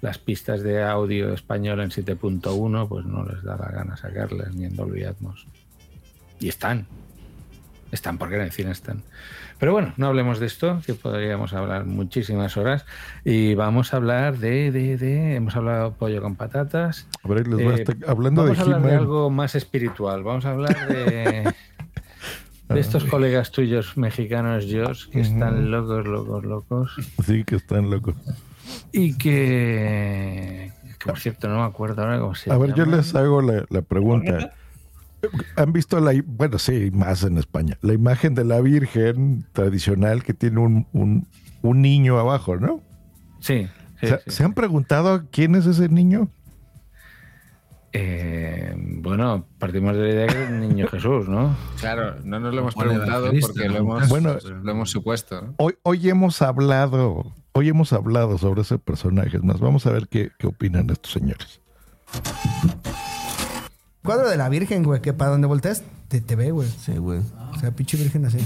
[0.02, 4.66] las pistas de audio español en 7.1 pues no les da la gana sacarlas ni
[4.66, 5.48] en Dolby Atmos.
[6.40, 6.86] Y están.
[7.92, 9.02] Están porque en el cine están.
[9.60, 12.86] Pero bueno, no hablemos de esto, que podríamos hablar muchísimas horas.
[13.24, 17.08] Y vamos a hablar de, de, de hemos hablado pollo con patatas.
[17.24, 19.56] A ver, les voy a Eh, estar- hablando vamos de a hablar de algo más
[19.56, 20.24] espiritual.
[20.24, 21.54] Vamos a hablar de,
[22.70, 26.96] de estos colegas tuyos mexicanos, Josh, que están locos, locos, locos.
[27.26, 28.16] Sí, que están locos.
[28.92, 33.16] Y que, que, por cierto, no me acuerdo ahora cómo se A ver, yo les
[33.16, 34.54] hago la, la pregunta.
[35.56, 40.34] ¿Han visto la, bueno, sí, más en España, la imagen de la Virgen tradicional que
[40.34, 41.28] tiene un, un,
[41.62, 42.82] un niño abajo, ¿no?
[43.40, 43.68] Sí.
[44.00, 44.32] sí, ¿Se, sí.
[44.32, 46.30] se han preguntado quién es ese niño?
[47.94, 51.56] Eh, bueno, partimos de la idea que es el niño Jesús, ¿no?
[51.80, 54.38] Claro, no nos lo hemos preguntado porque lo hemos, Bueno.
[54.62, 55.42] lo hemos supuesto.
[55.42, 55.54] ¿no?
[55.58, 59.38] Hoy, hoy hemos hablado, hoy hemos hablado sobre ese personaje.
[59.38, 61.62] Es más, vamos a ver qué, qué opinan estos señores.
[64.08, 66.70] Cuadro de la Virgen, güey, que para donde volteas te, te ve, güey.
[66.70, 67.20] Sí, güey.
[67.54, 68.38] O sea, pinche Virgen así.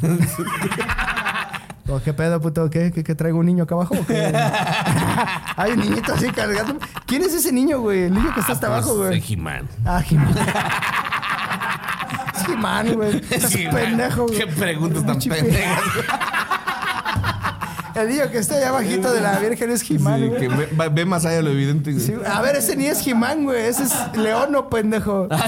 [1.88, 2.70] ¿O ¿Qué pedo, puto?
[2.70, 3.96] ¿Qué, ¿Qué, qué traigo un niño acá abajo?
[3.98, 4.32] o qué?
[5.56, 6.78] Hay un niñito así cargando.
[7.04, 8.04] ¿Quién es ese niño, güey?
[8.04, 9.20] El niño que está hasta abajo, güey.
[9.28, 9.66] He-Man.
[9.84, 10.32] Ah, Jimán.
[12.38, 13.20] Es Jimán, güey.
[13.30, 13.74] Es He-Man.
[13.74, 14.38] pendejo, güey.
[14.38, 15.80] Qué preguntas tan Pinche pendejas.
[18.02, 20.40] El niño que está allá abajito de la Virgen es Jimán, Sí, güey.
[20.68, 21.92] que ve, más allá de lo evidente.
[21.92, 22.04] güey.
[22.04, 23.66] Sí, a ver, ese ni es Jimán, güey.
[23.66, 25.28] Ese es Leono, pendejo.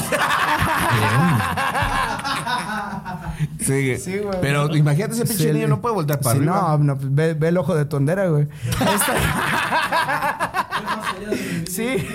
[3.61, 4.39] Sí, Sí, güey.
[4.41, 6.77] Pero imagínate ese pinche Sí, niño no puede voltear para sí, arriba.
[6.79, 8.49] No, no, ve, ve el ojo de tondera, güey.
[11.69, 12.07] sí.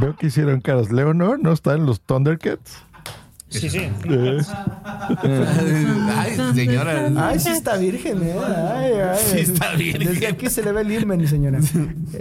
[0.00, 0.90] Veo que hicieron caras.
[0.90, 2.72] Leonor no está en los Thundercats.
[3.50, 3.78] Sí, sí.
[3.78, 4.38] Eh,
[6.14, 7.10] Ay, señora.
[7.28, 8.34] Ay, sí está virgen, eh.
[8.74, 9.18] Ay, ay.
[9.32, 10.06] Sí está virgen.
[10.12, 11.58] Desde aquí se le ve el irmen, señora.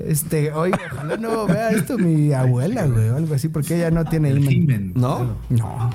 [0.08, 4.06] Este, oye, ojalá no vea esto mi abuela, güey, o algo así, porque ella no
[4.06, 4.94] tiene irmen.
[4.96, 5.38] ¿No?
[5.50, 5.90] No.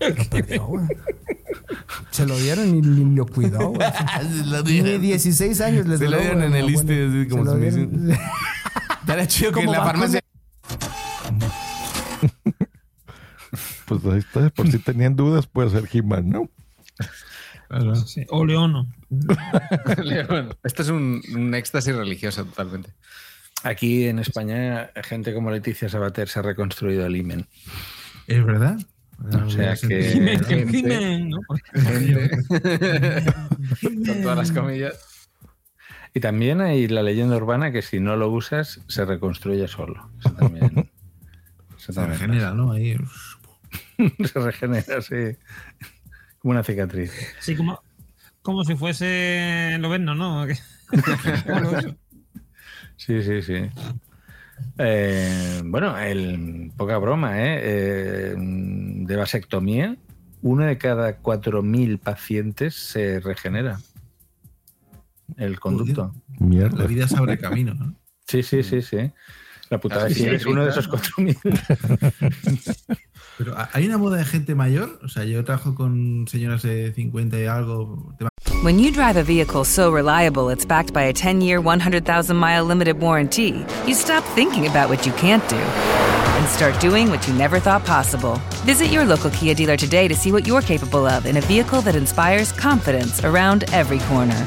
[0.00, 0.86] Lo perdió, güey.
[2.10, 3.88] Se lo dieron y ni lo cuidó, güey.
[4.36, 5.00] Se lo Ni dieron.
[5.02, 6.80] 16 años les Se lo dieron en el abuela.
[7.20, 8.20] así como Se me dieron- dice.
[9.00, 10.20] Estaría chido que en la farmacia.
[13.86, 14.50] pues ahí está.
[14.50, 16.50] Por si tenían dudas, puede ser He-Man, ¿no?
[18.06, 18.92] Sí, O Leono.
[20.02, 20.54] León.
[20.64, 22.92] Esto es un, un éxtasis religioso totalmente.
[23.62, 27.46] Aquí en España, gente como Leticia Sabater se ha reconstruido el imen.
[28.26, 28.78] ¿Es verdad?
[29.44, 30.38] O sea que.
[31.24, 31.40] ¿no?
[31.72, 32.30] Gente.
[33.82, 34.98] Con todas las comillas.
[36.12, 40.10] Y también hay la leyenda urbana que si no lo usas, se reconstruye solo.
[40.20, 40.90] Eso también.
[41.76, 42.72] eso Se también regenera, ¿no?
[42.72, 42.96] Ahí.
[44.24, 45.36] se regenera, sí.
[46.38, 47.12] Como una cicatriz.
[47.40, 47.80] Sí, como,
[48.42, 50.46] como si fuese Loberno, ¿no?
[52.96, 53.54] Sí, sí, sí.
[54.78, 57.60] Eh, bueno, el, poca broma, ¿eh?
[57.62, 59.96] Eh, De vasectomía,
[60.42, 63.80] uno de cada 4.000 pacientes se regenera
[65.36, 66.14] el conducto.
[66.38, 66.78] Mierda.
[66.82, 67.94] La vida se abre camino, ¿no?
[68.28, 69.10] Sí, sí, sí, sí.
[69.70, 72.98] La putada Ah, es sí, sí, uno de esos 4.000.
[73.36, 75.00] Pero hay una de gente mayor.
[75.02, 78.14] O sea, yo trabajo con señoras de 50 y algo.
[78.62, 82.64] When you drive a vehicle so reliable it's backed by a 10 year, 100,000 mile
[82.64, 87.34] limited warranty, you stop thinking about what you can't do and start doing what you
[87.34, 88.40] never thought possible.
[88.64, 91.80] Visit your local Kia dealer today to see what you're capable of in a vehicle
[91.82, 94.46] that inspires confidence around every corner.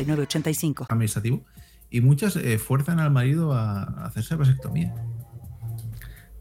[0.05, 0.87] 906985.
[0.89, 1.45] administrativo
[1.89, 4.95] y muchas eh, fuerzan al marido a hacerse vasectomía.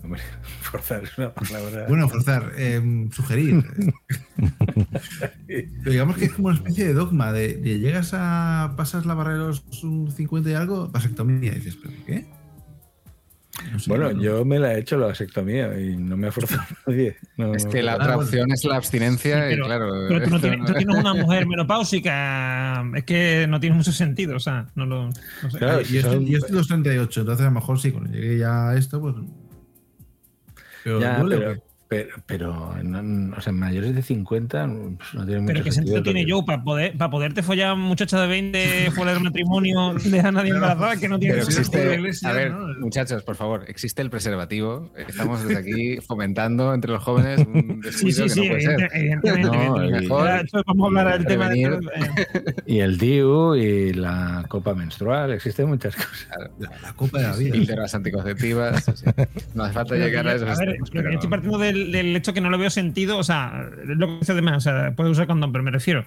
[0.03, 0.23] Hombre,
[0.63, 1.87] forzar es una palabra.
[1.89, 3.65] Bueno, forzar, eh, sugerir.
[5.47, 9.15] Pero digamos que es como una especie de dogma de, de llegas a pasas la
[9.15, 11.53] barrera de los un 50 y algo, vasectomía.
[11.53, 12.40] Y dices, ¿pero qué?
[13.73, 16.33] No sé, bueno, no- yo me la he hecho la vasectomía y no me ha
[16.33, 17.17] forzado nadie.
[17.37, 19.91] No, Es que la no- otra opción es la abstinencia pero, y claro.
[20.09, 23.93] pero tú, no tienes, no- tú tienes una mujer menopáusica, es que no tiene mucho
[23.93, 25.07] sentido, o sea, no lo.
[25.09, 25.59] no sé.
[25.59, 28.71] Claro, yo, estoy, yo estoy los 38, entonces a lo mejor sí, cuando llegue ya
[28.71, 29.15] a esto, pues.
[30.85, 31.61] Pero Ya, duele, pero, ¿o qué?
[31.91, 35.73] Pero, pero, no- no- o sea, mayores de 50 pues, no tiene Pero mucho qué
[35.73, 39.95] sentido tiene porque- yo para poder para poderte follar muchacha de 20 fuera del matrimonio,
[40.05, 42.31] dejar a nadie embarazada, que no tiene Pero existe, sentido.
[42.31, 44.93] a ver, muchachos, por favor, existe el preservativo.
[44.97, 48.71] Estamos desde aquí fomentando entre los jóvenes un Sí, sí, que sí, no puede ser.
[48.93, 49.49] evidente- evidentemente.
[49.49, 49.99] No, evidentemente.
[49.99, 51.81] y- Mejor vamos a hablar del tema de.
[52.67, 56.51] Y el DIU y la copa menstrual, existen muchas cosas.
[56.83, 57.53] La, copa de la vida.
[57.53, 59.05] Píldoras anticonceptivas.
[59.55, 62.17] No hace falta Pero llegar a yo- a ver, pero pero- estoy partiendo del, del
[62.17, 65.11] hecho que no le veo sentido, o sea, lo que dice además, o sea, puede
[65.11, 66.05] usar condón, pero me refiero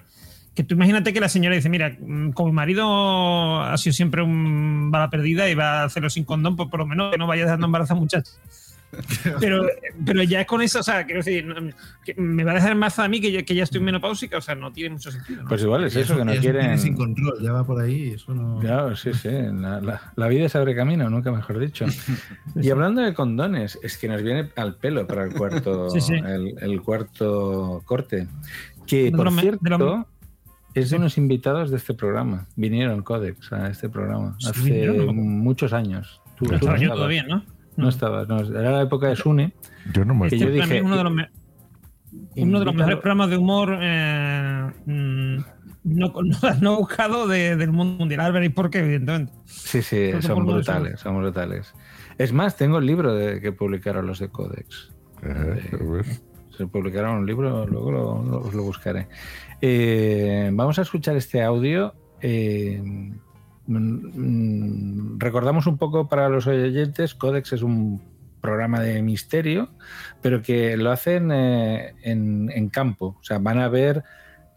[0.54, 4.22] que tú imagínate que la señora dice, mira, mm, como mi marido ha sido siempre
[4.22, 7.26] un bala perdida y va a hacerlo sin condón, pues por lo menos que no
[7.26, 8.38] vaya dejando embarazada muchachas.
[9.40, 9.66] Pero,
[10.04, 11.54] pero ya es con eso, o sea, quiero decir, no,
[12.04, 14.40] que me va a dejar embarazada a mí que, yo- que ya estoy menopáusica, o
[14.40, 15.42] sea, no tiene mucho sentido.
[15.42, 15.48] ¿no?
[15.48, 16.78] Pues igual es eso, que no viene quieren.
[16.78, 18.58] sin control, ya va por ahí, eso no.
[18.60, 19.28] Claro, sí, sí.
[19.30, 21.86] La, la- la vida se abre camino, nunca mejor dicho.
[22.60, 26.14] Y hablando de condones, es que nos viene al pelo para el cuarto, Sí, sí.
[26.14, 28.28] El, el cuarto corte.
[28.86, 30.06] Que, por cierto, de lo-
[30.74, 32.46] es de unos invitados de este programa.
[32.56, 35.12] Vinieron Codex a este programa hace vinieron, ¿no?
[35.12, 36.20] muchos años.
[36.36, 36.80] Tú, tú estabas.
[36.82, 37.44] todavía, ¿no?
[37.76, 39.52] No estabas, no, era la época de Sune.
[39.92, 41.28] Yo no me que yo dije, es uno de los, me-
[42.36, 45.36] uno de los invítalo- mejores programas de humor eh, mm,
[45.84, 48.20] no, no, no buscado de- del mundo mundial.
[48.20, 49.32] Ahora veréis por qué, evidentemente.
[49.44, 51.74] Sí, sí, Porque son brutales, son brutales.
[52.18, 54.92] Es más, tengo el libro de, que publicaron los de Codex.
[55.22, 56.02] Eh,
[56.56, 59.08] se publicaron un libro, luego lo, lo- os lo buscaré.
[59.60, 61.94] Eh, vamos a escuchar este audio.
[62.20, 63.20] eh, mm, mm,
[63.66, 68.02] recordamos un poco para los oyentes, Codex es un
[68.40, 69.70] programa de misterio,
[70.20, 73.16] pero que lo hacen eh, en, en campo.
[73.18, 74.04] O sea, van a ver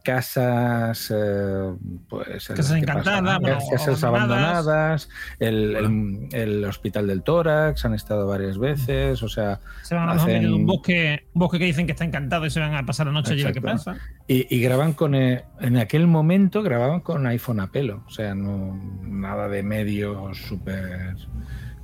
[0.07, 1.73] casas eh,
[2.07, 3.39] pues en Casas que encantadas,
[3.69, 4.67] casas abandonadas.
[4.67, 5.09] abandonadas
[5.39, 10.13] el, el- el hospital del tórax han estado varias veces o sea Se van a
[10.13, 12.85] hacen- de un bosque, un bosque que dicen que está encantado y se van a
[12.85, 13.61] pasar la noche allí Exacto.
[13.61, 13.97] pasa.
[14.27, 15.13] Y, y graban con.
[15.15, 18.03] eh, en aquel momento grababan con iPhone a pelo.
[18.07, 21.15] O sea, no nada de medios súper.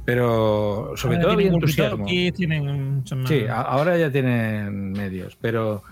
[0.06, 2.06] Pero sobre todo había tienen entusiasmo.
[2.06, 5.84] tienen Sí, ahora ya tienen medios, pero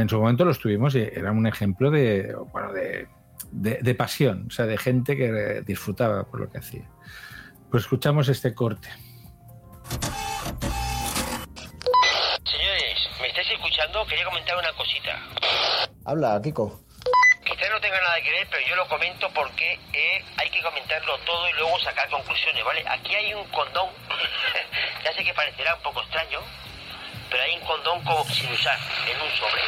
[0.00, 3.06] en su momento los tuvimos y era un ejemplo de, bueno, de,
[3.52, 6.88] de- de pasión, o sea, de gente que disfrutaba por lo que hacía.
[7.70, 8.88] Pues escuchamos este corte.
[12.44, 14.04] Señores, ¿me estáis escuchando?
[14.06, 15.18] Quería comentar una cosita.
[16.04, 16.80] Habla, Kiko.
[17.44, 21.18] Quizás no tenga nada que ver, pero yo lo comento porque eh, hay que comentarlo
[21.26, 22.84] todo y luego sacar conclusiones, ¿vale?
[22.88, 23.88] Aquí hay un condón,
[25.04, 26.38] ya sé que parecerá un poco extraño,
[27.30, 28.78] pero hay un condón como sin usar,
[29.08, 29.62] en un sobre,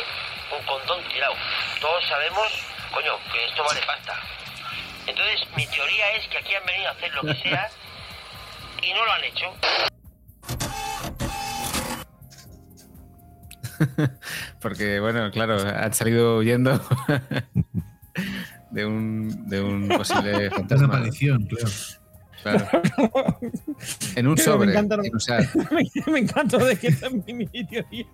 [0.59, 1.35] un condón tirado.
[1.81, 2.49] Todos sabemos,
[2.93, 4.15] coño, que esto vale pasta.
[5.07, 7.71] Entonces, mi teoría es que aquí han venido a hacer lo que sea
[8.83, 9.55] y no lo han hecho.
[14.61, 16.81] Porque, bueno, claro, han salido huyendo
[18.71, 20.87] de un, de un posible fantasma.
[20.87, 21.71] Una aparición, claro.
[22.43, 22.67] Claro.
[24.17, 24.67] En un sobre.
[24.67, 24.97] Me encanta,
[25.71, 28.07] me, me encanta de que esta es mi, mi teoría.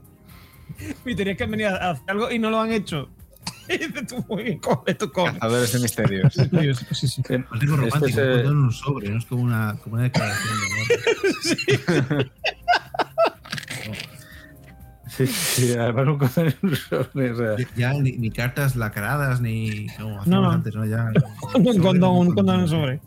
[1.05, 3.09] Mi teoría es que han venido a hacer algo y no lo han hecho.
[3.68, 5.32] Y dices tú, muy bien, coge tu coge.
[5.34, 6.32] Cazadores de misterios.
[6.32, 7.22] Sí, sí.
[7.28, 10.05] Algo romántico, Este es, eh, un en un sobre, no es como una, como una
[10.05, 10.64] declaración de
[11.98, 12.30] amor.
[15.09, 17.66] Sí, sí, además un un sobre, o sea.
[17.76, 20.50] Ya ni, ni cartas lacradas, ni como hacíamos No, no.
[20.50, 20.86] antes, ¿no?
[20.86, 21.10] Ya,
[21.55, 23.00] un condón, un condón en sobre.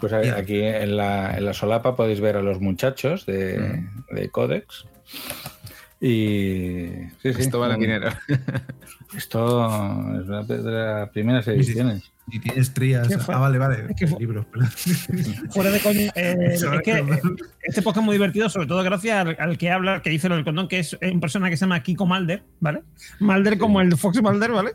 [0.00, 4.86] Pues aquí en la, en la solapa podéis ver a los muchachos de, de Codex.
[6.00, 6.86] Y.
[7.22, 8.08] Sí, sí, Esto vale un- dinero.
[9.16, 9.66] Esto
[10.20, 11.50] es una de las primeras sí.
[11.50, 12.10] ediciones.
[12.32, 13.08] Y tienes trías.
[13.28, 13.86] Ah, vale, vale.
[13.90, 14.46] Es que Libros.
[15.50, 17.20] Fuera de coña, eh, es que es eh,
[17.64, 20.36] este podcast es muy divertido, sobre todo gracias al, al que habla, que dice lo
[20.36, 22.82] del condón, que es una persona que se llama Kiko Malder, ¿vale?
[23.18, 24.70] Malder como el Fox Malder, ¿vale?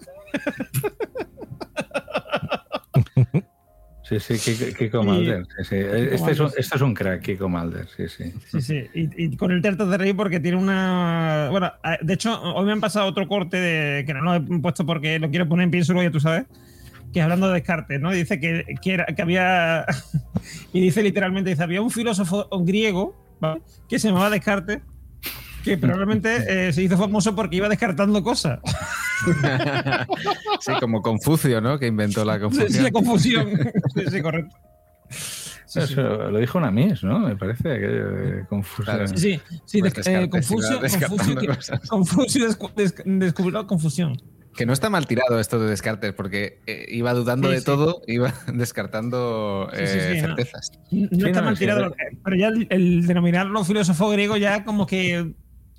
[4.07, 5.45] Sí, sí, Kiko, Y- Malder.
[5.57, 5.75] sí, sí.
[5.77, 8.31] Este, es un, este es crack, Kiko Malder, sí, sí.
[8.51, 8.83] Sí, sí.
[8.93, 11.47] Y, y con el terto de reír porque tiene una.
[11.49, 11.71] Bueno,
[12.01, 15.17] de hecho, hoy me han pasado otro corte de que no lo he puesto porque
[15.19, 16.45] lo quiero poner en pienso ya tú sabes.
[17.13, 18.11] Que hablando de Descartes, ¿no?
[18.11, 19.85] Dice que, que, era- que había.
[20.73, 23.61] y dice literalmente: dice, había un filósofo griego ¿vale?
[23.89, 24.79] que se llamaba Descartes
[25.65, 28.59] que probablemente eh, se hizo famoso porque iba descartando cosas.
[30.61, 31.77] Sí, como Confucio, ¿no?
[31.79, 32.69] Que inventó la confusión.
[32.71, 33.49] sí, la confusión.
[33.95, 34.55] Sí, sí, correcto.
[35.75, 36.01] Eso
[36.31, 37.19] lo dijo una Miss, ¿no?
[37.19, 39.07] Me parece aquello de confusión.
[39.17, 41.87] Sí, sí, sí Pues eh, Confucio, Confucio, que-.
[41.89, 44.21] Confucio descu- descubrió la confusión.
[44.55, 47.65] Que no está mal tirado esto de Descartes, porque eh, iba dudando Sí, de sí.
[47.65, 50.27] todo, iba descartando Sí, sí, eh, sí, ¿no?
[50.27, 50.71] certezas.
[50.91, 51.93] No Sí, está no, mal tirado,
[52.23, 55.33] pero ya el, el denominarlo filósofo griego ya como que...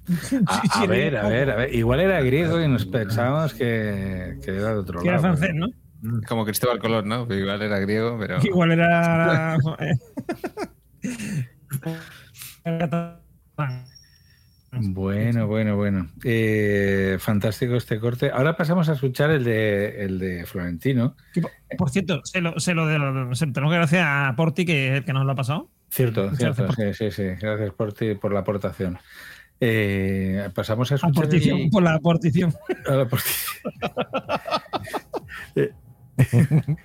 [0.47, 1.75] A, Sí, a sí, ver, a ver, a ver.
[1.75, 5.37] Igual era griego y nos pensábamos que, que era de otro Que era lado.
[5.37, 5.69] francés, ¿no?
[6.29, 7.23] Como Cristóbal Colón, ¿no?
[7.35, 8.39] Igual era griego, pero.
[8.45, 9.57] Igual era...
[14.79, 16.09] Bueno, bueno, bueno.
[16.23, 18.31] Eh, fantástico este corte.
[18.31, 21.17] Ahora pasamos a escuchar el de, el de Florentino.
[21.79, 24.95] Por- cierto, se lo, se lo, de- se- tenemos que agradecer a Porti que es
[24.99, 25.71] el que nos lo ha pasado.
[25.89, 26.65] Cierto, cierto.
[26.67, 27.23] gracias Sí, sí, sí.
[27.41, 28.99] Gracias por, ti, por la aportación.
[29.61, 31.29] Eh, pasamos a escuchar.
[31.71, 32.53] Por la a.
[35.55, 35.73] Eh,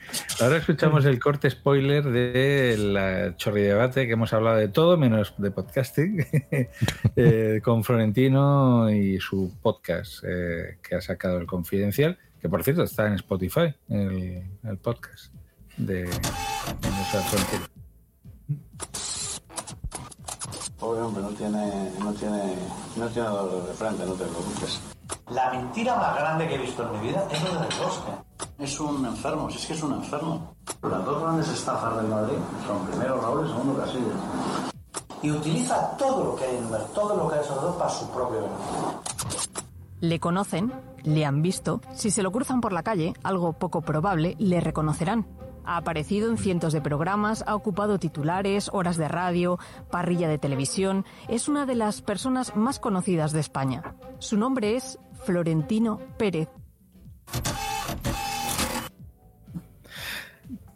[0.42, 5.34] Ahora escuchamos el corte spoiler de la Chorri Debate, que hemos hablado de todo menos
[5.38, 6.26] de podcasting,
[7.16, 12.84] eh, con Florentino y su podcast eh, que ha sacado el Confidencial, que por cierto
[12.84, 15.34] está en Spotify, el, el podcast
[15.78, 16.10] de, de
[17.30, 17.66] Florentino.
[20.82, 22.56] Pobre hombre, no tiene, no tiene,
[22.96, 24.82] no tiene dolor de frente, no te preocupes.
[25.30, 28.12] La mentira más grande que he visto en mi vida es lo del bosque.
[28.58, 30.56] Es un enfermo, si es que es un enfermo.
[30.82, 34.08] Las dos grandes estafas del Madrid son primero Raúl y segundo Casillas.
[35.22, 38.10] Y utiliza todo lo que hay en el todo lo que hay alrededor para su
[38.10, 39.02] propio beneficio.
[40.00, 41.82] Le conocen, le han visto.
[41.94, 45.28] Si se lo cruzan por la calle, algo poco probable, le reconocerán.
[45.66, 49.60] Ha aparecido en cientos de programas, ha ocupado titulares, horas de radio,
[49.92, 51.06] parrilla de televisión.
[51.30, 53.96] Es una de las personas más conocidas de España.
[54.20, 56.50] Su nombre es Florentino Pérez.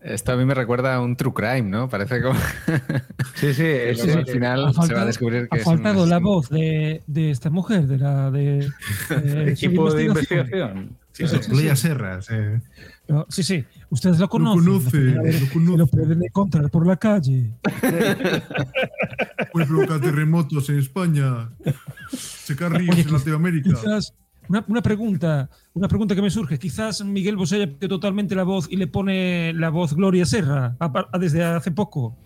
[0.01, 1.89] Esto a mí me recuerda a un true crime, ¿no?
[1.89, 2.39] Parece como.
[3.35, 4.31] Sí, sí, es- al sí.
[4.33, 6.29] final Ha se va a faltado- descubrir que ha es un faltado la asesino.
[6.29, 8.69] voz de, de esta mujer, de la de,
[9.09, 10.97] de su Equipo de investigación.
[11.11, 11.35] Sí, sí,
[12.29, 12.61] eh.
[13.07, 13.65] No, sí, sí,
[13.95, 14.63] ustedes lo conocen.
[14.65, 17.51] conoce, A ver, Lo pueden encontrar por la calle.
[19.51, 21.49] Pues provoca terremotos en España.
[22.11, 23.69] Secar ríos Oye, en Latinoamérica.
[23.69, 24.13] Quizás,
[24.49, 26.59] una, una pregunta, una pregunta que me surge.
[26.59, 31.07] Quizás Miguel Bosé haya totalmente la voz y le pone la voz Gloria Serra a-
[31.11, 32.17] a- desde hace poco.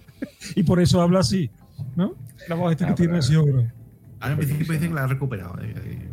[0.55, 1.51] Y por eso habla así,
[1.95, 2.15] ¿no?
[2.47, 3.71] La voz esta que tiene así ahora.
[4.19, 5.55] Ahora me dicen, que la ha recuperado.
[5.61, 6.09] eh, eh.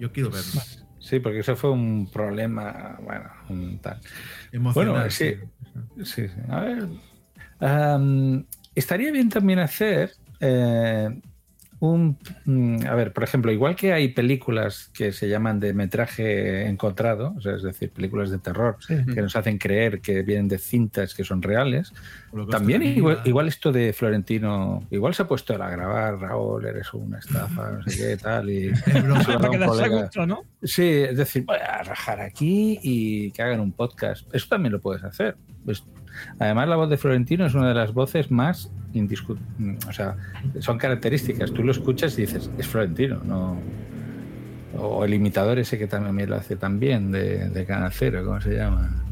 [0.00, 0.60] Yo quiero verlo.
[1.06, 4.00] Sí, porque eso fue un problema, bueno, un tal.
[4.50, 5.36] Emocional, Bueno, sí.
[6.04, 6.34] sí, sí.
[6.48, 6.88] A ver.
[8.74, 10.10] estaría bien también hacer
[10.40, 11.08] eh,
[11.80, 12.18] un.
[12.44, 17.34] mm, A ver, por ejemplo, igual que hay películas que se llaman de metraje encontrado,
[17.36, 18.96] o sea, es decir, películas de terror Sí.
[19.14, 21.92] que nos hacen creer que vienen de cintas que son reales,
[22.50, 27.70] también igual, esto de Florentino, igual se ha puesto a grabar, Raúl, eres una estafa,
[27.72, 28.70] no sé qué, tal, y
[29.90, 30.42] gusto, ¿no?
[30.62, 34.26] Sí, es decir, voy a rajar aquí y que hagan un podcast.
[34.34, 35.36] Eso también lo puedes hacer.
[35.64, 35.84] Pues,
[36.38, 39.86] además, la voz de Florentino es una de las voces más indiscutibles.
[39.86, 40.16] O sea,
[40.60, 41.52] son características.
[41.52, 43.58] Tú lo escuchas y dices, es Florentino, no.
[44.78, 48.54] O el imitador ese que también lo hace también de, de Canal Cero, ¿cómo se
[48.56, 49.02] llama?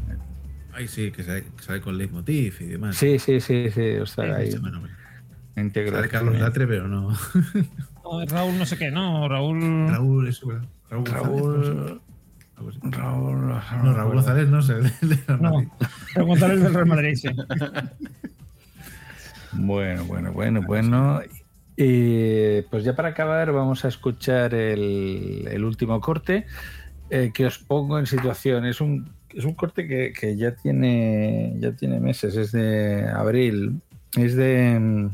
[0.73, 2.97] Ay, sí, que sale, que sale con leitmotiv y demás.
[2.97, 3.95] Sí, sí, sí, sí.
[3.95, 4.51] O sea, Sí, ahí.
[4.51, 7.09] Sale Carlos Latre, pero no.
[8.03, 9.27] No, Raúl no sé qué, ¿no?
[9.27, 9.89] Raúl...
[9.89, 10.67] Raúl, eso, ¿verdad?
[10.91, 11.05] Raúl.
[11.09, 12.01] Raúl.
[12.57, 13.47] Raúl.
[13.47, 14.75] No, Raúl González no sé.
[15.39, 15.63] No.
[16.13, 17.29] Raúl González del Real Madrid, sí.
[19.57, 21.21] Bueno, bueno, bueno, bueno.
[21.77, 26.45] Y pues ya para acabar vamos a escuchar el, el último corte
[27.09, 28.65] eh, que os pongo en situación.
[28.65, 33.81] Es un, es un corte que, que ya tiene ya tiene meses, es de abril,
[34.17, 35.09] es de mm,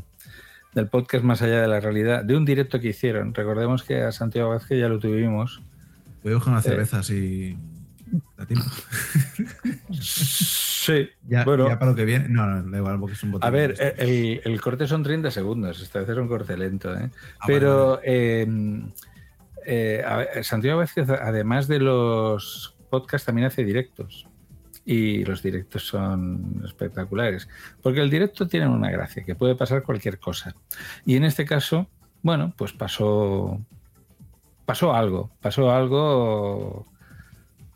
[0.74, 3.34] del podcast Más allá de la realidad, de un directo que hicieron.
[3.34, 5.62] Recordemos que a Santiago Vázquez ya lo tuvimos.
[6.22, 7.56] Voy a buscar una Eh, cerveza si.
[8.36, 8.66] ¿Da tiempo?
[9.90, 11.68] Sí, Ya, bueno.
[11.68, 12.28] ya para lo que viene.
[12.28, 13.46] No, no, da igual porque es un botón.
[13.46, 13.94] A ver, eh,
[14.44, 17.10] el, el corte son 30 segundos, esta vez es un corte lento, ¿eh?
[17.38, 18.46] Ah, Pero eh,
[19.66, 20.04] eh,
[20.34, 24.26] ver, Santiago Vázquez, además de los podcasts, también hace directos.
[24.84, 27.48] Y los directos son espectaculares.
[27.80, 30.56] Porque el directo tiene una gracia, que puede pasar cualquier cosa.
[31.06, 31.88] Y en este caso,
[32.22, 33.60] bueno, pues pasó.
[34.64, 35.30] Pasó algo.
[35.40, 36.86] Pasó algo.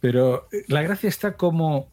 [0.00, 1.88] Pero la gracia está como.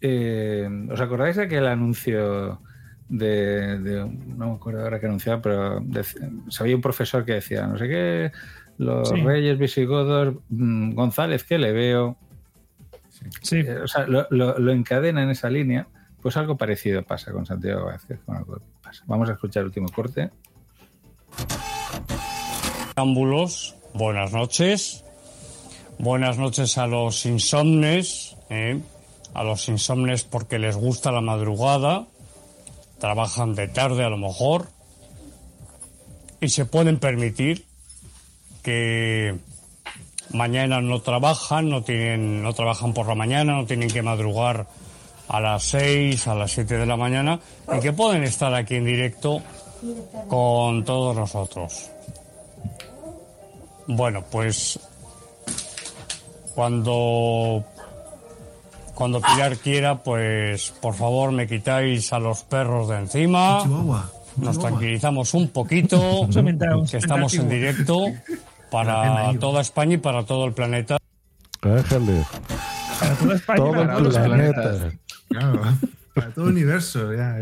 [0.00, 2.60] eh, ¿Os acordáis de aquel anuncio
[3.08, 4.04] de, de-
[4.36, 7.88] No me acuerdo ahora qué anunciaba, pero dec- sabía un profesor que decía, no sé
[7.88, 8.32] qué,
[8.78, 9.16] los Sí.
[9.20, 12.16] reyes visigodos, mm, González, que le veo.
[13.52, 15.86] Eh, o sea, lo, lo- lo encadena en esa línea.
[16.22, 18.20] Pues algo parecido pasa con Santiago Vázquez.
[18.24, 19.02] con algo que pasa.
[19.06, 20.30] Vamos a escuchar el último corte.
[22.96, 25.04] Ámbulos, buenas noches.
[25.98, 28.80] Buenas noches a los insomnes, ¿eh?
[29.34, 32.06] a los insomnes porque les gusta la madrugada,
[32.98, 34.68] trabajan de tarde a lo mejor
[36.40, 37.66] y se pueden permitir
[38.62, 39.36] que
[40.32, 44.66] mañana no trabajan, no tienen, no trabajan por la mañana, no tienen que madrugar
[45.28, 47.40] a las 6, a las 7 de la mañana
[47.76, 49.42] y que pueden estar aquí en directo
[50.28, 51.90] con todos nosotros.
[53.86, 54.78] Bueno, pues
[56.54, 57.64] cuando
[58.94, 63.64] cuando Pilar quiera, pues por favor me quitáis a los perros de encima.
[64.36, 66.28] Nos tranquilizamos un poquito,
[66.90, 68.04] que estamos en directo
[68.70, 70.98] para toda España y para todo el planeta.
[73.00, 74.90] Para toda España, Todo para el todos los planeta.
[76.20, 77.12] Para todo el universo.
[77.14, 77.38] Ya.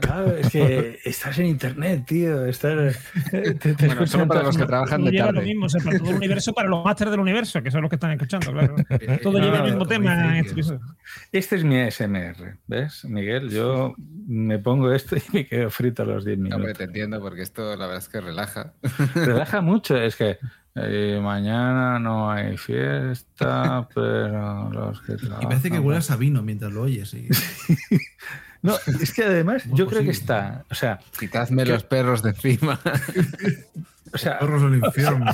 [0.00, 2.44] Claro, es que estás en internet, tío.
[2.46, 2.98] Estás,
[3.30, 5.46] te, te Bueno, solo para los que trabajan Todo de lleva lo tarde.
[5.46, 7.88] mismo, o sea, para todo el universo, para los másteres del universo, que son los
[7.90, 8.74] que están escuchando, claro.
[9.22, 10.80] Todo No, lleva el no, mismo tema este episodio.
[11.32, 13.50] Este es mi ASMR, ¿ves, Miguel?
[13.50, 13.94] Yo
[14.26, 16.78] me pongo esto y me quedo frito a los 10 Hombre, minutos.
[16.78, 18.72] te entiendo, porque esto la verdad es que relaja.
[19.14, 20.38] Relaja mucho, es que
[20.76, 26.72] eh, mañana no hay fiesta, pero los que Y parece que huelas a vino mientras
[26.72, 27.12] lo oyes.
[27.14, 27.28] y-
[28.62, 32.30] No, es que además yo creo que está, o sea, Quitadme que- los perros de
[32.30, 32.80] encima.
[34.14, 35.26] o sea, Perros del infierno.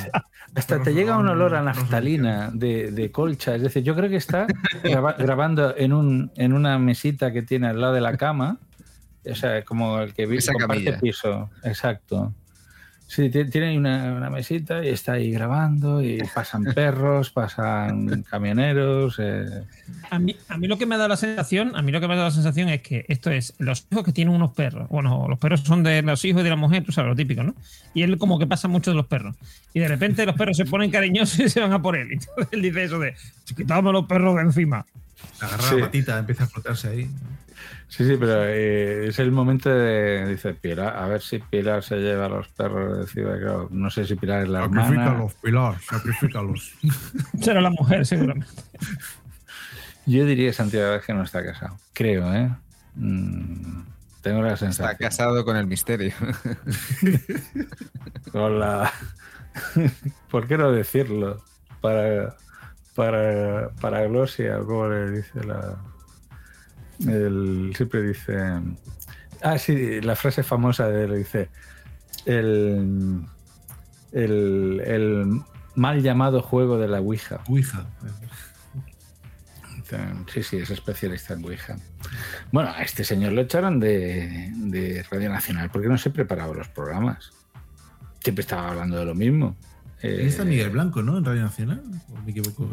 [0.57, 3.55] hasta te llega un olor a naftalina de, de colcha.
[3.55, 4.49] Es decir, yo creo que está
[4.83, 8.59] graba- grabando en, un, en una mesita que tiene al lado de la cama.
[9.31, 11.01] O sea, como el que vi- Esa comparte camilla.
[11.01, 11.51] piso.
[11.62, 12.35] Exacto.
[13.12, 18.23] Sí, ti- tiene ahí una, una mesita y está ahí grabando y pasan perros, pasan
[18.31, 19.16] camioneros.
[19.19, 19.47] eh,
[20.12, 22.07] A mí, a mí lo que me ha dado la sensación, a mí lo que
[22.07, 24.89] me ha dado la sensación es que esto es los hijos que tienen unos perros.
[24.91, 27.57] Bueno, los perros son de los hijos de la mujer, tú sabes, lo típico, ¿no?
[27.95, 29.35] Y él como que pasa mucho de los perros.
[29.74, 32.11] Y de repente los perros se ponen cariñosos y se van a por él.
[32.12, 33.15] Y entonces él dice eso de,
[33.57, 34.87] quitadme los perros de encima.
[35.41, 35.77] Agarra Sí.
[35.77, 37.11] la patita, empieza a frotarse ahí.
[37.89, 40.27] Sí, sí, pero eh, es el momento de.
[40.29, 43.23] Dice Pilar, a ver si Pilar se lleva a los perros de.
[43.23, 44.87] Claro, no sé si Pilar es la hermana.
[44.87, 46.73] Sacrifícalos, Pilar, sacrifícalos.
[47.41, 48.51] Será la mujer, seguramente.
[50.07, 51.77] Yo diría que Santiago Vázquez no está casado.
[51.93, 52.51] Creo, ¿eh?
[52.95, 53.83] Mm,
[54.23, 54.97] tengo la Está sensación.
[54.99, 56.15] casado con el misterio.
[58.33, 58.91] Con la...
[60.31, 61.43] ¿Por qué no decirlo?
[61.81, 62.37] Para,
[62.95, 65.79] para, para Glosia, como le dice la...
[67.01, 68.37] El, siempre dice...
[69.43, 71.49] Ah, sí, la frase famosa de él dice...
[72.27, 73.25] El,
[74.12, 75.41] el, el
[75.75, 77.41] mal llamado juego de la Ouija.
[77.49, 77.87] Ouija.
[80.33, 81.77] Sí, sí, es especialista en Ouija.
[82.53, 86.69] Bueno, a este señor lo echaron de, de Radio Nacional porque no se preparaba los
[86.69, 87.33] programas.
[88.23, 89.57] Siempre estaba hablando de lo mismo.
[90.03, 91.19] Eh, Ahí está Miguel Blanco, ¿no?
[91.19, 91.83] En Radio Nacional.
[92.09, 92.71] ¿O me equivoco?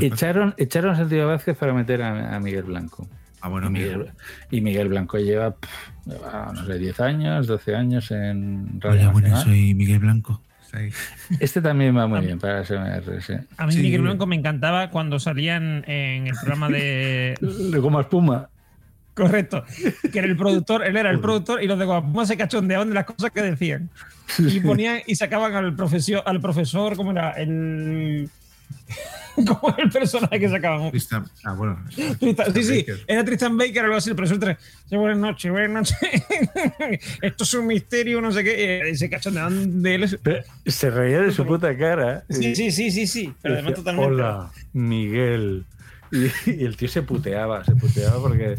[0.00, 3.08] Echaron, echaron a Santiago Vázquez para meter a, a Miguel Blanco.
[3.42, 4.06] Ah, bueno, y Miguel,
[4.50, 5.70] y Miguel Blanco lleva, pff,
[6.06, 9.56] lleva, no sé, 10 años, 12 años en Radio Hola, buenas, Nacional.
[9.58, 10.42] soy Miguel Blanco.
[11.40, 13.32] Este también va muy bien para SMR, sí.
[13.56, 13.80] A mí Sí.
[13.82, 17.34] Miguel Blanco me encantaba cuando salían en el programa de...
[17.72, 18.48] De Goma Espuma.
[19.14, 19.64] Correcto.
[20.12, 22.94] Que era el productor, él era el productor y los de Guapuma se cachondeaban de
[22.94, 23.90] las cosas que decían.
[24.38, 27.30] Y ponían y sacaban al profesor, al profesor, ¿cómo era?
[27.32, 28.28] El.
[29.46, 30.90] ¿Cómo era el personaje que sacaban?
[30.90, 31.78] Tristan- Ah, bueno.
[32.18, 33.04] Tristan- sí, sí, Baker.
[33.06, 34.58] era Tristan Baker, algo así, el profesor tres.
[34.88, 35.96] Sí, buenas noches, buenas noches.
[37.22, 38.88] Esto es un misterio, no sé qué.
[38.92, 40.18] Y se cachondeaban de él.
[40.22, 42.24] Pero Se reía de su puta cara.
[42.28, 43.32] Sí, sí, sí, sí, sí.
[43.42, 44.08] Pero además totalmente.
[44.12, 45.64] Hola, Miguel.
[46.46, 48.56] Y, y el tío se puteaba, se puteaba porque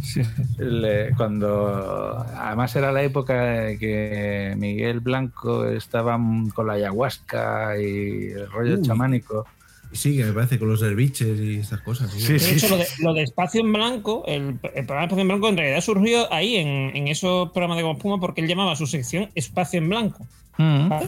[0.58, 6.20] le- cuando además era la época que Miguel Blanco estaba
[6.54, 8.82] con la ayahuasca y el rollo Uy.
[8.82, 9.46] chamánico.
[9.94, 12.10] Y sigue, me parece, con los derviches y estas cosas.
[12.14, 15.28] Sí, De hecho, lo de, lo de Espacio en Blanco, el, el programa Espacio en
[15.28, 18.78] Blanco en realidad surgió ahí, en, en esos programas de Goma Espuma, porque él llamaba
[18.78, 20.26] su sección Espacio en Blanco.
[20.58, 21.08] ¿vale?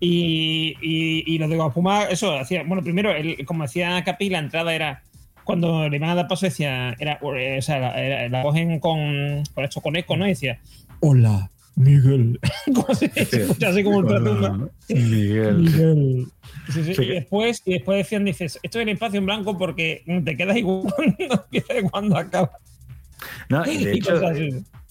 [0.00, 2.64] Y, y, y lo de Goma Espuma, eso, hacía.
[2.64, 5.02] Bueno, primero, él, como decía Capi, la entrada era.
[5.48, 6.94] Cuando le iban a dar paso, decía.
[6.98, 10.26] Era, o sea, la, era- la cogen con, con esto con eco, ¿no?
[10.26, 10.60] Y decía.
[11.00, 12.38] Hola, Miguel.
[12.74, 14.68] Como se escucha así como un tratumba.
[14.90, 15.56] Miguel.
[15.56, 16.26] Miguel.
[16.70, 17.02] Sí, sí, Sí.
[17.02, 20.58] Y después, y después decían, dices, esto es el espacio en blanco porque te quedas
[20.58, 20.92] igual
[21.90, 22.50] cuando acaba.
[23.48, 24.20] No, y de hecho,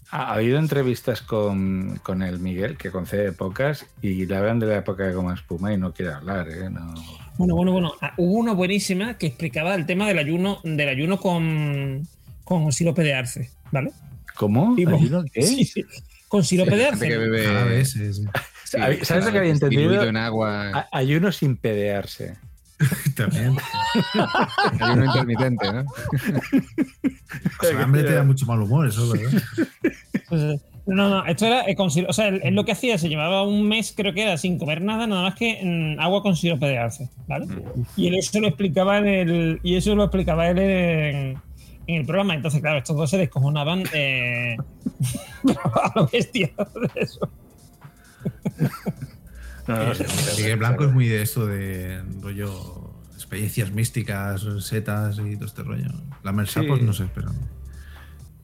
[0.10, 4.78] ha habido entrevistas con, con el Miguel, que concede pocas, y le hablan de la
[4.78, 6.68] época de Goma Espuma y no quiere hablar, ¿eh?
[6.72, 6.96] No.
[7.38, 7.94] Bueno, bueno, bueno.
[8.02, 12.08] Ah, Hubo una buenísima que explicaba el tema del ayuno, del ayuno con,
[12.44, 13.92] con sirope de arce, ¿vale?
[14.36, 14.76] ¿Cómo?
[14.76, 15.42] ¿Ayuno qué?
[15.44, 15.86] Sí, sí.
[16.28, 17.08] Con sirope de arce.
[17.08, 18.22] que bebe- Cada vez es-
[18.66, 20.04] Sí, Hab- ¿Sabes lo que había entendido?
[20.04, 20.72] en agua.
[20.74, 22.36] A- Ayuno sin pedearse.
[23.16, 23.56] También.
[24.82, 25.86] Ayuno intermitente, ¿no?
[26.12, 29.44] Pues el hambre te da mucho mal humor, eso es verdad.
[30.28, 32.98] Pues, no, no, esto era eh, con siro- O sea, él, él lo que hacía,
[32.98, 36.22] se llevaba un mes, creo que era, sin comer nada, nada más que mm, agua
[36.24, 37.46] con sirope de arce, ¿vale?
[37.96, 39.60] Y él eso lo explicaba en el.
[39.64, 41.38] Y eso lo explicaba él en,
[41.88, 42.34] en el programa.
[42.36, 44.56] Entonces, claro, estos dos se descojonaban eh,
[45.84, 47.30] a lo bestia de eso.
[50.38, 55.90] Miguel Blanco es muy de esto de rollo experiencias místicas, setas y todo este rollo.
[56.24, 56.68] La mersa, Sí.
[56.68, 57.30] pues no sé, pero.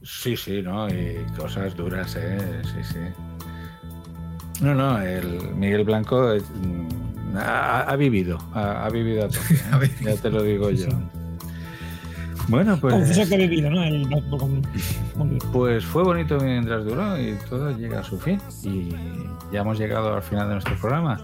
[0.04, 0.88] Sí, sí, ¿no?
[0.90, 2.62] Y cosas duras, ¿eh?
[2.64, 3.00] Sí, sí.
[4.62, 9.28] No, no, el Miguel Blanco mm, ha, ha vivido, ha, ha vivido a
[9.86, 9.92] ¿eh?
[10.02, 10.88] ya te lo digo yo.
[12.50, 13.84] Bueno, pues, Confieso que he vivido, ¿no?
[13.84, 14.62] El- con-
[15.16, 18.40] con- pues fue bonito mientras duró y todo llega a su fin.
[18.64, 18.90] Y
[19.52, 21.22] ya hemos llegado al final de nuestro programa.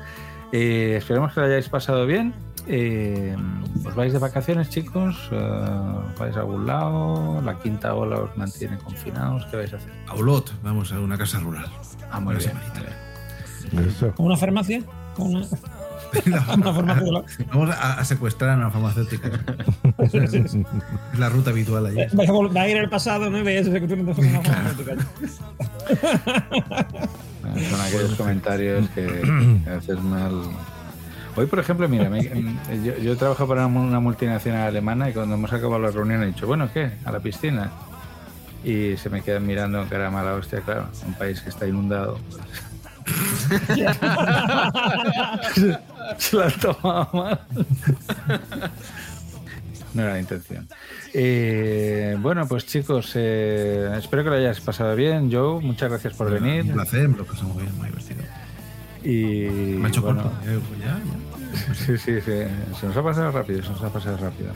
[0.53, 2.33] Eh, esperemos que lo hayáis pasado bien.
[2.71, 3.35] Eh,
[3.83, 5.17] ¿Os vais de vacaciones, chicos?
[5.31, 5.89] Eh,
[6.19, 7.41] ¿Vais a algún lado?
[7.41, 9.43] ¿La quinta ola os mantiene confinados?
[9.47, 9.91] ¿Qué vais a hacer?
[10.07, 11.65] A Olot, vamos a una casa rural.
[12.11, 12.51] Ah, muy Una bien.
[12.51, 13.89] semanita.
[13.89, 14.11] Eso.
[14.15, 14.81] ¿Con una farmacia?
[15.15, 15.45] ¿Con una,
[16.55, 17.03] una farmacia?
[17.03, 19.31] de la- Vamos a, a secuestrar a una farmacéutica.
[19.97, 20.57] es
[21.17, 21.97] la ruta habitual allí.
[22.15, 23.39] Va a, vol- va a ir al pasado, ¿no?
[23.39, 24.95] No te una farmacéutica.
[27.69, 29.05] Son aquellos comentarios que,
[29.63, 30.33] que haces mal.
[31.39, 32.23] Hoy, por ejemplo, mira, me-
[32.83, 36.45] yo, yo trabajo para una multinacional alemana y cuando hemos acabado la reunión he dicho,
[36.47, 36.91] bueno, ¿qué?
[37.05, 37.71] ¿A la piscina?
[38.63, 42.19] Y se me quedan mirando cara mala hostia, claro, un país que está inundado.
[42.29, 42.41] pues.
[46.17, 47.39] se la han tomado mal.
[49.93, 50.67] No era la intención.
[51.13, 55.31] Eh, bueno, pues chicos, eh, espero que lo hayas pasado bien.
[55.31, 56.63] Joe, muchas gracias por venir.
[56.65, 58.21] Un placer, me lo pasamos bien, muy divertido.
[59.03, 59.47] Y
[59.77, 60.37] Me ha hecho bueno, corto.
[60.45, 60.99] ya, ya.
[61.73, 62.43] Sí, sí, sí.
[62.79, 64.51] Se nos ha pasado rápido, se nos ha pasado rápido.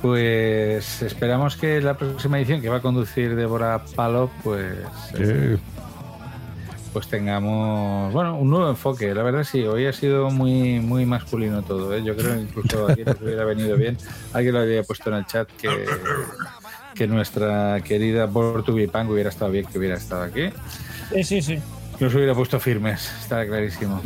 [0.00, 4.78] Pues esperamos que la próxima edición que va a conducir Débora Palo, pues,
[5.18, 5.58] eh,
[6.92, 9.14] pues tengamos, bueno, un nuevo enfoque.
[9.14, 11.94] La verdad sí, hoy ha sido muy, muy masculino todo.
[11.94, 12.02] ¿eh?
[12.02, 13.98] Yo creo que incluso aquí nos hubiera venido bien.
[14.32, 15.86] Alguien lo había puesto en el chat que,
[16.94, 20.50] que nuestra querida Bortubipang hubiera estado bien que hubiera estado aquí.
[21.12, 21.58] Sí, sí, sí.
[22.00, 24.02] Nos hubiera puesto firmes, está clarísimo.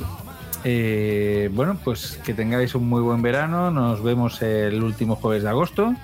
[0.71, 3.71] Eh, bueno, pues que tengáis un muy buen verano.
[3.71, 5.95] Nos vemos el último jueves de agosto.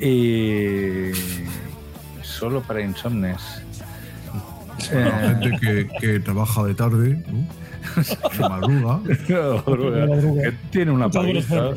[0.00, 1.12] Y
[2.22, 3.42] solo para insomnes.
[4.90, 7.46] Para la gente que, que trabaja de tarde, ¿no?
[8.30, 9.00] que madruga.
[10.42, 11.72] Que tiene una paliza.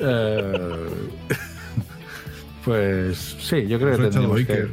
[0.00, 0.88] Eh,
[2.64, 4.68] pues sí, yo creo que hoy que, eh,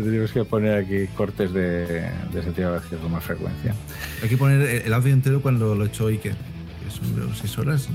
[0.00, 3.74] tendríamos que poner aquí cortes de, de ese tipo de ejercicio con más frecuencia.
[4.22, 6.34] Hay que poner el audio entero cuando lo echó Iker.
[6.34, 7.88] Que son de seis horas.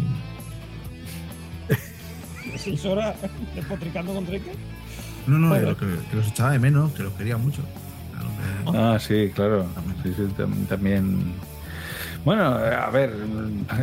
[2.58, 3.16] Seis horas
[3.56, 4.52] despotricando con Trique.
[5.28, 5.76] No, no, Joder.
[5.76, 7.62] que, que los echaba de menos, que los quería mucho.
[8.64, 8.78] Claro.
[8.94, 9.66] Ah, sí, claro.
[10.04, 11.34] Sí, sí, tam- también.
[12.24, 13.14] Bueno, a ver,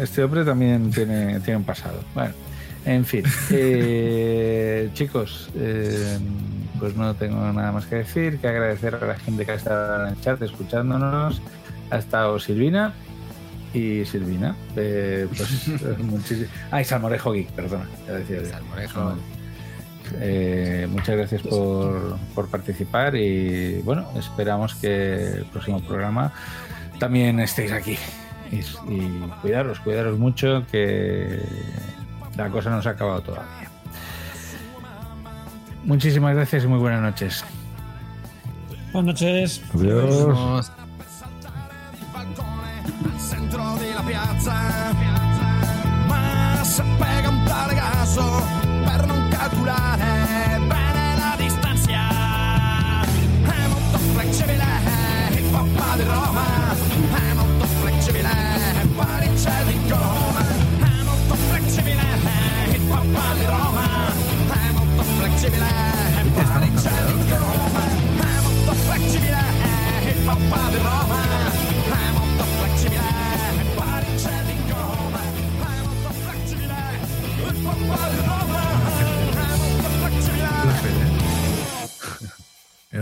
[0.01, 2.03] este hombre también tiene, tiene un pasado.
[2.15, 2.33] Bueno,
[2.85, 3.25] en fin.
[3.51, 6.19] Eh, chicos, eh,
[6.81, 10.07] pues no tengo nada más que decir, que agradecer a la gente que ha estado
[10.07, 11.41] en el chat escuchándonos.
[11.91, 12.95] Ha estado Silvina
[13.75, 14.57] y Silvina.
[14.77, 16.49] Eh, pues muchísimo.
[16.71, 17.87] Ah, y Salmorejo Geek, perdona.
[18.07, 18.45] ya decía.
[18.47, 19.15] Salmorejo.
[20.21, 26.33] Eh, muchas gracias por, por participar y bueno, esperamos que el próximo programa
[26.99, 27.97] también estéis aquí.
[28.51, 28.57] Y,
[28.93, 31.41] y cuidaros, cuidaros mucho, que,
[32.37, 33.60] La cosa no se ha acabado todavía.
[35.85, 37.45] Muchísimas gracias y muy buenas noches.
[38.93, 39.63] Buenas noches.
[39.75, 40.71] Adiós.
[43.19, 44.55] centro piazza
[46.09, 48.43] ma se pega un tale caso
[48.85, 51.91] per non calcolare bene la distanza
[53.45, 54.65] è molto flessibile
[55.37, 56.60] il papà di Roma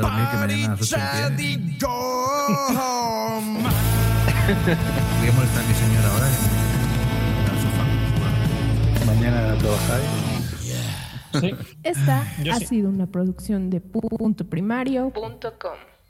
[0.01, 1.31] dormir que mañana a las 8 empieza.
[1.31, 3.71] di Roma
[5.19, 6.35] Voy a molestar a mi señora ahora en
[7.53, 7.85] el sofá.
[9.07, 10.28] Mañana a trabajar.
[11.41, 11.55] Sí.
[11.83, 12.67] Esta Yo ha sí.
[12.67, 15.77] sido una producción de puntoprimario.com.